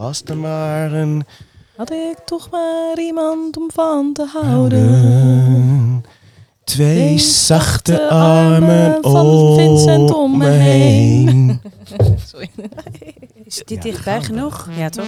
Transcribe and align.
Was 0.00 0.22
er 0.24 0.36
maar 0.36 0.92
een 0.92 1.24
Had 1.76 1.90
ik 1.90 2.18
toch 2.24 2.50
maar 2.50 2.98
iemand 2.98 3.56
om 3.56 3.70
van 3.72 4.12
te 4.12 4.24
houden. 4.24 5.69
Twee 6.70 7.18
zachte 7.18 8.08
armen 8.08 8.98
van 9.00 9.54
Vincent 9.56 10.14
om 10.14 10.22
om 10.22 10.38
me 10.38 10.44
me 10.44 10.50
heen. 10.50 11.60
Sorry. 12.30 12.50
Is 13.44 13.62
dit 13.64 13.82
dichtbij 13.82 14.22
genoeg? 14.22 14.68
Ja, 14.76 14.88
toch? 14.88 15.06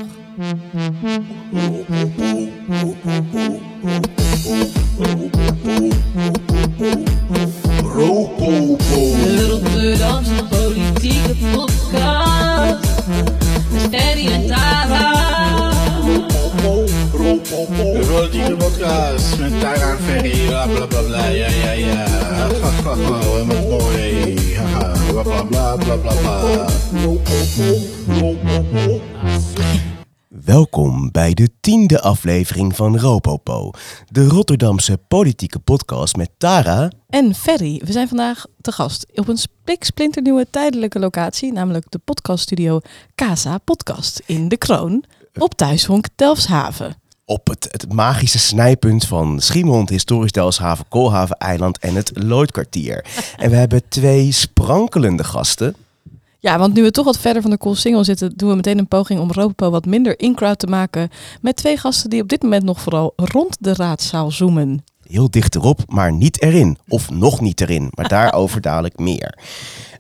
De 9.25 9.47
Rotterdamse 9.49 10.45
politieke 10.51 11.35
podcast. 11.53 13.07
Met 13.73 13.89
Ferry 13.91 14.27
en 14.27 14.47
Tara. 14.47 15.32
De 17.63 18.07
politieke 18.13 18.57
podcast 18.57 19.39
met 19.39 19.61
Tara 19.61 19.91
en 19.91 19.99
Ferry, 19.99 20.47
bla 20.47 20.67
bla 20.67 20.87
bla 20.87 21.03
bla, 21.03 21.27
ja 21.27 21.49
ja 21.49 21.71
ja. 21.73 22.07
Wat 22.83 23.07
mooi, 23.07 24.35
bla 25.11 25.23
bla 25.23 25.43
bla 25.43 25.77
bla 25.77 25.97
bla 25.97 26.13
bla. 26.13 26.67
Welkom 30.29 31.11
bij 31.11 31.35
de 31.35 31.49
tiende 31.61 32.01
aflevering 32.01 32.77
van 32.77 32.99
Ropopo, 32.99 33.71
de 34.07 34.27
Rotterdamse 34.27 34.99
politieke 35.09 35.59
podcast 35.59 36.17
met 36.17 36.31
Tara. 36.39 36.91
En 37.09 37.35
Ferry, 37.35 37.81
we 37.85 37.93
zijn 37.93 38.09
vandaag 38.09 38.45
te 38.61 38.73
gast 38.73 39.07
op 39.15 39.29
een 39.29 39.37
spiksplinternieuwe 39.37 40.47
tijdelijke 40.51 40.99
locatie, 40.99 41.53
namelijk 41.53 41.91
de 41.91 41.99
podcaststudio 41.99 42.81
Casa 43.15 43.59
Podcast 43.59 44.23
in 44.27 44.49
De 44.49 44.57
Kroon 44.57 45.05
op 45.39 45.55
Thuishonk 45.55 46.07
Delfshaven. 46.15 47.02
Op 47.33 47.49
het, 47.49 47.69
het 47.71 47.93
magische 47.93 48.39
snijpunt 48.39 49.05
van 49.05 49.41
Schiemond, 49.41 49.89
Historisch 49.89 50.33
Delfshaven, 50.33 50.85
Koolhaven 50.89 51.37
Eiland 51.37 51.79
en 51.79 51.95
het 51.95 52.11
Lloydkwartier. 52.15 53.05
En 53.37 53.51
we 53.51 53.57
hebben 53.57 53.83
twee 53.89 54.33
sprankelende 54.33 55.25
gasten. 55.25 55.75
Ja, 56.39 56.59
want 56.59 56.75
nu 56.75 56.83
we 56.83 56.91
toch 56.91 57.05
wat 57.05 57.19
verder 57.19 57.43
van 57.43 57.51
de 57.51 57.59
cool 57.59 57.75
single 57.75 58.05
zitten, 58.05 58.33
doen 58.37 58.49
we 58.49 58.55
meteen 58.57 58.79
een 58.79 58.89
poging 58.89 59.21
om 59.21 59.33
Ropo 59.33 59.71
wat 59.71 59.87
minder 59.87 60.19
in-crowd 60.19 60.59
te 60.59 60.67
maken 60.67 61.11
met 61.41 61.57
twee 61.57 61.77
gasten 61.77 62.11
die 62.11 62.23
op 62.23 62.29
dit 62.29 62.43
moment 62.43 62.65
nog 62.65 62.81
vooral 62.81 63.13
rond 63.17 63.57
de 63.61 63.75
raadzaal 63.75 64.31
zoomen. 64.31 64.85
Heel 65.03 65.31
dicht 65.31 65.55
erop, 65.55 65.81
maar 65.87 66.13
niet 66.13 66.43
erin. 66.43 66.79
Of 66.89 67.11
nog 67.11 67.41
niet 67.41 67.61
erin, 67.61 67.91
maar 67.95 68.09
daarover 68.19 68.61
dadelijk 68.61 68.99
meer. 68.99 69.39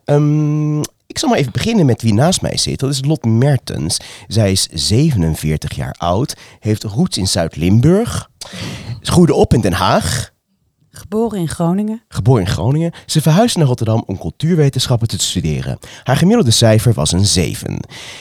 Ehm, 0.05 0.81
ik 1.13 1.19
zal 1.19 1.29
maar 1.29 1.39
even 1.39 1.53
beginnen 1.53 1.87
met 1.87 2.03
wie 2.03 2.15
naast 2.15 2.43
mij 2.43 2.57
zit. 2.57 2.79
Dat 2.79 2.91
is 2.91 3.05
Lot 3.05 3.25
Mertens. 3.25 3.97
Zij 4.27 4.53
is 4.53 4.69
47 4.73 5.75
jaar 5.75 5.95
oud, 5.99 6.37
heeft 6.61 6.83
roots 6.83 7.19
in 7.19 7.29
Zuid-Limburg, 7.29 8.31
groeide 9.01 9.35
op 9.35 9.55
in 9.55 9.61
Den 9.61 9.73
Haag, 9.73 10.31
Geboren 10.95 11.39
in 11.39 11.49
Groningen. 11.49 12.03
Geboren 12.09 12.43
in 12.43 12.49
Groningen, 12.49 12.93
ze 13.07 13.21
verhuisde 13.21 13.59
naar 13.59 13.69
Rotterdam 13.69 14.03
om 14.07 14.19
cultuurwetenschappen 14.19 15.09
te 15.09 15.19
studeren. 15.19 15.79
Haar 16.03 16.17
gemiddelde 16.17 16.51
cijfer 16.51 16.93
was 16.93 17.13
een 17.13 17.27
7. 17.27 17.77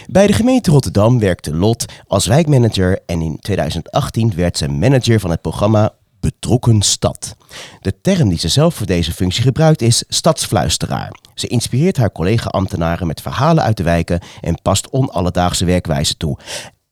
Bij 0.09 0.27
de 0.27 0.33
gemeente 0.33 0.71
Rotterdam 0.71 1.19
werkte 1.19 1.55
Lot 1.55 1.85
als 2.07 2.25
wijkmanager 2.25 2.99
en 3.05 3.21
in 3.21 3.39
2018 3.39 4.33
werd 4.35 4.57
ze 4.57 4.67
manager 4.67 5.19
van 5.19 5.29
het 5.29 5.41
programma 5.41 5.93
Betrokken 6.21 6.81
Stad. 6.81 7.35
De 7.81 8.01
term 8.01 8.29
die 8.29 8.39
ze 8.39 8.47
zelf 8.47 8.75
voor 8.75 8.85
deze 8.85 9.11
functie 9.13 9.43
gebruikt 9.43 9.81
is 9.81 10.03
stadsfluisteraar. 10.07 11.11
Ze 11.35 11.47
inspireert 11.47 11.97
haar 11.97 12.11
collega-ambtenaren 12.11 13.07
met 13.07 13.21
verhalen 13.21 13.63
uit 13.63 13.77
de 13.77 13.83
wijken 13.83 14.19
en 14.41 14.61
past 14.61 14.89
onalledaagse 14.91 15.65
werkwijze 15.65 16.17
toe. 16.17 16.37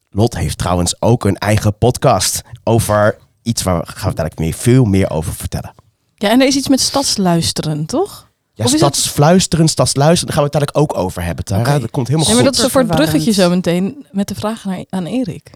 Lot 0.10 0.38
heeft 0.38 0.58
trouwens 0.58 1.02
ook 1.02 1.26
een 1.26 1.38
eigen 1.38 1.78
podcast 1.78 2.42
over 2.64 3.18
iets 3.44 3.64
waar 3.64 3.88
gaan 3.88 4.10
we 4.10 4.16
dadelijk 4.16 4.40
meer, 4.40 4.54
veel 4.54 4.84
meer 4.84 5.10
over 5.10 5.34
vertellen. 5.34 5.74
Ja, 6.16 6.30
en 6.30 6.42
er 6.42 6.48
is 6.48 6.56
iets 6.56 6.68
met 6.68 6.80
stadsluisteren, 6.80 7.86
toch? 7.86 8.28
Ja, 8.54 8.66
Of 8.66 8.74
is 8.74 8.82
het- 8.82 8.96
stadsfluisteren, 8.96 9.68
stadsluisteren, 9.68 10.26
daar 10.36 10.36
gaan 10.44 10.52
we 10.52 10.58
het 10.58 10.68
dadelijk 10.72 10.94
ook 10.94 11.04
over 11.06 11.24
hebben. 11.24 11.46
Tara. 11.46 11.80
Dat 11.80 11.92
komt 11.92 12.08
helemaal 12.08 12.28
Ja, 12.30 12.34
maar 12.36 12.44
goed. 12.44 12.56
dat 12.56 12.56
is 12.58 12.64
een 12.64 12.70
voor 12.70 12.82
het 12.82 12.96
bruggetje 12.96 13.32
zo 13.32 13.50
meteen 13.50 14.06
met 14.12 14.28
de 14.28 14.36
vraag 14.36 14.66
naar, 14.66 14.86
aan 14.90 15.06
Erik. 15.06 15.52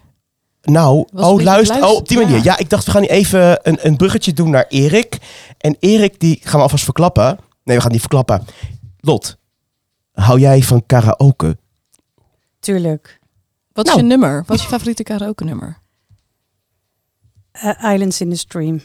Nou, 0.64 1.06
Was 1.12 1.26
oh, 1.26 1.42
luister. 1.42 1.84
Oh, 1.84 1.96
op 1.96 2.08
die 2.08 2.18
manier. 2.18 2.36
Ja. 2.38 2.44
ja. 2.44 2.58
ik 2.58 2.70
dacht 2.70 2.86
we 2.86 2.92
gaan 2.92 3.04
even 3.04 3.60
een, 3.62 3.78
een 3.82 3.96
bruggetje 3.98 4.34
doen 4.34 4.50
naar 4.50 4.66
Erik. 4.68 5.18
En 5.58 5.76
Erik, 5.80 6.20
die 6.20 6.40
gaan 6.42 6.56
we 6.56 6.62
alvast 6.62 6.84
verklappen. 6.84 7.40
Nee, 7.64 7.76
we 7.76 7.82
gaan 7.82 7.92
niet 7.92 8.00
verklappen. 8.00 8.46
Lot, 9.00 9.38
hou 10.14 10.40
jij 10.40 10.62
van 10.62 10.86
karaoke? 10.86 11.58
Tuurlijk. 12.60 13.20
Wat 13.74 13.86
is 13.86 13.92
Nou. 13.92 14.04
je 14.04 14.10
nummer? 14.10 14.44
Wat 14.48 14.58
is 14.58 14.64
je 14.64 14.70
favoriete 14.70 15.04
karaoke 15.04 15.44
nummer? 15.44 15.78
Eh, 17.52 17.94
Islands 17.94 18.22
in 18.22 18.30
the 18.30 18.36
Stream. 18.36 18.82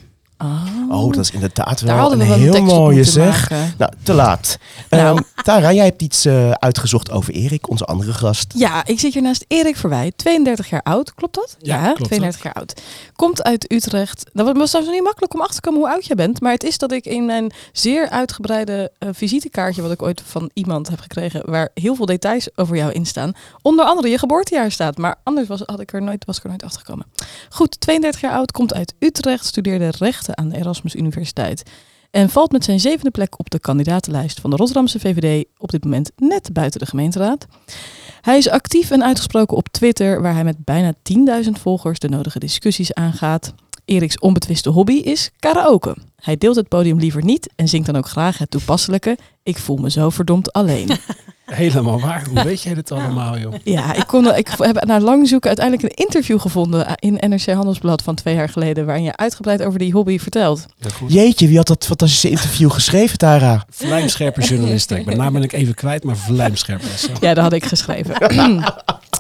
Oh, 0.91 1.13
dat 1.13 1.25
is 1.25 1.31
inderdaad 1.31 1.79
Daar 1.79 1.95
wel 1.95 1.97
hadden 1.97 2.19
we 2.19 2.25
een 2.25 2.41
heel 2.41 2.63
mooie 2.63 3.05
zeg. 3.05 3.51
maken. 3.51 3.75
Nou, 3.79 3.93
te 4.03 4.13
laat. 4.13 4.59
Nou. 4.91 5.17
Ehm, 5.17 5.23
Tara, 5.43 5.73
jij 5.73 5.85
hebt 5.85 6.03
iets 6.03 6.25
eh, 6.25 6.51
uitgezocht 6.51 7.11
over 7.11 7.35
Erik, 7.35 7.69
onze 7.71 7.85
andere 7.85 8.13
gast. 8.13 8.53
Ja, 8.57 8.87
ik 8.87 9.01
zit 9.01 9.13
hier 9.13 9.23
naast 9.23 9.45
Erik 9.49 9.77
Verwij, 9.77 10.13
32 10.17 10.71
jaar 10.71 10.83
oud. 10.83 11.15
Klopt 11.15 11.35
dat? 11.35 11.57
Ja, 11.59 11.79
hè? 11.81 11.87
klopt, 11.93 12.05
32 12.05 12.43
jaar 12.43 12.53
oud. 12.53 12.81
Komt 13.17 13.43
uit 13.43 13.73
Utrecht. 13.73 14.25
Nou, 14.33 14.49
het 14.49 14.57
was 14.57 14.69
trouwens 14.69 14.97
niet 14.97 15.05
makkelijk 15.05 15.35
om 15.35 15.41
achter 15.41 15.55
te 15.55 15.61
komen 15.61 15.81
hoe 15.81 15.91
oud 15.91 16.07
jij 16.07 16.17
bent. 16.17 16.41
Maar 16.41 16.53
het 16.53 16.65
is 16.65 16.79
dat 16.79 16.93
ik 16.93 17.05
in 17.07 17.27
mijn 17.27 17.53
zeer 17.73 18.09
uitgebreide 18.09 18.93
eh, 18.99 19.09
visitekaartje, 19.13 19.83
wat 19.83 19.91
ik 19.91 20.03
ooit 20.03 20.23
van 20.27 20.51
iemand 20.53 20.89
heb 20.89 21.01
gekregen, 21.01 21.51
waar 21.51 21.69
heel 21.75 21.95
veel 21.95 22.07
details 22.07 22.49
over 22.57 22.77
jou 22.77 22.93
in 22.93 23.07
staan, 23.07 23.33
onder 23.63 23.85
andere 23.85 24.09
je 24.09 24.19
geboortejaar 24.19 24.71
staat. 24.71 24.99
Maar 24.99 25.17
anders 25.23 25.49
was, 25.49 25.63
had 25.67 25.81
ik 25.81 25.93
er 25.93 26.03
nooit, 26.03 26.25
was 26.25 26.37
ik 26.37 26.43
er 26.43 26.49
nooit 26.49 26.63
achter 26.65 26.81
gekomen. 26.81 27.07
Goed, 27.49 27.81
32 27.81 28.21
jaar 28.21 28.33
oud, 28.33 28.53
komt 28.53 28.75
uit 28.75 28.95
Utrecht, 28.99 29.45
studeerde 29.47 29.93
aan 30.37 30.49
de 30.49 30.57
Erasmus 30.57 30.95
Universiteit. 30.95 31.63
En 32.11 32.29
valt 32.29 32.53
met 32.53 32.65
zijn 32.65 32.81
zevende 32.81 33.11
plek 33.11 33.39
op 33.39 33.51
de 33.51 33.59
kandidatenlijst 33.59 34.41
van 34.41 34.51
de 34.51 34.57
Rotterdamse 34.57 35.01
VVD 35.01 35.45
op 35.57 35.71
dit 35.71 35.85
moment 35.85 36.11
net 36.17 36.53
buiten 36.53 36.81
de 36.81 36.87
gemeenteraad. 36.87 37.47
Hij 38.21 38.37
is 38.37 38.49
actief 38.49 38.91
en 38.91 39.05
uitgesproken 39.05 39.57
op 39.57 39.69
Twitter, 39.69 40.23
waar 40.23 40.35
hij 40.35 40.45
met 40.45 40.65
bijna 40.65 40.95
10.000 41.45 41.51
volgers 41.51 41.99
de 41.99 42.09
nodige 42.09 42.39
discussies 42.39 42.95
aangaat. 42.95 43.55
Eriks 43.85 44.19
onbetwiste 44.19 44.71
hobby 44.71 44.93
is 44.93 45.31
karaoke. 45.39 45.97
Hij 46.17 46.37
deelt 46.37 46.57
het 46.57 46.69
podium 46.69 46.99
liever 46.99 47.25
niet 47.25 47.49
en 47.57 47.69
zingt 47.69 47.87
dan 47.87 47.97
ook 47.97 48.09
graag 48.09 48.39
het 48.39 48.51
toepasselijke 48.51 49.19
Ik 49.43 49.59
voel 49.59 49.77
me 49.77 49.91
zo 49.91 50.11
verdomd 50.11 50.53
alleen. 50.53 50.89
Helemaal 51.55 52.01
waar. 52.01 52.25
Hoe 52.27 52.43
weet 52.51 52.63
jij 52.63 52.75
dit 52.75 52.93
allemaal, 52.93 53.39
joh? 53.39 53.55
Ja, 53.65 53.95
ik, 53.95 54.07
kon, 54.07 54.35
ik 54.35 54.49
heb 54.59 54.85
na 54.85 55.01
lang 55.01 55.29
zoeken 55.29 55.49
uiteindelijk 55.49 55.89
een 55.89 56.05
interview 56.05 56.41
gevonden 56.41 56.95
in 56.95 57.19
NRC 57.29 57.47
Handelsblad 57.47 58.03
van 58.03 58.15
twee 58.15 58.35
jaar 58.35 58.49
geleden, 58.49 58.87
waarin 58.87 59.05
je 59.05 59.17
uitgebreid 59.17 59.63
over 59.63 59.79
die 59.79 59.93
hobby 59.93 60.19
vertelt. 60.19 60.67
Ja, 60.77 60.91
goed. 60.91 61.13
Jeetje, 61.13 61.47
wie 61.47 61.57
had 61.57 61.67
dat 61.67 61.87
fantastische 61.87 62.31
interview 62.31 62.71
geschreven, 62.71 63.19
Tara? 63.19 63.65
Vlijmscherpe 63.71 64.41
journalisten. 64.41 64.99
Ik 64.99 65.05
ben 65.05 65.17
naam 65.17 65.33
ben 65.33 65.43
ik 65.43 65.53
even 65.53 65.75
kwijt, 65.75 66.05
maar 66.05 66.17
vlijmscherp 66.17 66.83
is 66.83 67.01
ze. 67.01 67.11
Ja, 67.21 67.35
dat 67.35 67.45
had 67.45 67.53
ik 67.53 67.65
geschreven. 67.65 68.15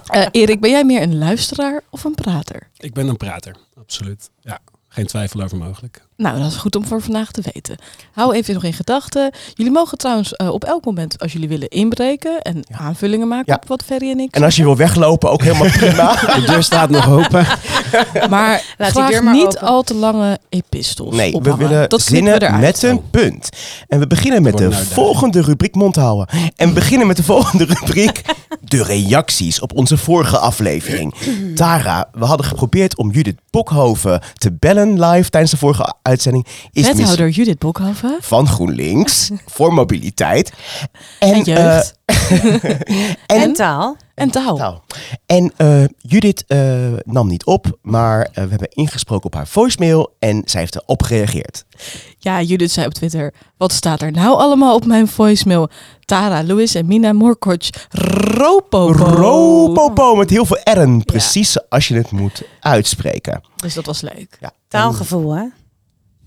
Eh, 0.09 0.27
Erik, 0.31 0.60
ben 0.60 0.71
jij 0.71 0.84
meer 0.84 1.03
een 1.03 1.19
luisteraar 1.19 1.81
of 1.91 2.05
een 2.05 2.15
prater? 2.15 2.69
Ik 2.77 2.95
ben 2.95 3.09
een 3.09 3.16
prater, 3.16 3.56
absoluut. 3.78 4.31
Ja, 4.41 4.59
geen 4.89 5.06
twijfel 5.06 5.43
over 5.43 5.56
mogelijk. 5.56 6.03
Nou, 6.19 6.39
dat 6.39 6.47
is 6.51 6.56
goed 6.56 6.77
om 6.77 6.84
voor 6.87 7.01
vandaag 7.03 7.31
te 7.31 7.43
weten. 7.53 7.77
Hou 8.12 8.34
even 8.34 8.55
nog 8.55 8.65
in 8.65 8.73
gedachten. 8.73 9.31
Jullie 9.55 9.73
mogen 9.73 9.99
trouwens 9.99 10.33
eh, 10.37 10.49
op 10.53 10.65
elk 10.65 10.84
moment, 10.84 11.19
als 11.19 11.33
jullie 11.33 11.49
willen, 11.49 11.69
inbreken 11.69 12.43
en 12.43 12.62
aanvullingen 12.71 13.29
maken 13.29 13.45
Ja. 13.47 13.55
op 13.55 13.69
wat 13.69 13.83
Ferry 13.87 14.11
en 14.11 14.21
ik 14.21 14.34
En 14.34 14.43
als 14.43 14.57
je 14.57 14.62
wil 14.62 14.77
weglopen, 14.77 15.31
ook 15.31 15.43
helemaal 15.43 15.71
prima. 15.78 16.15
De 16.15 16.43
deur 16.47 16.62
staat 16.62 16.91
nog 16.91 17.09
open. 17.11 17.47
Maar 18.31 18.62
Laat 18.78 18.95
die 18.95 19.07
deur 19.07 19.25
maar 19.25 19.34
niet 19.34 19.47
open. 19.47 19.61
al 19.61 19.83
te 19.83 19.95
lange 19.95 20.39
epistels 20.49 21.15
Nee, 21.17 21.33
we 21.43 21.57
willen 21.57 21.89
dat 21.89 22.05
we 22.05 22.11
zinnen 22.15 22.61
met 22.61 22.83
een 22.83 23.11
punt. 23.11 23.49
En 23.89 23.99
we 23.99 24.07
beginnen 24.07 24.43
met 24.43 24.59
de 24.59 24.73
volgende 24.73 25.43
rubriek 25.43 25.75
mond 25.75 25.97
houden. 25.97 26.27
En 26.57 26.69
we 26.69 26.75
beginnen 26.75 27.07
met 27.07 27.17
de 27.17 27.23
volgende 27.23 27.65
rubriek. 27.65 28.23
De 28.61 28.83
reacties 28.83 29.61
op 29.61 29.77
onze 29.77 29.97
vorige 29.97 30.39
aflevering. 30.39 31.15
Tara, 31.55 32.09
we 32.13 32.25
hadden 32.25 32.47
geprobeerd 32.47 32.97
om 32.97 33.10
Judith 33.10 33.39
Bokhoven 33.51 34.21
te 34.34 34.53
bellen 34.53 35.01
live 35.04 35.31
tijdens 35.31 35.53
de 35.53 35.59
vorige 35.59 35.95
uitzending. 36.09 36.47
Is 36.72 36.87
mis 36.87 36.97
Wethouder 36.97 37.28
Judith 37.28 37.59
Bokhoven. 37.59 38.16
van 38.21 38.47
GroenLinks 38.49 39.31
voor 39.55 39.75
mobiliteit. 39.75 40.53
En, 41.19 41.33
En 41.34 41.43
jeugd. 41.43 41.95
eh, 42.05 42.16
En, 43.27 43.41
en 43.43 43.53
taal. 43.53 43.97
en 44.15 44.31
taal. 44.31 44.84
en 45.27 45.53
eh, 45.57 45.84
Judith 45.99 46.45
eh, 46.47 46.93
nam 47.05 47.28
niet 47.28 47.45
op, 47.45 47.78
maar 47.83 48.28
we 48.33 48.41
hebben 48.41 48.69
ingesproken 48.69 49.25
op 49.27 49.34
haar 49.34 49.47
voicemail 49.47 50.15
en 50.19 50.43
zij 50.45 50.60
heeft 50.60 50.75
erop 50.77 51.03
gereageerd. 51.03 51.65
Ja, 52.19 52.43
Judith 52.43 52.71
zei 52.71 52.87
op 52.87 52.95
Twitter, 52.95 53.34
wat 53.57 53.72
staat 53.72 54.03
er 54.03 54.11
nou 54.13 54.39
allemaal 54.39 54.75
op 54.75 54.87
mijn 54.87 55.09
voicemail? 55.09 55.69
Tara, 56.04 56.43
Louis 56.45 56.75
en 56.75 56.87
Mina 56.87 57.13
Morkoc, 57.13 57.63
Ropopo. 57.91 58.93
Ropopo 58.93 60.15
met 60.15 60.31
heel 60.31 60.45
veel 60.47 60.61
R'en, 60.65 61.04
precies 61.04 61.69
als 61.69 61.89
je 61.89 61.95
het 61.95 62.11
moet 62.11 62.43
uitspreken. 62.61 63.41
Dus 63.57 63.75
dat 63.75 63.87
was 63.87 64.01
leuk. 64.01 64.37
Ja. 64.41 64.53
Taalgevoel, 64.69 65.31
hè? 65.37 65.45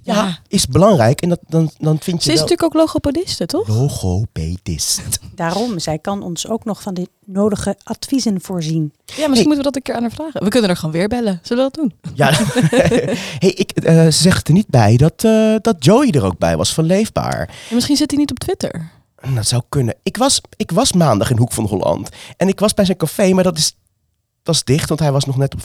Ja, 0.03 0.13
Ja. 0.13 0.37
is 0.47 0.67
belangrijk. 0.67 1.21
En 1.21 1.29
dat, 1.29 1.39
dan, 1.47 1.71
dan 1.79 1.99
vind 1.99 2.03
Ze 2.03 2.11
je 2.11 2.15
is 2.17 2.25
wel... 2.25 2.33
natuurlijk 2.49 2.63
ook 2.63 2.73
logopediste, 2.73 3.45
toch? 3.45 3.67
Logopedist. 3.67 5.01
Daarom, 5.35 5.79
zij 5.79 5.99
kan 5.99 6.23
ons 6.23 6.47
ook 6.47 6.65
nog 6.65 6.81
van 6.81 6.93
de 6.93 7.07
nodige 7.25 7.75
adviezen 7.83 8.41
voorzien. 8.41 8.93
Ja, 9.05 9.27
misschien 9.27 9.35
moeten 9.47 9.57
we 9.57 9.63
dat 9.63 9.75
een 9.75 9.81
keer 9.81 9.95
aan 9.95 10.01
haar 10.01 10.11
vragen. 10.11 10.43
We 10.43 10.49
kunnen 10.49 10.69
er 10.69 10.75
gewoon 10.75 10.91
weer 10.93 11.07
bellen. 11.07 11.39
Zullen 11.43 11.65
we 11.65 11.71
dat 11.73 11.81
doen? 11.81 12.13
Ja, 12.15 12.31
hey, 13.39 13.49
ik, 13.51 13.71
eh, 13.71 14.03
ze 14.03 14.11
zegt 14.11 14.47
er 14.47 14.53
niet 14.53 14.67
bij 14.67 14.97
dat, 14.97 15.23
eh, 15.23 15.55
dat 15.61 15.75
Joey 15.85 16.11
er 16.11 16.23
ook 16.23 16.37
bij 16.37 16.57
was 16.57 16.73
van 16.73 16.83
Leefbaar. 16.83 17.49
Ja, 17.69 17.75
misschien 17.75 17.95
zit 17.97 18.11
hij 18.11 18.19
niet 18.19 18.31
op 18.31 18.39
Twitter. 18.39 18.89
Dat 19.35 19.47
zou 19.47 19.61
kunnen. 19.69 19.95
Ik 20.03 20.17
was, 20.17 20.41
ik 20.55 20.71
was 20.71 20.93
maandag 20.93 21.29
in 21.29 21.37
Hoek 21.37 21.51
van 21.51 21.65
Holland. 21.65 22.09
En 22.37 22.47
ik 22.47 22.59
was 22.59 22.73
bij 22.73 22.85
zijn 22.85 22.97
café, 22.97 23.33
maar 23.33 23.43
dat 23.43 23.57
is, 23.57 23.75
dat 24.43 24.55
is 24.55 24.63
dicht, 24.63 24.87
want 24.89 24.99
hij 24.99 25.11
was 25.11 25.25
nog 25.25 25.37
net 25.37 25.53
op 25.53 25.61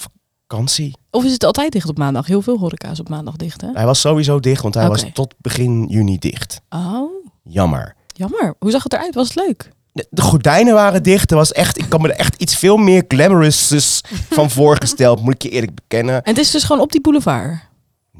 vakantie. 0.48 0.96
Of 1.10 1.24
is 1.24 1.32
het 1.32 1.44
altijd 1.44 1.72
dicht 1.72 1.88
op 1.88 1.98
maandag? 1.98 2.26
Heel 2.26 2.42
veel 2.42 2.58
horeca's 2.58 3.00
op 3.00 3.08
maandag 3.08 3.36
dicht, 3.36 3.60
hè? 3.60 3.68
Hij 3.72 3.84
was 3.84 4.00
sowieso 4.00 4.40
dicht, 4.40 4.62
want 4.62 4.74
hij 4.74 4.88
was 4.88 5.04
tot 5.12 5.34
begin 5.38 5.86
juni 5.88 6.18
dicht. 6.18 6.60
Oh, 6.70 7.10
Jammer. 7.42 7.94
jammer. 8.06 8.54
Hoe 8.58 8.70
zag 8.70 8.82
het 8.82 8.92
eruit? 8.92 9.14
Was 9.14 9.28
het 9.28 9.36
leuk? 9.36 9.70
De, 9.92 10.06
de 10.10 10.22
gordijnen 10.22 10.74
waren 10.74 11.02
dicht. 11.02 11.30
Er 11.30 11.36
was 11.36 11.52
echt, 11.52 11.78
ik 11.78 11.88
kan 11.88 12.00
me 12.00 12.08
er 12.12 12.18
echt 12.18 12.34
iets 12.42 12.56
veel 12.56 12.76
meer 12.76 13.04
glamorous 13.08 14.00
van 14.30 14.50
voorgesteld, 14.58 15.22
moet 15.22 15.34
ik 15.34 15.42
je 15.42 15.48
eerlijk 15.48 15.74
bekennen. 15.74 16.14
En 16.22 16.30
het 16.34 16.38
is 16.38 16.50
dus 16.50 16.64
gewoon 16.64 16.82
op 16.82 16.92
die 16.92 17.00
boulevard. 17.00 17.58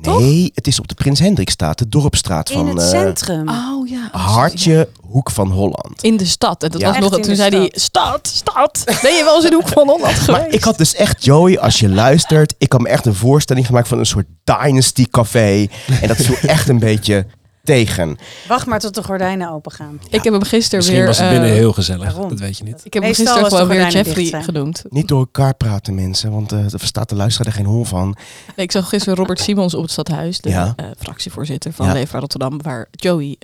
Toch? 0.01 0.19
Nee, 0.19 0.51
het 0.55 0.67
is 0.67 0.79
op 0.79 0.89
de 0.89 0.95
Prins 0.95 1.19
Hendrikstraat, 1.21 1.79
de 1.79 1.89
dorpstraat 1.89 2.51
In 2.51 2.57
van 2.57 2.67
het 2.69 2.79
eh, 2.79 2.89
centrum. 2.89 3.49
Oh 3.49 3.89
ja. 3.89 4.09
Hartje 4.13 4.89
Hoek 5.17 5.31
van 5.31 5.51
Holland. 5.51 6.03
In 6.03 6.17
de 6.17 6.25
stad. 6.25 6.63
En 6.63 6.71
dat 6.71 6.81
Ja. 6.81 6.87
was 6.87 6.99
nog, 6.99 7.09
Echt 7.11 7.17
in 7.19 7.23
toen 7.27 7.37
zei 7.37 7.57
hij, 7.57 7.73
stad, 7.75 8.27
stad. 8.29 8.83
Ben 9.03 9.15
je 9.15 9.25
wel 9.25 9.35
eens 9.35 9.45
in 9.45 9.51
de 9.51 9.57
hoek 9.57 9.69
van 9.69 9.89
Holland 9.89 10.15
geweest? 10.15 10.27
Maar 10.45 10.49
ik 10.55 10.65
had 10.65 10.79
dus 10.79 10.95
echt, 10.95 11.25
Joey, 11.25 11.59
als 11.59 11.79
je 11.81 11.89
luistert, 11.89 12.55
ik 12.59 12.73
had 12.73 12.81
me 12.81 12.89
echt 12.89 13.07
een 13.07 13.15
voorstelling 13.15 13.67
gemaakt 13.67 13.89
van 13.89 13.99
een 13.99 14.07
soort 14.07 14.27
dynasty 14.45 15.07
café. 15.11 15.67
En 16.01 16.09
dat 16.09 16.17
viel 16.17 16.37
echt 16.51 16.69
een 16.69 16.79
beetje 16.79 17.27
tegen. 17.65 18.19
Wacht 18.49 18.67
maar 18.67 18.81
tot 18.81 18.95
de 18.95 19.03
gordijnen 19.03 19.51
open 19.51 19.73
gaan. 19.73 20.01
Ik 20.11 20.25
heb 20.25 20.33
hem 20.33 20.43
gisteren 20.43 20.77
Misschien 20.79 20.97
weer... 20.99 21.07
was 21.07 21.19
het 21.19 21.29
binnen 21.31 21.49
eh, 21.49 21.55
heel 21.55 21.73
gezellig. 21.73 22.13
waarom? 22.13 22.29
Dat 22.29 22.39
weet 22.39 22.59
je 22.59 22.65
niet. 22.65 22.81
Ik 22.85 22.93
heb 22.95 23.03
hem 23.03 23.15
gisteren 23.15 23.47
gewoon 23.47 23.69
weer 23.69 23.89
Jeffrey 23.91 24.43
genoemd. 24.43 24.83
Niet 24.89 25.09
door 25.09 25.19
elkaar 25.19 25.55
praten, 25.55 25.95
mensen, 25.95 26.31
want 26.31 26.53
eh 26.53 26.59
daar 26.59 26.71
verstaat 26.79 27.09
de 27.09 27.15
luisteraar 27.15 27.47
er 27.53 27.59
geen 27.59 27.67
hol 27.67 27.85
van. 27.85 28.17
Nee, 28.57 28.67
ik 28.67 28.73
zag 28.73 28.89
gisteren 28.89 29.19
Robert 29.19 29.41
Simons 29.41 29.75
op 29.75 29.83
het 29.83 29.91
stadhuis, 29.91 30.41
de 30.41 30.49
Ja. 30.49 30.73
eh, 30.77 30.87
fractievoorzitter 30.99 31.73
van 31.73 31.87
Ja. 31.87 31.93
Leefbaar 31.93 32.21
Rotterdam, 32.21 32.63
waar 32.63 32.89
Joey 32.91 33.37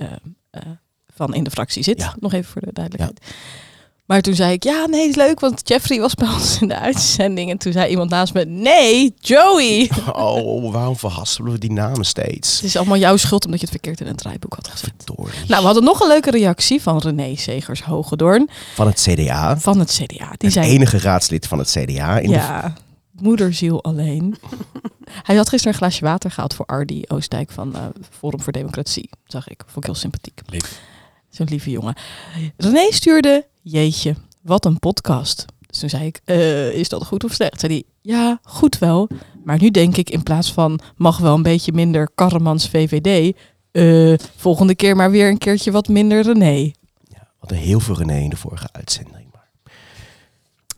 in 1.31 1.45
de 1.45 1.51
fractie 1.51 1.83
zit. 1.83 2.01
Ja. 2.01 2.15
Nog 2.21 2.33
even 2.33 2.51
voor 2.53 2.61
de 2.63 2.73
duidelijkheid. 2.73 3.21
Maar 4.07 4.21
toen 4.21 4.35
zei 4.35 4.53
ik, 4.53 4.63
ja, 4.65 4.87
nee, 4.87 5.09
is 5.09 5.15
leuk, 5.15 5.41
want 5.41 5.61
Jeffrey 5.69 6.01
was 6.01 6.15
bij 6.15 6.29
ons 6.29 6.61
in 6.61 6.69
de 6.69 6.79
uitzending. 6.79 7.51
En 7.51 7.59
toen 7.59 7.73
zei 7.73 7.91
iemand 7.91 8.11
naast 8.11 8.35
me, 8.35 8.45
nee, 8.45 9.15
Joey. 9.21 9.91
Oh, 10.13 10.73
waarom 10.73 10.97
verhaspelen 10.97 11.53
we 11.53 11.59
die 11.59 11.73
namen 11.73 12.05
steeds? 12.05 12.55
Het 12.57 12.65
is 12.65 12.77
allemaal 12.77 12.97
jouw 12.97 13.17
schuld 13.17 13.45
omdat 13.45 13.61
je 13.61 13.67
het 13.67 13.75
verkeerd 13.75 14.01
in 14.01 14.07
het 14.07 14.17
draaiboek 14.19 14.55
had 14.55 14.69
gezet. 14.69 14.93
Verdorie. 14.97 15.39
Nou, 15.49 15.61
we 15.61 15.67
hadden 15.67 15.85
nog 15.85 16.01
een 16.01 16.09
leuke 16.09 16.31
reactie 16.31 16.83
van 16.83 16.99
René 16.99 17.37
Segers 17.37 17.83
Hogedoorn 17.83 18.49
Van 18.75 18.87
het 18.87 19.01
CDA. 19.09 19.59
van 19.59 19.79
het 19.79 19.91
CDA. 19.91 20.07
Die 20.29 20.37
Het 20.39 20.53
zei, 20.53 20.67
enige 20.69 20.99
raadslid 20.99 21.47
van 21.47 21.59
het 21.59 21.71
CDA. 21.71 22.19
In 22.19 22.29
de- 22.29 22.35
ja, 22.35 22.73
moederziel 23.21 23.83
alleen. 23.85 24.37
Hij 25.23 25.37
had 25.37 25.49
gisteren 25.49 25.73
een 25.75 25.79
glaasje 25.81 26.05
water 26.05 26.31
gehaald 26.31 26.55
voor 26.55 26.67
Ardi 26.67 27.03
Oostdijk 27.09 27.51
van 27.51 27.75
eh, 27.75 27.81
Forum 28.19 28.41
voor 28.41 28.53
Democratie. 28.53 29.11
Zag 29.27 29.49
ik. 29.49 29.63
Vond 29.67 29.77
ik 29.77 29.85
heel 29.85 29.95
sympathiek. 29.95 30.41
Zo'n 31.33 31.47
lieve 31.51 31.71
jongen. 31.71 31.95
René 32.57 32.87
stuurde, 32.93 33.47
jeetje, 33.63 34.15
wat 34.43 34.65
een 34.65 34.79
podcast. 34.79 35.45
Dus 35.67 35.79
toen 35.79 35.89
zei 35.89 36.07
ik, 36.07 36.21
eh, 36.25 36.71
is 36.73 36.89
dat 36.89 37.05
goed 37.07 37.25
of 37.25 37.33
slecht? 37.33 37.61
Zei 37.61 37.73
hij, 37.73 37.83
ja, 38.01 38.39
goed 38.43 38.79
wel. 38.79 39.09
Maar 39.45 39.59
nu 39.61 39.71
denk 39.71 39.97
ik 39.97 40.11
in 40.11 40.23
plaats 40.23 40.53
van 40.53 40.81
mag 40.97 41.19
wel 41.19 41.35
een 41.35 41.43
beetje 41.43 41.73
minder 41.73 42.09
Karremans 42.15 42.69
VVD. 42.69 43.37
eh, 43.73 44.15
volgende 44.37 44.75
keer 44.75 44.97
maar 44.97 45.11
weer 45.11 45.29
een 45.29 45.39
keertje 45.39 45.71
wat 45.71 45.89
minder 45.89 46.23
René. 46.23 46.73
We 47.09 47.19
hadden 47.39 47.59
heel 47.59 47.81
veel 47.81 47.97
René 47.97 48.19
in 48.19 48.31
de 48.31 48.37
vorige 48.37 48.69
uitzending. 48.73 49.27
Maar 49.33 49.49
ik 49.65 49.73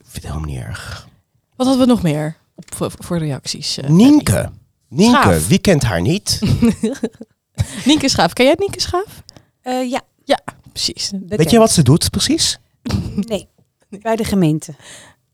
vind 0.03 0.23
het 0.23 0.33
helemaal 0.33 0.49
niet 0.49 0.59
erg. 0.63 1.07
Wat 1.55 1.67
hadden 1.67 1.85
we 1.87 1.91
nog 1.93 2.01
meer 2.03 2.37
op, 2.55 2.75
voor, 2.75 2.91
voor 2.97 3.17
reacties? 3.17 3.77
eh, 3.77 3.89
Nienke. 3.89 4.51
Nienke, 4.89 5.17
Schaaf. 5.17 5.47
wie 5.47 5.59
kent 5.59 5.83
haar 5.83 6.01
niet? 6.01 6.39
Nienke 7.85 8.09
Schaaf. 8.09 8.33
Ken 8.33 8.45
jij 8.45 8.55
Nienke 8.57 8.81
Schaaf? 8.81 9.23
Eh, 9.61 9.89
ja, 10.25 10.39
Precies. 10.75 11.11
Weet 11.27 11.51
je 11.51 11.57
wat 11.57 11.71
ze 11.71 11.83
doet 11.83 12.09
precies? 12.09 12.59
Nee, 13.29 13.47
bij 13.89 14.15
de 14.15 14.23
gemeente. 14.23 14.75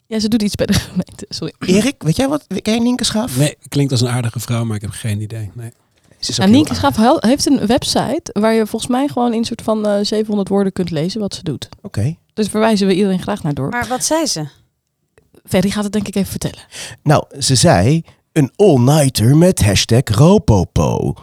Ja, 0.08 0.20
ze 0.20 0.28
doet 0.28 0.42
iets 0.42 0.56
bij 0.56 0.66
de 0.66 0.74
gemeente. 0.74 1.26
Sorry. 1.30 1.54
Erik, 1.60 2.04
weet 2.04 2.16
jij 2.16 2.28
wat? 2.28 2.46
Ken 2.62 2.74
je 2.74 2.80
Nienke 2.80 3.04
Schaaf? 3.04 3.38
Nee, 3.38 3.58
klinkt 3.68 3.92
als 3.92 4.02
een 4.02 4.10
aardige 4.10 4.40
vrouw, 4.40 4.64
maar 4.64 4.76
ik 4.76 4.82
heb 4.82 4.92
geen 4.92 5.22
idee. 5.22 5.52
Nee. 5.54 5.72
Ze 6.20 6.30
is 6.30 6.32
ook 6.32 6.38
Nou, 6.38 6.52
Nienke 6.52 6.74
Schaaf 6.74 7.22
heeft 7.22 7.46
een 7.46 7.68
website 7.68 8.30
waar 8.40 8.54
je 8.54 8.68
volgens 8.68 8.92
mij 8.92 9.08
gewoon 9.08 9.32
in 9.32 9.38
een 9.38 9.46
soort 9.46 9.62
van 9.62 9.88
eh 9.88 10.00
700 10.02 10.50
woorden 10.50 10.74
kunt 10.74 10.90
lezen 10.92 11.20
wat 11.20 11.34
ze 11.36 11.44
doet. 11.44 11.70
Oké. 11.82 12.16
Dus 12.34 12.48
verwijzen 12.48 12.88
we 12.88 12.96
iedereen 12.96 13.22
graag 13.22 13.44
naar 13.44 13.54
door. 13.54 13.70
Maar 13.70 13.88
wat 13.88 14.04
zei 14.04 14.26
ze? 14.26 14.48
Ferry 15.46 15.70
gaat 15.70 15.84
het 15.84 15.94
denk 15.94 16.08
ik 16.08 16.16
even 16.16 16.30
vertellen. 16.30 16.66
Nou, 17.04 17.24
ze 17.40 17.56
zei 17.56 18.04
een 18.32 18.52
all-nighter 18.56 19.38
met 19.38 19.62
hashtag 19.62 20.04
Ropopo. 20.06 21.14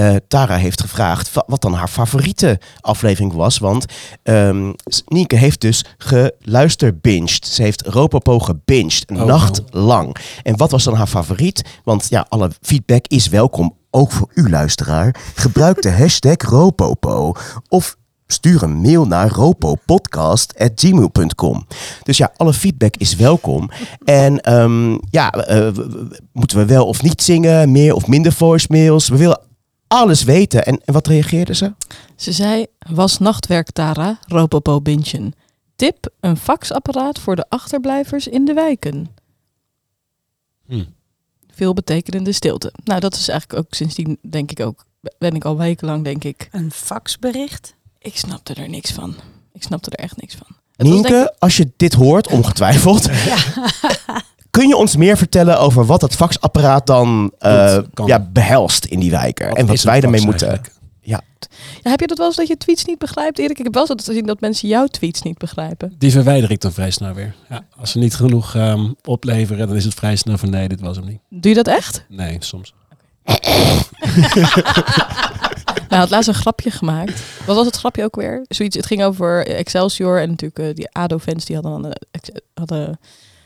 Eh, 0.00 0.14
Tara 0.28 0.56
heeft 0.56 0.80
gevraagd 0.80 1.32
wa- 1.32 1.44
wat 1.46 1.62
dan 1.62 1.72
haar 1.74 1.88
favoriete 1.88 2.58
aflevering 2.80 3.32
was. 3.32 3.58
Want 3.58 3.84
ehm 4.22 4.72
Nienke 5.06 5.36
heeft 5.36 5.60
dus 5.60 5.84
geluisterbinged. 5.98 7.46
Ze 7.46 7.62
heeft 7.62 7.82
Ropopo 7.86 8.38
gebinged, 8.38 9.02
een 9.06 9.20
Oh, 9.20 9.26
nacht 9.26 9.62
lang. 9.70 10.16
En 10.42 10.56
wat 10.56 10.70
was 10.70 10.84
dan 10.84 10.94
haar 10.94 11.06
favoriet? 11.06 11.64
Want 11.84 12.06
ja, 12.08 12.26
alle 12.28 12.50
feedback 12.60 13.06
is 13.06 13.28
welkom, 13.28 13.74
ook 13.90 14.12
voor 14.12 14.28
u 14.34 14.50
luisteraar. 14.50 15.14
Gebruik 15.34 15.82
de 15.82 15.90
hashtag 15.90 16.36
Ropopo. 16.36 17.32
Of 17.68 17.96
stuur 18.26 18.62
een 18.62 18.76
mail 18.80 19.06
naar 19.06 19.28
ropopodcast.gmail.com. 19.30 21.66
Dus 22.02 22.16
ja, 22.16 22.32
alle 22.36 22.52
feedback 22.52 22.96
is 22.96 23.16
welkom. 23.16 23.70
En 24.04 24.40
ehm, 24.40 24.90
ja, 25.10 25.30
eh, 25.30 25.68
moeten 26.32 26.58
we 26.58 26.64
wel 26.64 26.86
of 26.86 27.02
niet 27.02 27.22
zingen? 27.22 27.72
Meer 27.72 27.94
of 27.94 28.06
minder 28.06 28.32
voicemails? 28.32 29.08
We 29.08 29.16
willen 29.16 29.40
alles 29.90 30.22
weten. 30.22 30.64
En, 30.66 30.80
en 30.84 30.92
wat 30.92 31.06
reageerde 31.06 31.54
ze? 31.54 31.72
Ze 32.16 32.32
zei, 32.32 32.66
was 32.78 33.18
nachtwerk 33.18 33.70
Tara, 33.70 34.18
Ropopo 34.26 34.80
Bintjen. 34.80 35.32
Tip, 35.76 36.08
een 36.20 36.36
faxapparaat 36.36 37.18
voor 37.18 37.36
de 37.36 37.44
achterblijvers 37.48 38.28
in 38.28 38.44
de 38.44 38.52
wijken. 38.52 39.08
Hm. 40.66 40.84
Veel 41.54 41.72
betekenende 41.74 42.32
stilte. 42.32 42.72
Nou, 42.84 43.00
dat 43.00 43.14
is 43.14 43.28
eigenlijk 43.28 43.60
ook 43.60 43.74
sindsdien, 43.74 44.18
denk 44.28 44.50
ik 44.50 44.60
ook, 44.60 44.84
ben 45.18 45.34
ik 45.34 45.44
al 45.44 45.56
wekenlang, 45.56 46.04
denk 46.04 46.24
ik. 46.24 46.48
Een 46.52 46.70
faxbericht? 46.70 47.74
Ik 47.98 48.16
snapte 48.16 48.54
er 48.54 48.68
niks 48.68 48.90
van. 48.92 49.14
Ik 49.52 49.62
snapte 49.62 49.90
er 49.90 49.98
echt 50.04 50.16
niks 50.20 50.34
van. 50.34 50.46
Het 50.76 50.86
was 50.86 50.88
Nienke, 50.88 51.08
denk 51.10 51.28
ik- 51.28 51.34
als 51.38 51.56
je 51.56 51.72
dit 51.76 51.92
hoort, 51.94 52.28
ongetwijfeld. 52.28 53.08
Kun 54.50 54.68
je 54.68 54.76
ons 54.76 54.96
meer 54.96 55.16
vertellen 55.16 55.58
over 55.60 55.86
wat 55.86 56.00
het 56.00 56.14
faxapparaat 56.14 56.86
dan 56.86 57.32
eh, 57.38 57.78
ja, 58.06 58.28
behelst 58.32 58.84
in 58.84 59.00
die 59.00 59.10
wijken? 59.10 59.52
en 59.52 59.66
wat 59.66 59.82
wij 59.82 60.00
ermee 60.00 60.20
fax 60.20 60.24
moeten. 60.30 60.48
eigenlijk? 60.48 60.78
Ja, 61.02 61.90
heb 61.90 62.00
je 62.00 62.06
dat 62.06 62.18
wel 62.18 62.26
eens 62.26 62.36
dat 62.36 62.46
je 62.48 62.56
tweets 62.56 62.84
niet 62.84 62.98
begrijpt, 62.98 63.38
Erik? 63.38 63.58
Ik 63.58 63.64
heb 63.64 63.72
wel 63.74 63.82
eens 63.82 63.96
dat 63.96 64.04
gezien 64.04 64.26
dat 64.26 64.40
mensen 64.40 64.68
jouw 64.68 64.86
tweets 64.86 65.22
niet 65.22 65.38
begrijpen. 65.38 65.94
Die 65.98 66.10
verwijder 66.10 66.50
ik 66.50 66.60
dan 66.60 66.72
vrij 66.72 66.90
snel 66.90 67.14
weer. 67.14 67.34
Ja, 67.48 67.64
als 67.80 67.90
ze 67.90 67.98
niet 67.98 68.14
genoeg 68.14 68.54
ehm, 68.54 68.88
opleveren, 69.04 69.66
dan 69.68 69.76
is 69.76 69.84
het 69.84 69.94
vrij 69.94 70.16
snel 70.16 70.38
van 70.38 70.50
nee, 70.50 70.68
dit 70.68 70.80
was 70.80 70.96
hem 70.96 71.06
niet. 71.06 71.18
Doe 71.28 71.48
je 71.50 71.62
dat 71.62 71.66
echt? 71.68 72.04
Nee, 72.08 72.36
soms. 72.40 72.74
Nou, 75.88 76.02
had 76.02 76.10
laatst 76.10 76.28
een 76.28 76.34
grapje 76.34 76.70
gemaakt. 76.70 77.22
Wat 77.46 77.56
was 77.56 77.66
het 77.66 77.76
grapje 77.76 78.04
ook 78.04 78.16
weer? 78.16 78.44
Zoiets, 78.48 78.76
het 78.76 78.86
ging 78.86 79.02
over 79.04 79.46
Excelsior 79.46 80.20
en 80.20 80.28
natuurlijk 80.28 80.58
eh, 80.58 80.74
die 80.74 80.88
ADO-fans 80.92 81.44
die 81.44 81.54
hadden, 81.56 81.72
dan, 81.82 81.90
eh, 81.92 82.00
ex- 82.10 82.40
hadden... 82.54 82.98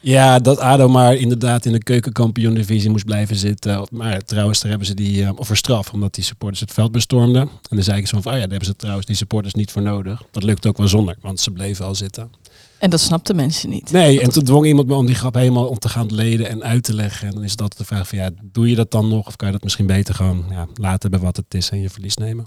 Ja, 0.04 0.38
dat 0.38 0.58
ADO 0.58 0.88
maar 0.88 1.14
inderdaad 1.14 1.64
in 1.64 1.72
de 1.72 1.82
keukenkampioen-divisie 1.82 2.90
moest 2.90 3.04
blijven 3.04 3.36
zitten. 3.36 3.86
Maar 3.90 4.24
trouwens, 4.24 4.60
daar 4.60 4.70
hebben 4.70 4.88
ze 4.88 4.94
die, 4.94 5.24
eh, 5.24 5.30
of 5.36 5.46
voor 5.46 5.56
straf, 5.56 5.92
omdat 5.92 6.14
die 6.14 6.24
supporters 6.24 6.60
het 6.60 6.72
veld 6.72 6.92
bestormden. 6.92 7.42
En 7.42 7.76
dan 7.76 7.82
zei 7.82 7.98
ik 7.98 8.06
zo 8.06 8.20
van, 8.20 8.32
oh 8.32 8.38
ja, 8.38 8.42
daar 8.42 8.50
hebben 8.50 8.68
ze 8.68 8.76
trouwens 8.76 9.06
die 9.06 9.16
supporters 9.16 9.54
niet 9.54 9.70
voor 9.70 9.82
nodig. 9.82 10.22
Dat 10.30 10.42
lukt 10.42 10.66
ook 10.66 10.76
wel 10.76 10.88
zonder, 10.88 11.16
want 11.20 11.40
ze 11.40 11.50
bleven 11.50 11.84
al 11.84 11.94
zitten. 11.94 12.30
En 12.78 12.90
dat 12.90 13.00
snapten 13.00 13.36
mensen 13.36 13.70
niet. 13.70 13.92
Nee, 13.92 14.20
en 14.20 14.30
toen 14.30 14.44
dwong 14.44 14.66
iemand 14.66 14.86
me 14.88 14.94
om 14.94 15.06
die 15.06 15.14
grap 15.14 15.34
helemaal 15.34 15.66
om 15.66 15.78
te 15.78 15.88
gaan 15.88 16.14
leden 16.14 16.48
en 16.48 16.62
uit 16.62 16.82
te 16.82 16.94
leggen. 16.94 17.28
En 17.28 17.34
dan 17.34 17.44
is 17.44 17.50
altijd 17.50 17.78
de 17.78 17.84
vraag 17.84 18.08
van, 18.08 18.18
ja, 18.18 18.30
doe 18.42 18.68
je 18.68 18.74
dat 18.74 18.90
dan 18.90 19.08
nog? 19.08 19.26
Of 19.26 19.36
kan 19.36 19.46
je 19.46 19.54
dat 19.54 19.62
misschien 19.62 19.86
beter 19.86 20.14
gewoon 20.14 20.44
ja, 20.50 20.66
laten 20.74 21.10
bij 21.10 21.20
wat 21.20 21.36
het 21.36 21.54
is 21.54 21.70
en 21.70 21.80
je 21.80 21.90
verlies 21.90 22.16
nemen? 22.16 22.46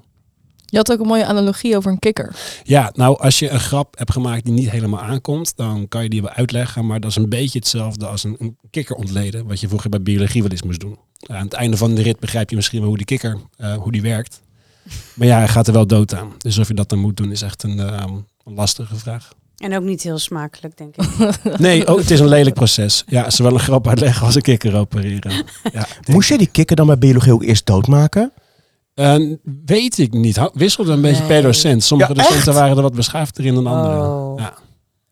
Je 0.70 0.78
had 0.78 0.92
ook 0.92 1.00
een 1.00 1.08
mooie 1.08 1.26
analogie 1.26 1.78
over 1.78 1.92
een 1.92 2.00
kikker. 2.00 2.36
Ja, 2.64 2.92
nou, 2.94 3.20
als 3.20 3.40
je 3.40 3.50
een 3.50 3.60
grap 3.60 3.98
hebt 3.98 4.12
gemaakt 4.12 4.44
die 4.46 4.54
niet 4.54 4.70
helemaal 4.70 5.02
aankomt, 5.02 5.56
dan 5.56 5.88
kan 5.88 6.04
je 6.04 6.10
die 6.10 6.22
wel 6.22 6.32
uitleggen. 6.32 6.86
Maar 6.86 7.00
dat 7.00 7.10
is 7.10 7.16
een 7.16 7.30
beetje 7.30 7.60
hetzelfde 7.60 8.06
als 8.08 8.24
een, 8.24 8.36
een 8.40 8.58
kikker 8.70 8.96
ontleden, 8.96 9.48
wat 9.48 9.60
je 9.60 9.68
vroeger 9.68 9.90
bij 9.90 10.02
biologie 10.02 10.42
wel 10.42 10.52
eens 10.52 10.64
moest 10.64 10.80
doen. 10.80 10.98
aan 11.28 11.44
het 11.44 11.54
einde 11.54 11.78
van 11.78 11.96
de 11.96 12.02
rit 12.02 12.20
begrijp 12.20 12.50
je 12.50 12.56
misschien 12.56 12.80
wel 12.80 12.88
hoe 12.88 12.98
die 12.98 13.06
kikker, 13.06 13.38
eh, 13.58 13.76
hoe 13.76 13.92
die 13.92 14.02
werkt. 14.02 14.42
Maar 15.14 15.28
ja, 15.28 15.38
hij 15.38 15.48
gaat 15.48 15.68
er 15.68 15.74
wel 15.74 15.88
dood 15.88 16.14
aan. 16.14 16.34
Dus 16.38 16.58
of 16.58 16.68
je 16.68 16.74
dat 16.74 16.90
dan 16.90 17.00
moet 17.00 17.18
doen, 17.18 17.32
is 17.32 17.42
echt 17.42 17.64
een, 17.64 17.80
eh, 17.80 18.04
een 18.44 18.54
lastige 18.54 18.96
vraag. 18.96 19.30
En 19.58 19.76
ook 19.76 19.84
niet 19.84 20.02
heel 20.02 20.18
smakelijk, 20.18 20.78
denk 20.78 20.96
ik. 20.96 21.06
Nee, 21.58 21.88
oh, 21.88 21.98
het 21.98 22.12
is 22.12 22.20
een 22.20 22.28
lelijk 22.28 22.56
proces. 22.56 23.04
Ja, 23.08 23.30
zowel 23.30 23.54
een 23.54 23.60
grap 23.60 23.88
uitleggen 23.88 24.26
als 24.26 24.36
een 24.36 24.42
kikker 24.42 24.76
opereren. 24.76 25.46
Ja, 25.74 25.88
Moest 26.08 26.30
jij 26.30 26.38
die 26.38 26.48
kikker 26.52 26.76
dan 26.76 26.86
bij 26.86 26.98
biologie 26.98 27.34
ook 27.34 27.44
eerst 27.44 27.66
doodmaken? 27.66 28.32
Weet 29.66 29.98
ik 29.98 30.14
niet. 30.14 30.50
Wisselde 30.54 30.92
een 30.92 31.02
beetje 31.02 31.20
Nee. 31.20 31.28
per 31.28 31.42
docent. 31.42 31.84
Sommige 31.84 32.10
Ja, 32.14 32.18
docenten 32.18 32.48
echt? 32.52 32.58
waren 32.60 32.76
er 32.78 32.84
wat 32.84 32.94
beschaafder 32.96 33.46
in 33.46 33.54
dan 33.54 33.68
anderen. 33.68 34.02
Oh. 34.10 34.40
Ja. 34.40 34.54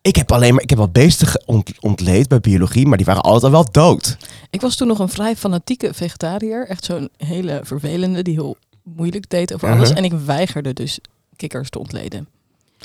Ik 0.02 0.16
heb 0.16 0.32
alleen 0.32 0.54
maar, 0.54 0.62
ik 0.62 0.68
heb 0.70 0.78
wel 0.78 0.88
beesten 0.88 1.42
ont- 1.46 1.80
ontleed 1.80 2.28
bij 2.28 2.40
biologie, 2.40 2.86
maar 2.86 2.96
die 2.96 3.06
waren 3.06 3.22
altijd 3.22 3.52
wel 3.52 3.66
dood. 3.70 4.16
Ik 4.50 4.60
was 4.60 4.76
toen 4.76 4.86
nog 4.88 4.98
een 4.98 5.08
vrij 5.08 5.36
fanatieke 5.36 5.94
vegetariër. 5.94 6.68
Echt 6.68 6.84
zo'n 6.84 7.08
hele 7.16 7.60
vervelende 7.62 8.22
die 8.22 8.34
heel 8.34 8.56
moeilijk 8.82 9.30
deed 9.30 9.54
over 9.54 9.68
alles. 9.68 9.88
Uh-huh. 9.90 10.04
En 10.04 10.12
ik 10.12 10.18
weigerde 10.24 10.72
dus 10.72 10.98
kikkers 11.36 11.70
te 11.70 11.78
ontleden. 11.78 12.28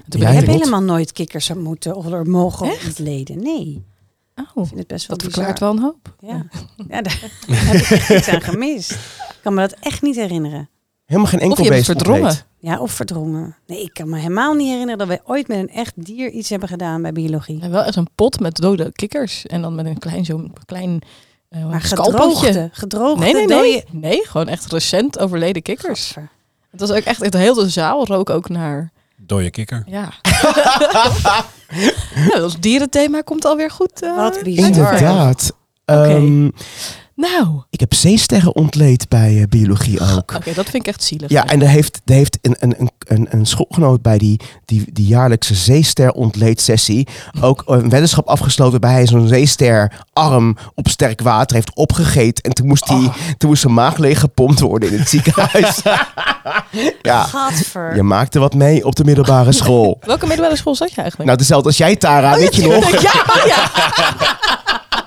Toen 0.10 0.20
ben 0.20 0.30
Ik 0.30 0.36
heb 0.36 0.48
helemaal 0.48 0.82
nooit 0.82 1.12
kikkers 1.12 1.54
moeten 1.54 1.96
of 1.96 2.06
er 2.06 2.26
mogen 2.30 2.68
Echt? 2.70 2.86
ontleden. 2.86 3.40
Nee, 3.44 3.84
Oh, 4.36 4.64
ik 4.64 4.68
vind 4.68 4.80
het 4.80 4.88
best 4.88 5.08
wel 5.08 5.18
dat 5.18 5.28
bizar. 5.28 5.44
verklaart 5.46 5.60
wel 5.60 5.72
een 5.72 5.80
hoop. 5.80 6.16
Ja, 6.20 6.46
ja 6.88 7.02
daar 7.02 7.20
heb 7.48 7.76
ik 7.76 7.90
echt 7.90 8.10
iets 8.10 8.28
aan 8.28 8.42
gemist. 8.42 8.92
Ik 8.92 9.38
kan 9.42 9.54
me 9.54 9.62
dat 9.62 9.76
echt 9.80 10.02
niet 10.02 10.16
herinneren. 10.16 10.70
Helemaal 11.12 11.32
geen 11.32 11.40
Of 11.42 11.46
enkel 11.46 11.64
je 11.64 11.70
hebt 11.70 11.76
beest 11.76 11.88
het 11.88 11.98
verdrongen. 11.98 12.24
ontleed. 12.24 12.46
Ja, 12.60 12.80
of 12.80 12.92
verdrongen. 12.92 13.56
Nee, 13.68 13.82
ik 13.82 13.94
kan 13.94 14.10
me 14.10 14.18
helemaal 14.18 14.54
niet 14.54 14.68
herinneren 14.68 14.98
dat 14.98 15.08
wij 15.08 15.20
ooit 15.26 15.48
met 15.48 15.58
een 15.58 15.70
echt 15.70 15.94
dier 15.96 16.30
iets 16.30 16.50
hebben 16.50 16.70
gedaan 16.70 17.02
bij 17.02 17.12
biologie. 17.12 17.60
Ja, 17.62 17.70
wel 17.70 17.84
echt 17.84 17.96
een 17.96 18.08
pot 18.16 18.40
met 18.40 18.56
dode 18.56 18.92
kikkers. 18.92 19.46
En 19.46 19.62
dan 19.62 19.76
met 19.76 19.86
een 19.86 19.98
klein 20.00 20.26
zo'n 20.26 20.54
klein 20.66 21.02
uh, 21.50 21.70
Maar 21.70 21.82
gedroogde, 21.82 22.70
gedroogde 22.72 23.24
Nee, 23.24 23.34
nee, 23.34 23.48
dode- 23.48 23.62
nee. 23.64 23.84
Nee, 23.92 24.28
gewoon 24.28 24.48
echt 24.48 24.72
recent 24.72 25.20
overleden 25.20 25.62
kikkers. 25.62 26.16
Het 26.72 26.80
was 26.80 26.92
ook 26.92 26.98
echt, 27.04 27.22
echt 27.22 27.32
de 27.32 27.38
hele 27.38 27.70
zaal 27.70 28.06
rook 28.06 28.30
ook 28.30 28.50
naar... 28.50 28.92
Dode 29.18 29.50
kikker. 29.50 29.84
Ja. 29.88 30.12
ja 32.30 32.40
dat 32.40 32.56
dierenthema 32.60 33.22
komt 33.22 33.46
alweer 33.46 33.72
goed. 33.72 34.02
eh, 34.02 34.16
Wat 34.16 34.40
bizar. 34.44 34.66
Inderdaad. 34.66 35.54
Ehm, 35.86 36.50
Nou, 37.22 37.62
ik 37.70 37.80
heb 37.80 37.94
zeesterren 37.94 38.56
ontleed 38.56 39.10
bij 39.10 39.38
eh, 39.38 39.44
biologie 39.50 40.00
ook. 40.00 40.34
oké, 40.36 40.54
dat 40.54 40.70
vind 40.70 40.74
ik 40.74 40.88
echt 40.88 41.04
zielig. 41.04 41.30
Ja, 41.30 41.46
en 41.48 41.62
er 41.62 41.68
heeft, 41.68 42.02
er 42.06 42.14
heeft 42.14 42.38
een, 42.42 42.56
een, 42.60 42.90
een, 43.08 43.28
een, 43.30 43.46
schoolgenoot 43.46 44.02
bij 44.02 44.18
die, 44.18 44.40
die, 44.66 44.86
die 44.94 45.06
jaarlijkse 45.08 45.56
zeester 45.56 46.12
ontleed 46.12 46.62
sessie 46.62 47.08
ook 47.42 47.64
een 47.66 47.90
weddenschap 47.90 48.28
afgesloten 48.28 48.72
waarbij 48.82 48.98
hij 49.00 49.08
zo'n 49.08 49.28
zeester 49.28 49.92
arm 50.14 50.58
op 50.76 50.88
sterk 50.88 51.22
water 51.22 51.56
heeft 51.56 51.76
opgegeten. 51.76 52.44
En 52.44 52.54
toen 52.54 52.68
moest, 52.68 52.88
die, 52.88 53.08
Oh. 53.08 53.16
toen 53.38 53.50
moest 53.50 53.62
zijn 53.62 53.74
maag 53.74 53.98
leeg 53.98 54.20
gepompt 54.20 54.60
worden 54.60 54.92
in 54.92 55.00
het 55.00 55.10
ziekenhuis. 55.10 55.82
ja, 57.02 57.24
Gadver. 57.24 57.96
je 57.96 58.04
maakte 58.04 58.40
wat 58.40 58.54
mee 58.54 58.86
op 58.86 58.96
de 58.96 59.04
middelbare 59.04 59.52
school. 59.52 59.98
Welke 60.06 60.28
middelbare 60.28 60.58
school 60.58 60.76
zat 60.76 60.90
je 60.94 61.02
eigenlijk? 61.02 61.26
Nou, 61.26 61.38
dezelfde 61.42 61.68
als 61.68 61.78
jij, 61.78 61.96
Tara, 61.96 62.36
weet 62.36 62.56
je 62.56 62.68
nog? 62.68 63.02
ja, 63.02 63.26
oh 63.28 63.46
ja. 63.46 63.70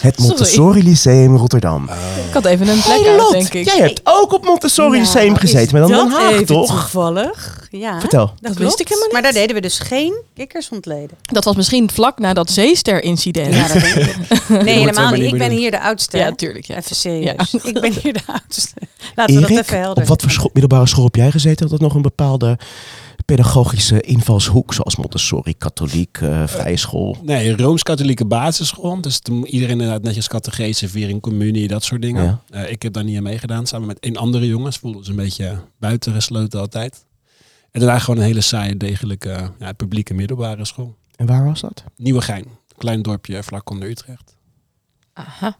Het 0.00 0.18
Montessori 0.18 0.82
Lyceum 0.84 1.36
Rotterdam. 1.36 1.84
Ik 2.28 2.32
had 2.34 2.44
even 2.44 2.68
een 2.68 2.80
plek 2.82 3.00
Hey, 3.00 3.18
uit, 3.18 3.30
denk 3.30 3.52
ik. 3.54 3.64
jij 3.64 3.78
hebt 3.78 4.00
ook 4.04 4.32
op 4.32 4.44
Montessori 4.44 4.98
Lyceum 4.98 5.36
gezeten, 5.36 5.72
maar 5.78 5.88
dan 5.88 5.90
Den 5.90 6.08
dat 6.08 6.18
Haag, 6.18 6.32
even 6.32 6.46
toch? 6.46 6.70
toevallig. 6.70 7.66
Ja, 7.70 8.00
Vertel. 8.00 8.32
Dat 8.40 8.56
wist 8.56 8.80
ik 8.80 8.88
helemaal 8.88 9.04
niet. 9.08 9.12
Maar 9.12 9.22
daar 9.22 9.32
deden 9.32 9.54
we 9.54 9.60
dus 9.60 9.78
geen 9.78 10.14
kikkers 10.34 10.68
ontleden. 10.68 11.16
Dat 11.22 11.44
was 11.44 11.56
misschien 11.56 11.90
vlak 11.90 12.18
na 12.18 12.32
dat 12.32 12.50
zeester-incident. 12.50 13.54
Ja, 13.54 13.68
dat 13.68 13.82
denk 13.82 13.94
ik. 13.94 14.16
Nee, 14.64 14.78
helemaal 14.78 15.12
niet. 15.12 15.32
Ik 15.32 15.38
ben 15.38 15.50
hier 15.50 15.70
de 15.70 15.80
oudste. 15.80 16.16
Ja, 16.18 16.32
tuurlijk. 16.32 16.64
Ja. 16.66 16.76
Even 16.76 16.96
serieus. 16.96 17.54
Ik 17.62 17.80
ben 17.80 17.92
hier 17.92 18.12
de 18.12 18.20
oudste. 18.26 18.70
Laten 19.14 19.34
we 19.34 19.40
dat 19.40 19.50
even 19.50 19.80
helder 19.80 20.02
op 20.02 20.08
wat 20.08 20.22
voor 20.22 20.30
school- 20.30 20.50
middelbare 20.52 20.86
school 20.88 21.04
heb 21.04 21.14
jij 21.14 21.30
gezeten? 21.30 21.60
Had 21.68 21.70
dat 21.70 21.80
nog 21.88 21.94
een 21.94 22.02
bepaalde 22.02 22.58
pedagogische 23.28 24.00
invalshoek, 24.00 24.74
zoals 24.74 24.96
Montessori, 24.96 25.54
katholiek, 25.56 26.18
eh, 26.20 26.46
vrije 26.46 26.76
school? 26.76 27.16
Nee, 27.22 27.56
Rooms-Katholieke 27.56 28.24
basisschool. 28.24 29.00
Dus 29.00 29.20
iedereen 29.44 29.80
inderdaad 29.80 30.02
netjes 30.02 30.28
catechese, 30.28 30.88
viering, 30.88 31.20
communie, 31.20 31.68
dat 31.68 31.84
soort 31.84 32.02
dingen. 32.02 32.24
Ja. 32.24 32.40
Eh, 32.50 32.70
ik 32.70 32.82
heb 32.82 32.92
daar 32.92 33.04
niet 33.04 33.16
aan 33.16 33.22
meegedaan, 33.22 33.66
samen 33.66 33.86
met 33.86 33.98
één 33.98 34.16
andere 34.16 34.46
jongens. 34.46 34.76
Voelden 34.76 35.04
ze 35.04 35.10
een 35.10 35.16
beetje 35.16 35.58
buitengesloten 35.78 36.60
altijd. 36.60 37.04
En 37.70 37.80
daarna 37.80 37.98
gewoon 37.98 38.20
een 38.20 38.26
hele 38.26 38.40
saaie, 38.40 38.76
degelijke 38.76 39.50
ja, 39.58 39.72
publieke 39.72 40.14
middelbare 40.14 40.64
school. 40.64 40.96
En 41.16 41.26
waar 41.26 41.44
was 41.44 41.60
dat? 41.60 41.84
Nieuwegein, 41.96 42.44
klein 42.76 43.02
dorpje 43.02 43.42
vlak 43.42 43.70
onder 43.70 43.88
Utrecht. 43.88 44.36
Aha. 45.12 45.56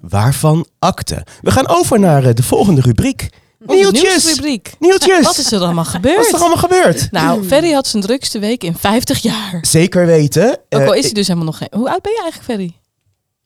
Waarvan 0.00 0.66
akte? 0.78 1.26
We 1.40 1.50
gaan 1.50 1.68
over 1.68 2.00
naar 2.00 2.34
de 2.34 2.42
volgende 2.42 2.80
rubriek. 2.80 3.28
Nieltjes! 3.66 4.02
nieuwsrubriek. 4.24 4.72
Nieltjes! 4.78 5.24
Wat 5.24 5.38
is 5.38 5.52
er 5.52 5.60
allemaal 5.60 5.84
Wat 5.84 5.86
is 5.86 6.00
gebeurd? 6.10 6.32
er 6.32 6.38
allemaal 6.38 6.56
gebeurd? 6.56 7.10
Nou, 7.10 7.44
Ferry 7.46 7.72
had 7.72 7.86
zijn 7.86 8.02
drukste 8.02 8.38
week 8.38 8.64
in 8.64 8.76
50 8.76 9.18
jaar. 9.22 9.58
Zeker 9.62 10.06
weten. 10.06 10.50
Ook 10.68 10.80
eh, 10.80 10.86
al 10.86 10.94
is 10.94 11.04
hij 11.04 11.12
dus 11.12 11.26
helemaal 11.26 11.48
nog 11.48 11.58
geen... 11.58 11.68
Hoe 11.74 11.90
oud 11.90 12.02
ben 12.02 12.12
je 12.12 12.20
eigenlijk, 12.22 12.50
Ferry? 12.52 12.74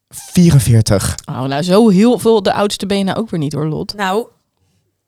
44. 0.09 1.15
Oh, 1.29 1.43
nou, 1.43 1.63
zo 1.63 1.89
heel 1.89 2.19
veel 2.19 2.43
de 2.43 2.53
oudste 2.53 2.87
ben 2.87 2.99
je 2.99 3.05
nou 3.05 3.19
ook 3.19 3.31
weer 3.31 3.41
niet 3.41 3.53
hoor, 3.53 3.67
Lot. 3.67 3.95
Nou, 3.97 4.27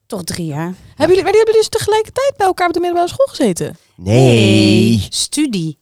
toch 0.06 0.24
drie 0.24 0.46
jaar. 0.46 0.74
Hebben 0.88 1.06
jullie, 1.08 1.22
maar 1.22 1.32
die 1.32 1.40
hebben 1.42 1.54
dus 1.60 1.68
tegelijkertijd 1.68 2.34
bij 2.36 2.46
elkaar 2.46 2.66
op 2.66 2.72
de 2.74 2.80
middelbare 2.80 3.08
school 3.12 3.26
gezeten? 3.26 3.76
Nee. 3.96 5.06
Studie. 5.10 5.78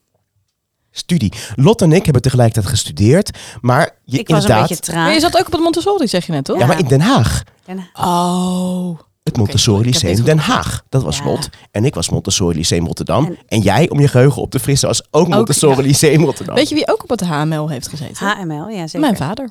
Studie. 0.91 1.33
Lot 1.55 1.81
en 1.81 1.91
ik 1.91 2.03
hebben 2.03 2.21
tegelijkertijd 2.21 2.67
gestudeerd. 2.67 3.37
Maar 3.61 3.97
je, 4.03 4.17
Ik 4.19 4.27
was 4.27 4.37
een 4.43 4.49
inderdaad... 4.49 4.69
beetje 4.69 4.93
Maar 4.93 5.03
je 5.13 5.19
traag. 5.19 5.31
zat 5.31 5.39
ook 5.41 5.45
op 5.47 5.51
het 5.53 5.61
Montessori, 5.61 6.07
zeg 6.07 6.25
je 6.25 6.31
net, 6.31 6.45
toch? 6.45 6.59
Ja, 6.59 6.65
maar 6.65 6.79
in 6.79 6.87
Den 6.87 7.01
Haag. 7.01 7.43
En- 7.65 7.89
Oh. 7.93 8.99
Het 9.25 9.37
Montessori 9.37 9.83
heb 9.83 9.93
Lyceum 9.93 10.23
Den 10.23 10.37
Haag. 10.37 10.83
Dat 10.89 11.03
was 11.03 11.17
Ja. 11.17 11.37
En 11.71 11.85
ik 11.85 11.93
was 11.93 12.09
Montessori 12.09 12.55
Lyceum 12.57 12.85
Rotterdam. 12.85 13.25
En, 13.25 13.37
En- 13.47 13.59
jij, 13.59 13.89
om 13.89 13.99
je 13.99 14.07
geheugen 14.07 14.41
op 14.41 14.51
te 14.51 14.59
frissen, 14.59 14.87
was 14.87 15.03
ook 15.11 15.27
Montessori 15.27 15.75
ja. 15.75 15.81
Lyceum 15.81 16.23
Rotterdam. 16.23 16.55
Weet 16.55 16.69
je 16.69 16.75
wie 16.75 16.91
ook 16.91 17.03
op 17.03 17.09
het 17.09 17.21
HML 17.21 17.69
heeft 17.69 17.87
gezeten? 17.87 18.27
HML, 18.27 18.69
ja 18.69 18.87
zeker. 18.87 18.99
Mijn 18.99 19.15
vader. 19.15 19.49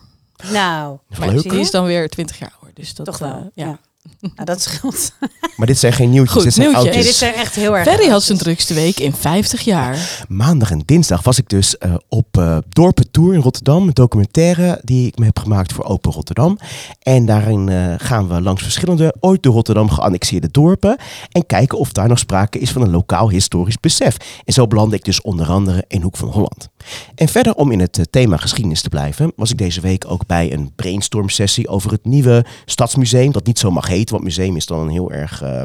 Nou, 0.53 0.99
leuk. 1.19 1.43
Die 1.43 1.61
is 1.61 1.71
dan 1.71 1.85
weer 1.85 2.09
20 2.09 2.39
jaar 2.39 2.53
ouder. 2.53 2.75
Dus 2.75 2.95
dat, 2.95 3.07
Toch 3.07 3.19
wel, 3.19 3.31
eh, 3.31 3.37
ja. 3.55 3.79
Nou, 4.35 4.45
dat 4.45 4.63
scheelt. 4.63 5.13
Maar 5.57 5.67
dit 5.67 5.79
zijn 5.79 5.93
geen 5.93 6.11
nieuwtjes, 6.11 6.35
Goed, 6.35 6.45
dit 6.45 6.55
zijn 6.55 6.69
nieuwtje. 6.69 6.91
Nee, 6.91 7.03
dit 7.03 7.15
zijn 7.15 7.35
echt 7.35 7.55
heel 7.55 7.77
erg 7.77 7.89
Ferry 7.89 8.09
had 8.09 8.23
zijn 8.23 8.39
drukste 8.39 8.75
week 8.75 9.01
in 9.01 9.13
50 9.13 9.61
jaar. 9.61 10.25
Maandag 10.29 10.71
en 10.71 10.83
dinsdag 10.85 11.23
was 11.23 11.39
ik 11.39 11.49
dus 11.49 11.79
eh, 11.79 11.95
op 12.09 12.27
eh 12.39 12.59
Dorpen 12.69 13.11
Tour 13.11 13.35
in 13.35 13.41
Rotterdam. 13.41 13.87
Een 13.87 13.93
documentaire 13.93 14.81
die 14.85 15.07
ik 15.07 15.19
me 15.19 15.25
heb 15.25 15.39
gemaakt 15.39 15.73
voor 15.73 15.85
Open 15.85 16.13
Rotterdam. 16.13 16.59
En 17.03 17.27
daarin 17.27 17.69
eh, 17.69 17.95
gaan 17.97 18.29
we 18.29 18.41
langs 18.41 18.63
verschillende 18.63 19.15
ooit 19.21 19.43
door 19.43 19.53
Rotterdam 19.53 19.91
geannexeerde 19.91 20.49
dorpen. 20.51 20.97
En 21.33 21.47
kijken 21.47 21.79
of 21.79 21.93
daar 21.93 22.09
nog 22.09 22.19
sprake 22.19 22.59
is 22.59 22.71
van 22.71 22.83
een 22.83 22.91
lokaal 22.91 23.31
historisch 23.31 23.81
besef. 23.81 24.17
En 24.45 24.53
zo 24.53 24.67
belandde 24.67 24.97
ik 24.97 25.05
dus 25.05 25.21
onder 25.21 25.51
andere 25.51 25.85
in 25.89 26.03
Hoek 26.03 26.17
van 26.17 26.29
Holland. 26.29 26.69
En 27.15 27.29
verder 27.29 27.55
om 27.55 27.71
in 27.71 27.81
het 27.81 27.99
eh, 27.99 28.05
thema 28.11 28.37
geschiedenis 28.37 28.83
te 28.83 28.89
blijven, 28.89 29.33
was 29.37 29.51
ik 29.51 29.59
deze 29.59 29.81
week 29.81 30.05
ook 30.09 30.27
bij 30.27 30.53
een 30.53 30.73
brainstorm 30.77 31.29
sessie 31.29 31.69
over 31.69 31.91
het 31.91 32.05
nieuwe 32.05 32.45
Stadsmuseum. 32.65 33.33
Dat 33.33 33.47
niet 33.47 33.59
zo 33.59 33.71
mag 33.71 33.89
heten, 33.95 34.13
want 34.15 34.25
museum 34.25 34.57
is 34.57 34.67
dan 34.67 34.79
een 34.81 34.89
heel 34.89 35.13
erg 35.13 35.43
eh, 35.43 35.63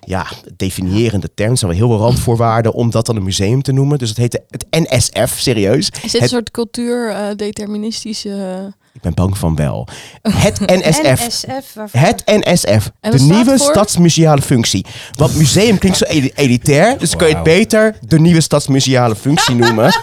ja, 0.00 0.26
definiërende 0.56 1.30
term. 1.34 1.50
Er 1.50 1.56
zijn 1.58 1.70
wel 1.70 1.80
heel 1.80 1.88
veel 1.88 1.98
randvoorwaarden 2.06 2.72
om 2.72 2.90
dat 2.90 3.06
dan 3.06 3.16
een 3.16 3.22
museum 3.22 3.62
te 3.62 3.72
noemen. 3.72 3.98
Dus 3.98 4.08
het 4.08 4.18
heette 4.18 4.42
het 4.48 4.66
NSF, 4.70 5.34
serieus. 5.38 5.88
Is 5.88 6.00
dit 6.00 6.14
een 6.14 6.20
Het- 6.20 6.30
soort 6.30 6.50
cultuur-deterministische... 6.50 8.72
Ik 8.92 9.00
ben 9.00 9.14
bang 9.14 9.38
van 9.38 9.56
wel. 9.56 9.88
Het 10.22 10.60
NSF. 10.82 11.26
NSF? 11.26 11.74
Het 11.92 12.22
NSF, 12.26 12.90
En 13.00 13.10
de 13.10 13.18
nieuwe 13.20 13.44
voor? 13.44 13.58
stadsmuseale 13.58 14.42
functie. 14.42 14.86
Want 15.16 15.36
museum 15.36 15.78
klinkt 15.78 15.98
zo 15.98 16.04
eli- 16.04 16.32
elitair, 16.34 16.98
dus 16.98 17.16
kun 17.16 17.28
je 17.28 17.34
het 17.34 17.42
beter 17.42 17.96
de 18.06 18.20
nieuwe 18.20 18.40
stadsmuseale 18.40 19.16
functie 19.16 19.54
noemen. 19.54 19.92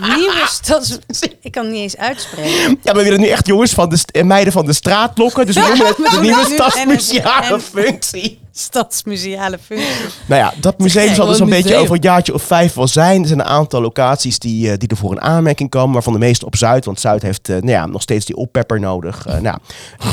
Nieuwe 0.00 0.42
stads... 0.46 0.98
Ik 1.40 1.52
kan 1.52 1.62
het 1.64 1.72
niet 1.72 1.82
eens 1.82 1.96
uitspreken. 1.96 2.78
Ja, 2.82 2.92
we 2.94 3.02
willen 3.02 3.20
nu 3.20 3.26
echt 3.26 3.46
jongens 3.46 3.72
van 3.72 3.88
de 3.88 3.96
st- 3.96 4.10
en 4.10 4.26
meiden 4.26 4.52
van 4.52 4.66
de 4.66 4.72
straat 4.72 5.18
lokken, 5.18 5.46
dus 5.46 5.54
we 5.54 5.60
noemen 5.68 5.86
het 5.86 5.96
de 5.96 6.20
nieuwe 6.20 6.48
Nu 6.48 6.54
stadsmuseale 6.54 7.60
functie. 7.60 8.42
Stadsmuseale 8.52 9.58
functie. 9.58 9.86
Nou 10.26 10.40
ja, 10.40 10.52
dat 10.60 10.78
museum 10.78 11.14
zal 11.14 11.26
dus 11.26 11.38
een 11.38 11.44
een 11.44 11.50
beetje 11.50 11.76
over 11.76 11.94
een 11.94 12.02
jaartje 12.02 12.34
of 12.34 12.42
vijf 12.42 12.74
wel 12.74 12.88
zijn. 12.88 13.20
Er 13.22 13.26
zijn 13.28 13.40
een 13.40 13.46
aantal 13.46 13.80
locaties 13.80 14.38
die, 14.38 14.70
eh, 14.70 14.78
die 14.78 14.88
er 14.88 14.96
voor 14.96 15.10
een 15.10 15.20
aanmerking 15.20 15.70
komen, 15.70 15.92
waarvan 15.92 16.12
de 16.12 16.18
meeste 16.18 16.46
op 16.46 16.56
Zuid. 16.56 16.84
Want 16.84 17.00
Zuid 17.00 17.22
heeft 17.22 17.48
eh, 17.48 17.54
nou 17.54 17.70
ja, 17.70 17.86
nog 17.86 18.02
steeds 18.02 18.24
die 18.24 18.36
oppepper 18.36 18.80
nodig. 18.80 19.26
Eh, 19.26 19.38
nou, 19.38 19.58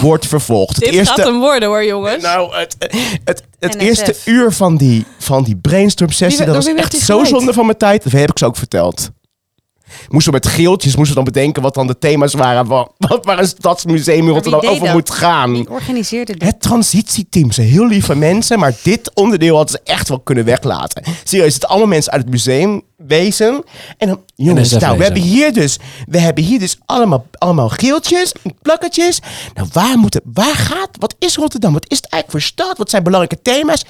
wordt 0.02 0.28
vervolgd. 0.28 0.76
Het 0.76 0.86
Dit 0.86 0.94
eerste, 0.94 1.14
gaat 1.14 1.26
hem 1.26 1.40
worden 1.40 1.68
hoor, 1.70 1.86
jongens. 1.86 2.24
Nou, 2.24 2.56
het, 2.56 2.76
het, 3.24 3.44
het 3.60 3.74
NSF. 3.76 3.82
eerste 3.82 4.16
uur 4.26 4.52
van 4.52 4.78
die, 4.78 5.06
van 5.20 5.44
die 5.44 5.56
brainstorm 5.56 6.12
sessie, 6.12 6.46
dat 6.46 6.56
was 6.56 6.66
door 6.66 6.74
wie 6.74 6.82
werd 6.82 6.86
echt 6.86 6.92
die 6.92 7.02
zo 7.06 7.16
geleid? 7.16 7.36
zonde 7.36 7.54
van 7.54 7.66
mijn 7.66 7.78
tijd. 7.78 8.04
Dat 8.04 8.12
heb 8.12 8.30
ik 8.30 8.38
ze 8.38 8.46
ook 8.46 8.58
verteld. 8.58 9.10
Moesten 10.10 10.34
we 10.34 10.40
met 10.44 10.54
geeltjes 10.54 10.96
moesten 10.96 11.18
we 11.18 11.24
dan 11.24 11.34
bedenken 11.34 11.62
wat 11.62 11.74
dan 11.74 11.88
de 11.88 11.98
thema's 11.98 12.34
waren. 12.34 12.66
Wat, 12.66 12.92
wat 13.08 13.26
waar 13.26 13.40
een 13.40 13.48
stadsmuseum 13.48 14.28
in 14.28 14.34
Rotterdam 14.34 14.70
over 14.70 14.86
dat? 14.86 14.94
moet 14.94 15.10
gaan. 15.10 15.52
Wie 15.52 15.70
organiseerde 15.70 16.34
dit? 16.34 16.44
Het 16.44 16.62
transitieteam 16.62 17.52
zijn 17.52 17.68
heel 17.68 17.88
lieve 17.88 18.16
mensen, 18.16 18.60
maar 18.60 18.74
dit 18.84 19.12
onderdeel 19.14 19.56
hadden 19.56 19.80
ze 19.84 19.92
echt 19.92 20.10
wel 20.10 20.20
kunnen 20.20 20.46
weglaten. 20.46 21.04
Serieus, 21.24 21.54
het 21.54 21.66
allemaal 21.68 21.88
mensen 21.88 22.12
uit 22.12 22.22
het 22.22 22.32
museum 22.32 22.82
wezen. 23.08 23.64
En 23.98 24.08
dan, 24.08 24.22
jongens, 24.36 24.70
NSF 24.72 24.82
nou, 24.82 24.92
we 24.92 24.98
wezen. 24.98 25.14
hebben 25.14 25.32
hier 25.32 25.54
dus, 25.54 25.80
we 26.08 26.20
hebben 26.20 26.44
hier 26.44 26.60
dus 26.60 26.78
allemaal, 26.86 27.26
allemaal 27.38 27.70
geeltjes, 27.70 28.34
plakketjes. 28.62 29.20
Nou, 29.54 29.68
waar 29.72 29.98
moet 29.98 30.14
het, 30.14 30.24
waar 30.34 30.56
gaat, 30.56 30.90
wat 31.00 31.16
is 31.20 31.36
Rotterdam? 31.36 31.74
Wat 31.74 31.86
is 31.88 31.98
het 31.98 32.08
eigenlijk 32.10 32.44
voor 32.44 32.54
stad? 32.54 32.78
Wat 32.78 32.90
zijn 32.90 33.04
belangrijke 33.04 33.42
thema's? 33.42 33.86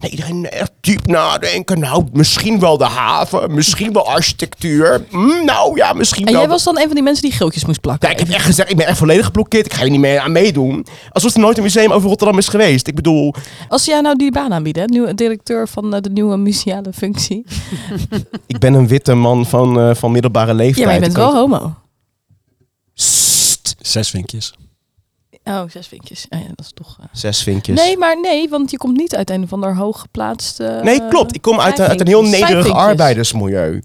Nou, 0.00 0.12
iedereen 0.12 0.50
echt 0.50 0.72
diep 0.80 1.06
nadenken. 1.06 1.78
Nou, 1.78 2.04
misschien 2.12 2.60
wel 2.60 2.78
de 2.78 2.84
haven, 2.84 3.54
misschien 3.54 3.92
wel 3.92 4.06
architectuur. 4.08 5.04
Hm, 5.10 5.44
nou 5.44 5.76
ja, 5.76 5.92
misschien 5.92 6.26
En 6.26 6.32
wel. 6.32 6.40
jij 6.40 6.50
was 6.50 6.64
dan 6.64 6.76
een 6.78 6.86
van 6.86 6.94
die 6.94 7.02
mensen 7.02 7.22
die 7.22 7.32
geeltjes 7.32 7.64
moest 7.64 7.80
plakken. 7.80 8.08
Ja, 8.08 8.14
ik 8.14 8.20
heb 8.20 8.28
echt 8.34 8.44
gezegd, 8.44 8.70
ik 8.70 8.76
ben 8.76 8.86
echt 8.86 8.98
volledig 8.98 9.24
geblokkeerd. 9.24 9.66
Ik 9.66 9.72
ga 9.72 9.82
hier 9.82 9.90
niet 9.90 10.00
meer 10.00 10.18
aan 10.20 10.32
meedoen. 10.32 10.86
Alsof 11.12 11.34
er 11.34 11.40
nooit 11.40 11.56
een 11.56 11.62
museum 11.62 11.92
over 11.92 12.08
Rotterdam 12.08 12.38
is 12.38 12.48
geweest. 12.48 12.86
Ik 12.86 12.94
bedoel, 12.94 13.34
Als 13.68 13.84
jou 13.84 14.02
nou 14.02 14.16
die 14.16 14.32
baan 14.32 14.52
aanbieden, 14.52 14.82
hè, 14.82 14.88
nieuwe 14.88 15.14
directeur 15.14 15.68
van 15.68 15.94
eh, 15.94 16.00
de 16.00 16.10
nieuwe 16.10 16.36
museale 16.36 16.92
functie. 16.92 17.44
ik 18.54 18.60
ben 18.60 18.74
een 18.74 18.88
witte 18.88 19.14
man 19.14 19.46
van, 19.46 19.80
eh, 19.80 19.94
van 19.94 20.12
middelbare 20.12 20.54
leeftijd. 20.54 20.76
Ja, 20.78 20.84
maar 20.84 20.94
je 20.94 21.00
bent 21.00 21.14
wel 21.14 21.34
homo. 21.34 21.74
Sst. 22.94 23.74
Zes 23.80 24.10
vinkjes. 24.10 24.54
Oh, 25.44 25.62
zes 25.68 25.86
vinkjes. 25.86 26.26
Oh 26.30 26.38
ja, 26.40 26.46
dat 26.54 26.64
is 26.64 26.70
toch... 26.74 26.96
eh. 27.00 27.06
Zes 27.12 27.42
vinkjes. 27.42 27.76
Nee, 27.80 27.96
maar 27.98 28.20
nee, 28.20 28.48
want 28.48 28.70
je 28.70 28.76
komt 28.76 28.96
niet 28.96 29.14
uit 29.16 29.30
een 29.30 29.42
of 29.42 29.52
ander 29.52 29.76
hooggeplaatst... 29.76 30.60
eh, 30.60 30.80
Nee, 30.82 31.08
klopt. 31.08 31.34
Ik 31.34 31.42
kom 31.42 31.60
uit, 31.60 31.80
uit 31.80 32.00
een 32.00 32.06
heel 32.06 32.22
nederig 32.22 32.70
arbeidersmilieu. 32.70 33.82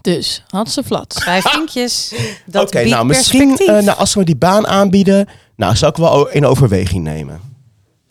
Dus, 0.00 0.42
had 0.48 0.70
ze 0.70 0.82
flat. 0.82 1.16
Vijf 1.22 1.44
vinkjes. 1.44 2.14
Dat 2.46 2.62
Oké, 2.66 2.78
biedt 2.78 2.90
nou 2.94 3.06
misschien 3.06 3.46
perspectief. 3.46 3.76
eh, 3.76 3.84
nou, 3.84 3.98
als 3.98 4.14
we 4.14 4.24
die 4.24 4.36
baan 4.36 4.66
aanbieden, 4.66 5.28
nou 5.56 5.76
zou 5.76 5.90
ik 5.90 5.96
wel 5.96 6.28
in 6.28 6.46
overweging 6.46 7.04
nemen. 7.04 7.40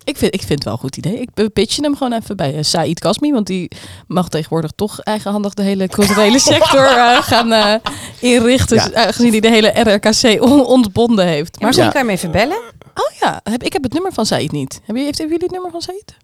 Ik 0.08 0.18
vind, 0.18 0.34
ik 0.34 0.40
vind 0.40 0.52
het 0.52 0.64
wel 0.64 0.74
een 0.74 0.80
goed 0.80 0.98
idee. 0.98 1.20
Ik 1.20 1.54
pitchen 1.54 1.84
hem 1.84 1.98
gewoon 1.98 2.14
even 2.14 2.36
bij 2.38 2.56
uh, 2.56 2.64
Said 2.64 3.00
Kasmi. 3.00 3.32
Want 3.32 3.48
die 3.48 3.72
mag 4.08 4.30
tegenwoordig 4.30 4.72
toch 4.76 5.00
eigenhandig 5.00 5.54
de 5.54 5.62
hele 5.62 5.88
culturele 5.88 6.40
sector 6.52 6.86
eh, 6.86 7.22
gaan 7.22 7.52
eh, 7.52 7.74
inrichten. 8.20 8.78
Ja. 8.92 9.06
Aangezien 9.06 9.32
hij 9.32 9.40
de 9.40 9.50
hele 9.50 9.68
RRKC 9.68 10.42
on- 10.44 10.66
ontbonden 10.66 11.28
heeft. 11.28 11.60
maar 11.60 11.68
misschien 11.68 11.88
Ja. 11.88 11.92
kan 11.94 12.02
je 12.02 12.08
hem 12.08 12.18
even 12.18 12.32
bellen. 12.32 12.58
Oh 12.94 13.18
ja, 13.20 13.40
heb, 13.44 13.64
ik 13.64 13.74
heb 13.74 13.84
het 13.84 13.94
nummer 13.94 14.14
van 14.14 14.26
Said 14.26 14.52
niet. 14.52 14.80
Hebben 14.86 15.04
heeft, 15.04 15.18
hebben 15.18 15.38
jullie 15.38 15.44
het 15.44 15.52
nummer 15.64 15.72
van 15.72 15.82
Said? 15.82 16.16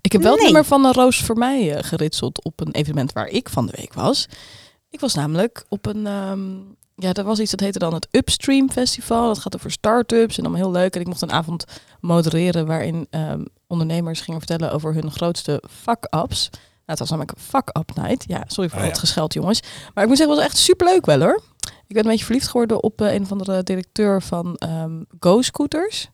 Ik 0.00 0.12
heb 0.12 0.22
wel 0.22 0.32
het 0.32 0.42
nummer 0.42 0.64
van 0.64 0.84
een 0.84 0.92
Roos 0.92 1.16
voor 1.18 1.36
mij 1.38 1.74
eh, 1.76 1.82
geritseld 1.84 2.44
op 2.44 2.60
een 2.60 2.72
evenement 2.72 3.12
waar 3.12 3.28
ik 3.28 3.48
van 3.48 3.66
de 3.66 3.72
week 3.76 3.94
was. 3.94 4.28
Ik 4.90 5.00
was 5.00 5.14
namelijk 5.14 5.64
op 5.68 5.86
een... 5.86 6.06
ehm, 6.06 6.40
ja, 7.02 7.12
er 7.12 7.24
was 7.24 7.38
iets 7.40 7.50
dat 7.50 7.60
heette 7.60 7.78
dan 7.78 7.94
het 7.94 8.08
Upstream 8.10 8.70
Festival. 8.70 9.26
Dat 9.26 9.38
gaat 9.38 9.54
over 9.56 9.70
start-ups 9.70 10.38
en 10.38 10.44
allemaal 10.44 10.62
heel 10.62 10.70
leuk. 10.80 10.94
En 10.94 11.00
ik 11.00 11.06
mocht 11.06 11.22
een 11.22 11.32
avond 11.32 11.64
modereren 12.00 12.66
waarin 12.66 13.06
ehm, 13.10 13.44
ondernemers 13.66 14.20
gingen 14.20 14.40
vertellen 14.40 14.72
over 14.72 14.94
hun 14.94 15.10
grootste 15.10 15.62
fuck-ups. 15.70 16.48
Nou, 16.50 16.60
het 16.84 16.98
was 16.98 17.10
namelijk 17.10 17.36
een 17.38 17.42
fuck-up 17.44 17.90
night. 17.96 18.24
Ja, 18.28 18.44
sorry 18.46 18.68
voor 18.70 18.78
Ah, 18.78 18.84
ja. 18.84 18.90
het 18.90 19.00
gescheld, 19.00 19.34
jongens. 19.34 19.60
Maar 19.94 20.02
ik 20.04 20.08
moet 20.08 20.18
zeggen, 20.18 20.34
het 20.36 20.44
was 20.44 20.52
echt 20.54 20.64
superleuk 20.64 21.06
wel 21.06 21.20
hoor. 21.20 21.42
Ik 21.86 21.94
ben 21.96 22.04
een 22.04 22.10
beetje 22.10 22.24
verliefd 22.24 22.46
geworden 22.48 22.82
op 22.82 23.00
eh, 23.00 23.12
een 23.14 23.22
of 23.22 23.32
andere 23.32 23.62
directeur 23.62 24.22
van 24.22 24.56
ehm 24.56 25.02
Go 25.20 25.42
Scooters. 25.42 26.08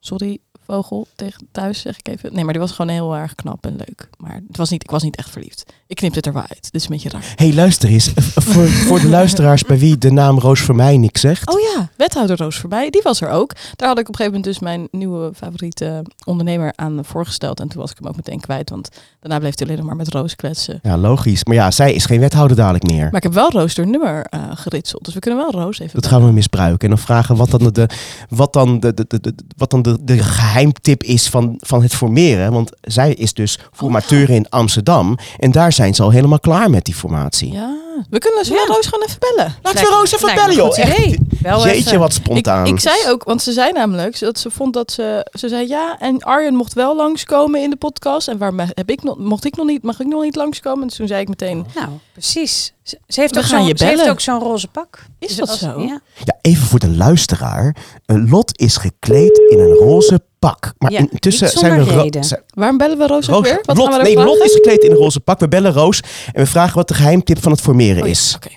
Sorry, 0.00 0.38
vogel, 0.66 1.06
tegen 1.16 1.48
thuis 1.52 1.80
zeg 1.80 1.98
ik 1.98 2.08
even. 2.08 2.34
Nee, 2.34 2.44
maar 2.44 2.52
die 2.52 2.62
was 2.62 2.72
gewoon 2.72 2.90
heel 2.90 3.14
erg 3.16 3.34
knap 3.34 3.66
en 3.66 3.76
leuk. 3.76 4.08
Maar 4.18 4.40
het 4.48 4.56
was 4.56 4.70
niet, 4.70 4.82
ik 4.82 4.90
was 4.90 5.02
niet 5.02 5.16
echt 5.16 5.30
verliefd. 5.30 5.72
Ik 5.86 5.96
knipte 5.96 6.16
het 6.18 6.26
er 6.26 6.32
wel 6.32 6.42
uit. 6.48 6.68
Is 6.70 6.82
een 6.82 6.88
beetje 6.90 7.08
raar. 7.08 7.22
Hé, 7.34 7.46
hey, 7.46 7.54
luister 7.54 7.88
eens. 7.88 8.12
voor, 8.34 8.68
voor 8.68 9.00
de 9.00 9.08
luisteraars 9.08 9.62
bij 9.62 9.78
wie 9.78 9.98
de 9.98 10.10
naam 10.12 10.38
Roos 10.38 10.60
voor 10.60 10.74
mij 10.74 10.96
niks 10.96 11.20
zegt. 11.20 11.54
Oh 11.54 11.60
ja, 11.60 11.88
wethouder 11.96 12.36
Roos 12.36 12.56
voorbij. 12.56 12.90
Die 12.90 13.00
was 13.04 13.20
er 13.20 13.28
ook. 13.28 13.52
Daar 13.76 13.88
had 13.88 13.98
ik 13.98 14.08
op 14.08 14.18
een 14.18 14.24
gegeven 14.24 14.32
moment 14.40 14.44
dus 14.44 14.58
mijn 14.58 14.88
nieuwe 14.90 15.30
favoriete 15.34 16.02
ondernemer 16.24 16.72
aan 16.76 16.98
voorgesteld. 17.04 17.60
En 17.60 17.68
toen 17.68 17.80
was 17.80 17.90
ik 17.90 17.96
hem 17.98 18.06
ook 18.08 18.16
meteen 18.16 18.40
kwijt. 18.40 18.70
Want 18.70 18.88
daarna 19.20 19.38
bleef 19.38 19.58
hij 19.58 19.66
alleen 19.66 19.78
nog 19.78 19.86
maar 19.86 19.96
met 19.96 20.08
Roos 20.08 20.36
kletsen. 20.36 20.78
Ja, 20.82 20.96
logisch. 20.96 21.44
Maar 21.44 21.56
ja, 21.56 21.70
zij 21.70 21.92
is 21.92 22.04
geen 22.04 22.20
wethouder 22.20 22.56
dadelijk 22.56 22.86
meer. 22.86 23.04
Maar 23.04 23.16
ik 23.16 23.22
heb 23.22 23.32
wel 23.34 23.50
Roos 23.50 23.74
door 23.74 23.86
nummer 23.86 24.26
eh, 24.26 24.40
geritseld. 24.54 25.04
Dus 25.04 25.14
we 25.14 25.20
kunnen 25.20 25.40
wel 25.40 25.62
Roos 25.62 25.78
even... 25.78 26.00
Dat 26.00 26.10
gaan 26.10 26.24
we 26.26 26.32
misbruiken. 26.32 26.88
En 26.88 26.94
dan 26.94 27.04
vragen 27.04 27.36
wat 27.36 27.50
dan 27.50 27.72
de, 27.72 27.88
wat 28.28 28.52
dan 28.52 28.80
de, 28.80 28.94
de, 28.94 29.04
de, 29.08 29.20
de- 29.20 29.34
wat 29.56 29.70
dan 29.70 29.82
de, 29.82 29.98
de 30.00 30.18
geheimtip 30.18 31.02
is 31.02 31.28
van, 31.28 31.54
van 31.60 31.82
het 31.82 31.94
formeren. 31.94 32.52
Want 32.52 32.70
zij 32.80 33.14
is 33.14 33.32
dus 33.34 33.58
formateur 33.72 34.30
in 34.30 34.48
Amsterdam. 34.48 35.16
En 35.38 35.52
daar 35.52 35.72
zijn 35.74 35.94
ze 35.94 36.02
al 36.02 36.10
helemaal 36.10 36.40
klaar 36.40 36.70
met 36.70 36.84
die 36.84 36.94
formatie. 36.94 37.52
Ja, 37.52 37.76
we 38.10 38.18
kunnen 38.18 38.44
zullen 38.44 38.62
we 38.62 38.68
Ja. 38.68 38.74
Roos 38.74 38.86
gewoon 38.86 39.06
even 39.06 39.18
bellen. 39.20 39.54
Laten 39.62 39.82
we 39.84 39.88
Roos 39.90 40.12
even 40.12 40.34
bellen, 40.34 40.54
joh. 40.54 40.78
Echt. 40.78 41.16
Wel 41.42 41.64
Jeetje, 41.66 41.78
even. 41.88 41.98
wat 41.98 42.08
Ik, 42.14 42.22
spontaan. 42.22 42.66
ik 42.66 42.80
zei 42.80 42.96
ook, 43.08 43.24
want 43.24 43.42
ze 43.42 43.52
zei 43.52 43.72
namelijk 43.72 44.18
dat 44.20 44.38
ze 44.38 44.50
vond 44.50 44.72
dat 44.74 44.92
ze... 44.92 45.26
Ze 45.32 45.48
zei 45.48 45.68
ja, 45.68 45.96
en 45.98 46.22
Arjen 46.22 46.54
mocht 46.54 46.72
wel 46.72 46.96
langskomen 46.96 47.60
in 47.62 47.70
de 47.70 47.76
podcast. 47.76 48.28
En 48.28 48.38
waar 48.38 48.52
heb 48.74 48.90
ik 48.90 49.02
nog, 49.02 49.18
mocht 49.18 49.44
ik 49.44 49.56
nog 49.56 49.66
niet, 49.66 49.82
mag 49.82 50.00
ik 50.00 50.06
nog 50.06 50.22
niet 50.22 50.36
langskomen? 50.36 50.86
Dus 50.86 50.96
toen 50.96 51.06
zei 51.06 51.20
ik 51.20 51.28
meteen, 51.28 51.66
Nou, 51.74 51.88
precies. 52.12 52.72
Ze, 52.82 52.98
ze 53.08 53.20
heeft, 53.20 53.36
ook 53.38 53.44
gaan 53.44 53.58
zo'n- 53.58 53.68
je 53.68 53.74
ze 53.76 53.84
heeft 53.84 53.96
bellen. 53.96 54.12
ook 54.12 54.20
zo'n 54.20 54.38
roze 54.40 54.68
pak. 54.68 55.04
Is 55.18 55.28
Dus 55.28 55.36
dat 55.36 55.48
als- 55.48 55.58
zo? 55.58 55.80
Ja. 55.80 56.00
Ja, 56.24 56.38
even 56.40 56.66
voor 56.66 56.78
de 56.78 56.90
luisteraar. 56.90 57.76
Een 58.06 58.28
Lot 58.28 58.58
is 58.60 58.76
gekleed 58.76 59.40
in 59.48 59.58
een 59.58 59.72
roze 59.72 60.20
pak. 60.48 60.74
Maar 60.78 60.92
Ja, 60.92 60.98
intussen 60.98 61.46
niet 61.46 61.58
zijn 61.58 61.84
we... 61.84 61.92
Ro- 61.92 62.22
zijn- 62.22 62.42
waarom 62.54 62.76
bellen 62.78 62.98
we 62.98 63.06
Roos, 63.06 63.30
ook 63.30 63.44
weer? 63.44 63.60
Wat 63.62 63.76
Lot, 63.76 63.88
gaan 63.88 63.96
we 63.98 64.02
nee, 64.04 64.12
vragen? 64.12 64.30
Lot 64.30 64.44
is 64.44 64.52
gekleed 64.52 64.82
in 64.82 64.90
een 64.90 64.96
roze 64.96 65.20
pak. 65.20 65.40
We 65.40 65.48
bellen 65.48 65.72
Roos 65.72 66.00
en 66.32 66.42
we 66.42 66.46
vragen 66.46 66.74
wat 66.74 66.88
de 66.88 66.94
geheimtip 66.94 67.42
van 67.42 67.52
het 67.52 67.60
formeren 67.60 68.00
Oh 68.00 68.06
ja, 68.06 68.12
is. 68.12 68.32
oké. 68.36 68.48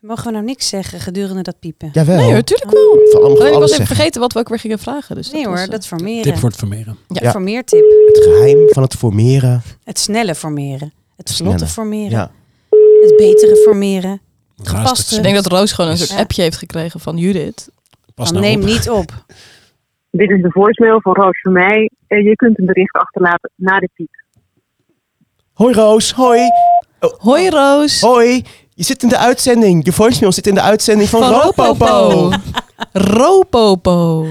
Mogen 0.00 0.24
we 0.24 0.30
nou 0.30 0.44
niks 0.44 0.68
zeggen 0.68 1.00
gedurende 1.00 1.42
dat 1.42 1.58
piepen? 1.58 1.90
Jawel. 1.92 2.16
Nee 2.16 2.32
hoor, 2.32 2.42
tuurlijk 2.42 2.70
wel. 2.70 2.98
Van 3.10 3.20
allemaal 3.20 3.38
Alleen, 3.40 3.52
ik 3.52 3.58
was 3.58 3.62
even 3.62 3.68
zeggen. 3.76 3.86
vergeten 3.96 4.20
wat 4.20 4.32
we 4.32 4.38
ook 4.38 4.48
weer 4.48 4.58
gingen 4.58 4.78
vragen. 4.78 5.14
Dus 5.16 5.26
nee 5.30 5.34
dat 5.42 5.44
hoor, 5.50 5.56
was, 5.58 5.66
eh, 5.66 5.72
dat 5.72 5.86
formeren. 5.86 6.22
Tip 6.22 6.36
voor 6.38 6.48
het 6.48 6.58
vermeren. 6.58 6.96
Ja. 7.08 7.20
Ja. 7.22 7.30
Formeertip. 7.30 7.84
Het 8.06 8.24
geheim 8.24 8.68
van 8.68 8.82
het 8.82 8.94
formeren. 8.94 9.62
Het 9.84 9.98
snelle 9.98 10.34
formeren. 10.34 10.92
Het 11.16 11.28
Snelle. 11.30 11.52
vlotte 11.52 11.72
formeren. 11.72 12.10
Ja. 12.10 12.30
Het 13.00 13.14
betere 13.16 13.56
formeren. 13.56 14.20
Ik 15.10 15.22
denk 15.22 15.34
dat 15.34 15.46
Roos 15.46 15.72
gewoon 15.72 15.90
een 15.90 15.98
soort 15.98 16.20
appje 16.20 16.42
heeft 16.42 16.56
gekregen 16.56 17.00
van 17.00 17.16
Judith. 17.16 17.68
Pas 18.20 18.32
Dan 18.32 18.42
nou 18.42 18.54
neem 18.54 18.62
op. 18.62 18.68
niet 18.68 18.90
op. 18.90 19.12
Dit 20.20 20.30
is 20.30 20.42
de 20.42 20.50
voicemail 20.50 21.00
van 21.00 21.14
Roos 21.14 21.40
voor 21.40 21.52
mij. 21.52 21.90
Eh, 22.06 22.24
je 22.24 22.36
kunt 22.36 22.58
een 22.58 22.66
bericht 22.66 22.94
achterlaten 22.94 23.50
na 23.54 23.78
de 23.78 23.88
piep. 23.94 24.08
Hoi 25.52 25.74
Roos, 25.74 26.12
hoi. 26.12 26.40
Hoi 27.18 27.48
Roos. 27.50 28.00
Hoi. 28.00 28.44
Je 28.74 28.84
zit 28.84 29.02
in 29.02 29.08
de 29.08 29.18
uitzending. 29.18 29.84
Je 29.84 29.92
voicemail 29.92 30.32
zit 30.32 30.46
in 30.46 30.54
de 30.54 30.60
uitzending 30.60 31.08
van, 31.08 31.22
Ropopo. 31.22 31.64
Ropopo. 31.64 32.30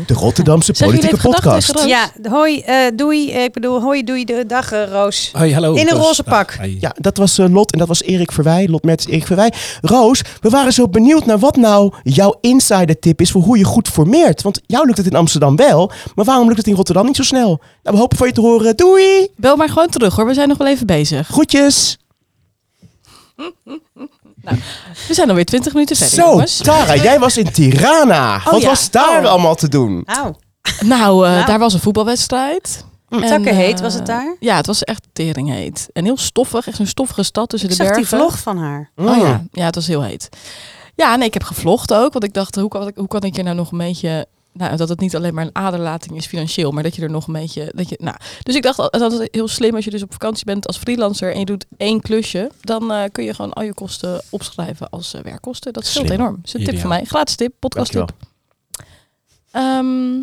De 0.05 0.13
Rotterdamse 0.13 0.73
politieke 0.73 1.17
podcast. 1.17 1.85
Ja, 1.85 2.09
hoi, 2.29 2.59
eh, 2.59 2.75
doei. 2.95 3.31
Ik 3.31 3.53
bedoel, 3.53 3.81
hoi, 3.81 4.03
doei, 4.03 4.25
de 4.25 4.45
dag, 4.47 4.71
eh, 4.71 4.91
Roos. 4.91 5.29
Hoi, 5.33 5.53
hallo. 5.53 5.73
In 5.73 5.87
een 5.87 5.95
Roos. 5.95 6.05
roze 6.05 6.23
pak. 6.23 6.53
Hey. 6.53 6.77
Ja, 6.79 6.95
dat 6.97 7.17
was 7.17 7.37
eh, 7.37 7.53
Lot 7.53 7.71
en 7.71 7.79
dat 7.79 7.87
was 7.87 8.03
Erik 8.03 8.31
Verwij. 8.31 8.67
Lot 8.67 8.83
Mertens, 8.83 9.11
Erik 9.11 9.25
Verwij. 9.25 9.53
Roos, 9.81 10.21
we 10.41 10.49
waren 10.49 10.73
zo 10.73 10.87
benieuwd 10.87 11.25
naar 11.25 11.39
wat 11.39 11.55
nou 11.55 11.93
jouw 12.03 12.37
insider 12.41 12.99
tip 12.99 13.21
is 13.21 13.31
voor 13.31 13.41
hoe 13.41 13.57
je 13.57 13.63
goed 13.63 13.87
formeert. 13.87 14.41
Want 14.41 14.61
jou 14.65 14.85
lukt 14.85 14.97
het 14.97 15.07
in 15.07 15.15
Amsterdam 15.15 15.55
wel, 15.55 15.91
maar 16.15 16.25
waarom 16.25 16.45
lukt 16.45 16.57
het 16.57 16.67
in 16.67 16.75
Rotterdam 16.75 17.05
niet 17.05 17.15
zo 17.15 17.23
snel? 17.23 17.47
Nou, 17.83 17.95
we 17.95 17.97
hopen 17.97 18.17
van 18.17 18.27
je 18.27 18.33
te 18.33 18.41
horen. 18.41 18.75
Doei! 18.75 19.27
Bel 19.35 19.55
maar 19.55 19.69
gewoon 19.69 19.89
terug 19.89 20.15
hoor, 20.15 20.25
we 20.25 20.33
zijn 20.33 20.47
nog 20.47 20.57
wel 20.57 20.67
even 20.67 20.85
bezig. 20.85 21.27
Groetjes! 21.27 21.97
We 25.07 25.13
zijn 25.13 25.29
alweer 25.29 25.45
20 25.45 25.73
minuten 25.73 25.95
verder 25.95 26.15
Zo, 26.25 26.29
jongens. 26.29 26.57
Tara, 26.57 26.95
jij 26.95 27.19
was 27.19 27.37
in 27.37 27.51
Tirana. 27.51 28.41
wat 28.43 28.61
ja. 28.61 28.67
was 28.67 28.91
daar 28.91 29.23
Oh. 29.23 29.29
allemaal 29.31 29.55
te 29.55 29.67
doen? 29.69 30.05
Nou, 30.85 31.25
eh, 31.25 31.31
Nou. 31.33 31.45
daar 31.45 31.59
was 31.59 31.73
een 31.73 31.79
voetbalwedstrijd. 31.79 32.85
En, 33.09 33.21
Takkenheet 33.21 33.75
eh, 33.75 33.81
was 33.81 33.93
het 33.93 34.05
daar? 34.05 34.35
Ja, 34.39 34.55
het 34.55 34.65
was 34.65 34.83
echt 34.83 35.07
teringheet. 35.13 35.89
En 35.93 36.03
heel 36.05 36.17
stoffig, 36.17 36.67
echt 36.67 36.79
een 36.79 36.87
stoffige 36.87 37.23
stad 37.23 37.49
tussen 37.49 37.69
Ik 37.69 37.77
de 37.77 37.83
zag 37.83 37.93
die 37.95 38.01
bergen. 38.05 38.17
vlog 38.19 38.39
van 38.39 38.57
haar. 38.57 38.91
Oh 38.95 39.17
ja, 39.17 39.43
ja, 39.51 39.65
het 39.65 39.75
was 39.75 39.87
heel 39.87 40.01
heet. 40.03 40.29
Ja, 40.95 41.15
nee, 41.15 41.27
ik 41.27 41.33
heb 41.33 41.43
gevlogd 41.43 41.93
ook. 41.93 42.11
Want 42.13 42.23
ik 42.25 42.33
dacht, 42.33 42.55
hoe 42.55 42.67
kan, 42.69 42.87
ik- 42.87 42.95
hoe 42.97 43.07
kan 43.07 43.21
ik 43.21 43.35
hier 43.35 43.43
nou 43.43 43.55
nog 43.55 43.71
een 43.71 43.77
beetje... 43.77 44.25
Nou, 44.59 44.75
dat 44.77 44.89
het 44.89 44.99
niet 44.99 45.15
alleen 45.15 45.33
maar 45.33 45.45
een 45.45 45.55
aderlating 45.55 46.17
is 46.17 46.25
financieel, 46.25 46.71
maar 46.71 46.83
dat 46.83 46.95
je 46.95 47.01
er 47.01 47.09
nog 47.09 47.27
een 47.27 47.33
beetje... 47.33 47.71
Dat 47.75 47.89
je, 47.89 47.97
nou, 48.01 48.17
dus 48.43 48.55
ik 48.55 48.63
dacht, 48.63 48.77
dat 48.77 49.11
is 49.11 49.27
heel 49.31 49.47
slim 49.47 49.75
als 49.75 49.85
je 49.85 49.91
dus 49.91 50.03
op 50.03 50.11
vakantie 50.11 50.45
bent 50.45 50.67
als 50.67 50.77
freelancer 50.77 51.33
en 51.33 51.39
je 51.39 51.45
doet 51.45 51.65
één 51.77 52.01
klusje. 52.01 52.51
Dan 52.61 52.91
eh, 52.91 53.03
kun 53.11 53.23
je 53.23 53.33
gewoon 53.33 53.53
al 53.53 53.63
je 53.63 53.73
kosten 53.73 54.21
opschrijven 54.29 54.89
als 54.89 55.13
eh, 55.13 55.21
werkkosten. 55.21 55.73
Dat 55.73 55.85
scheelt 55.85 56.09
enorm. 56.09 56.35
Dat 56.35 56.45
is 56.45 56.53
een 56.53 56.59
tip 56.59 56.67
Ideaal. 56.67 56.87
van 56.87 56.97
mij. 56.97 57.05
Gratis 57.05 57.35
tip, 57.35 57.53
podcast 57.59 57.91
tip. 57.91 58.11
Ehm, 59.51 60.17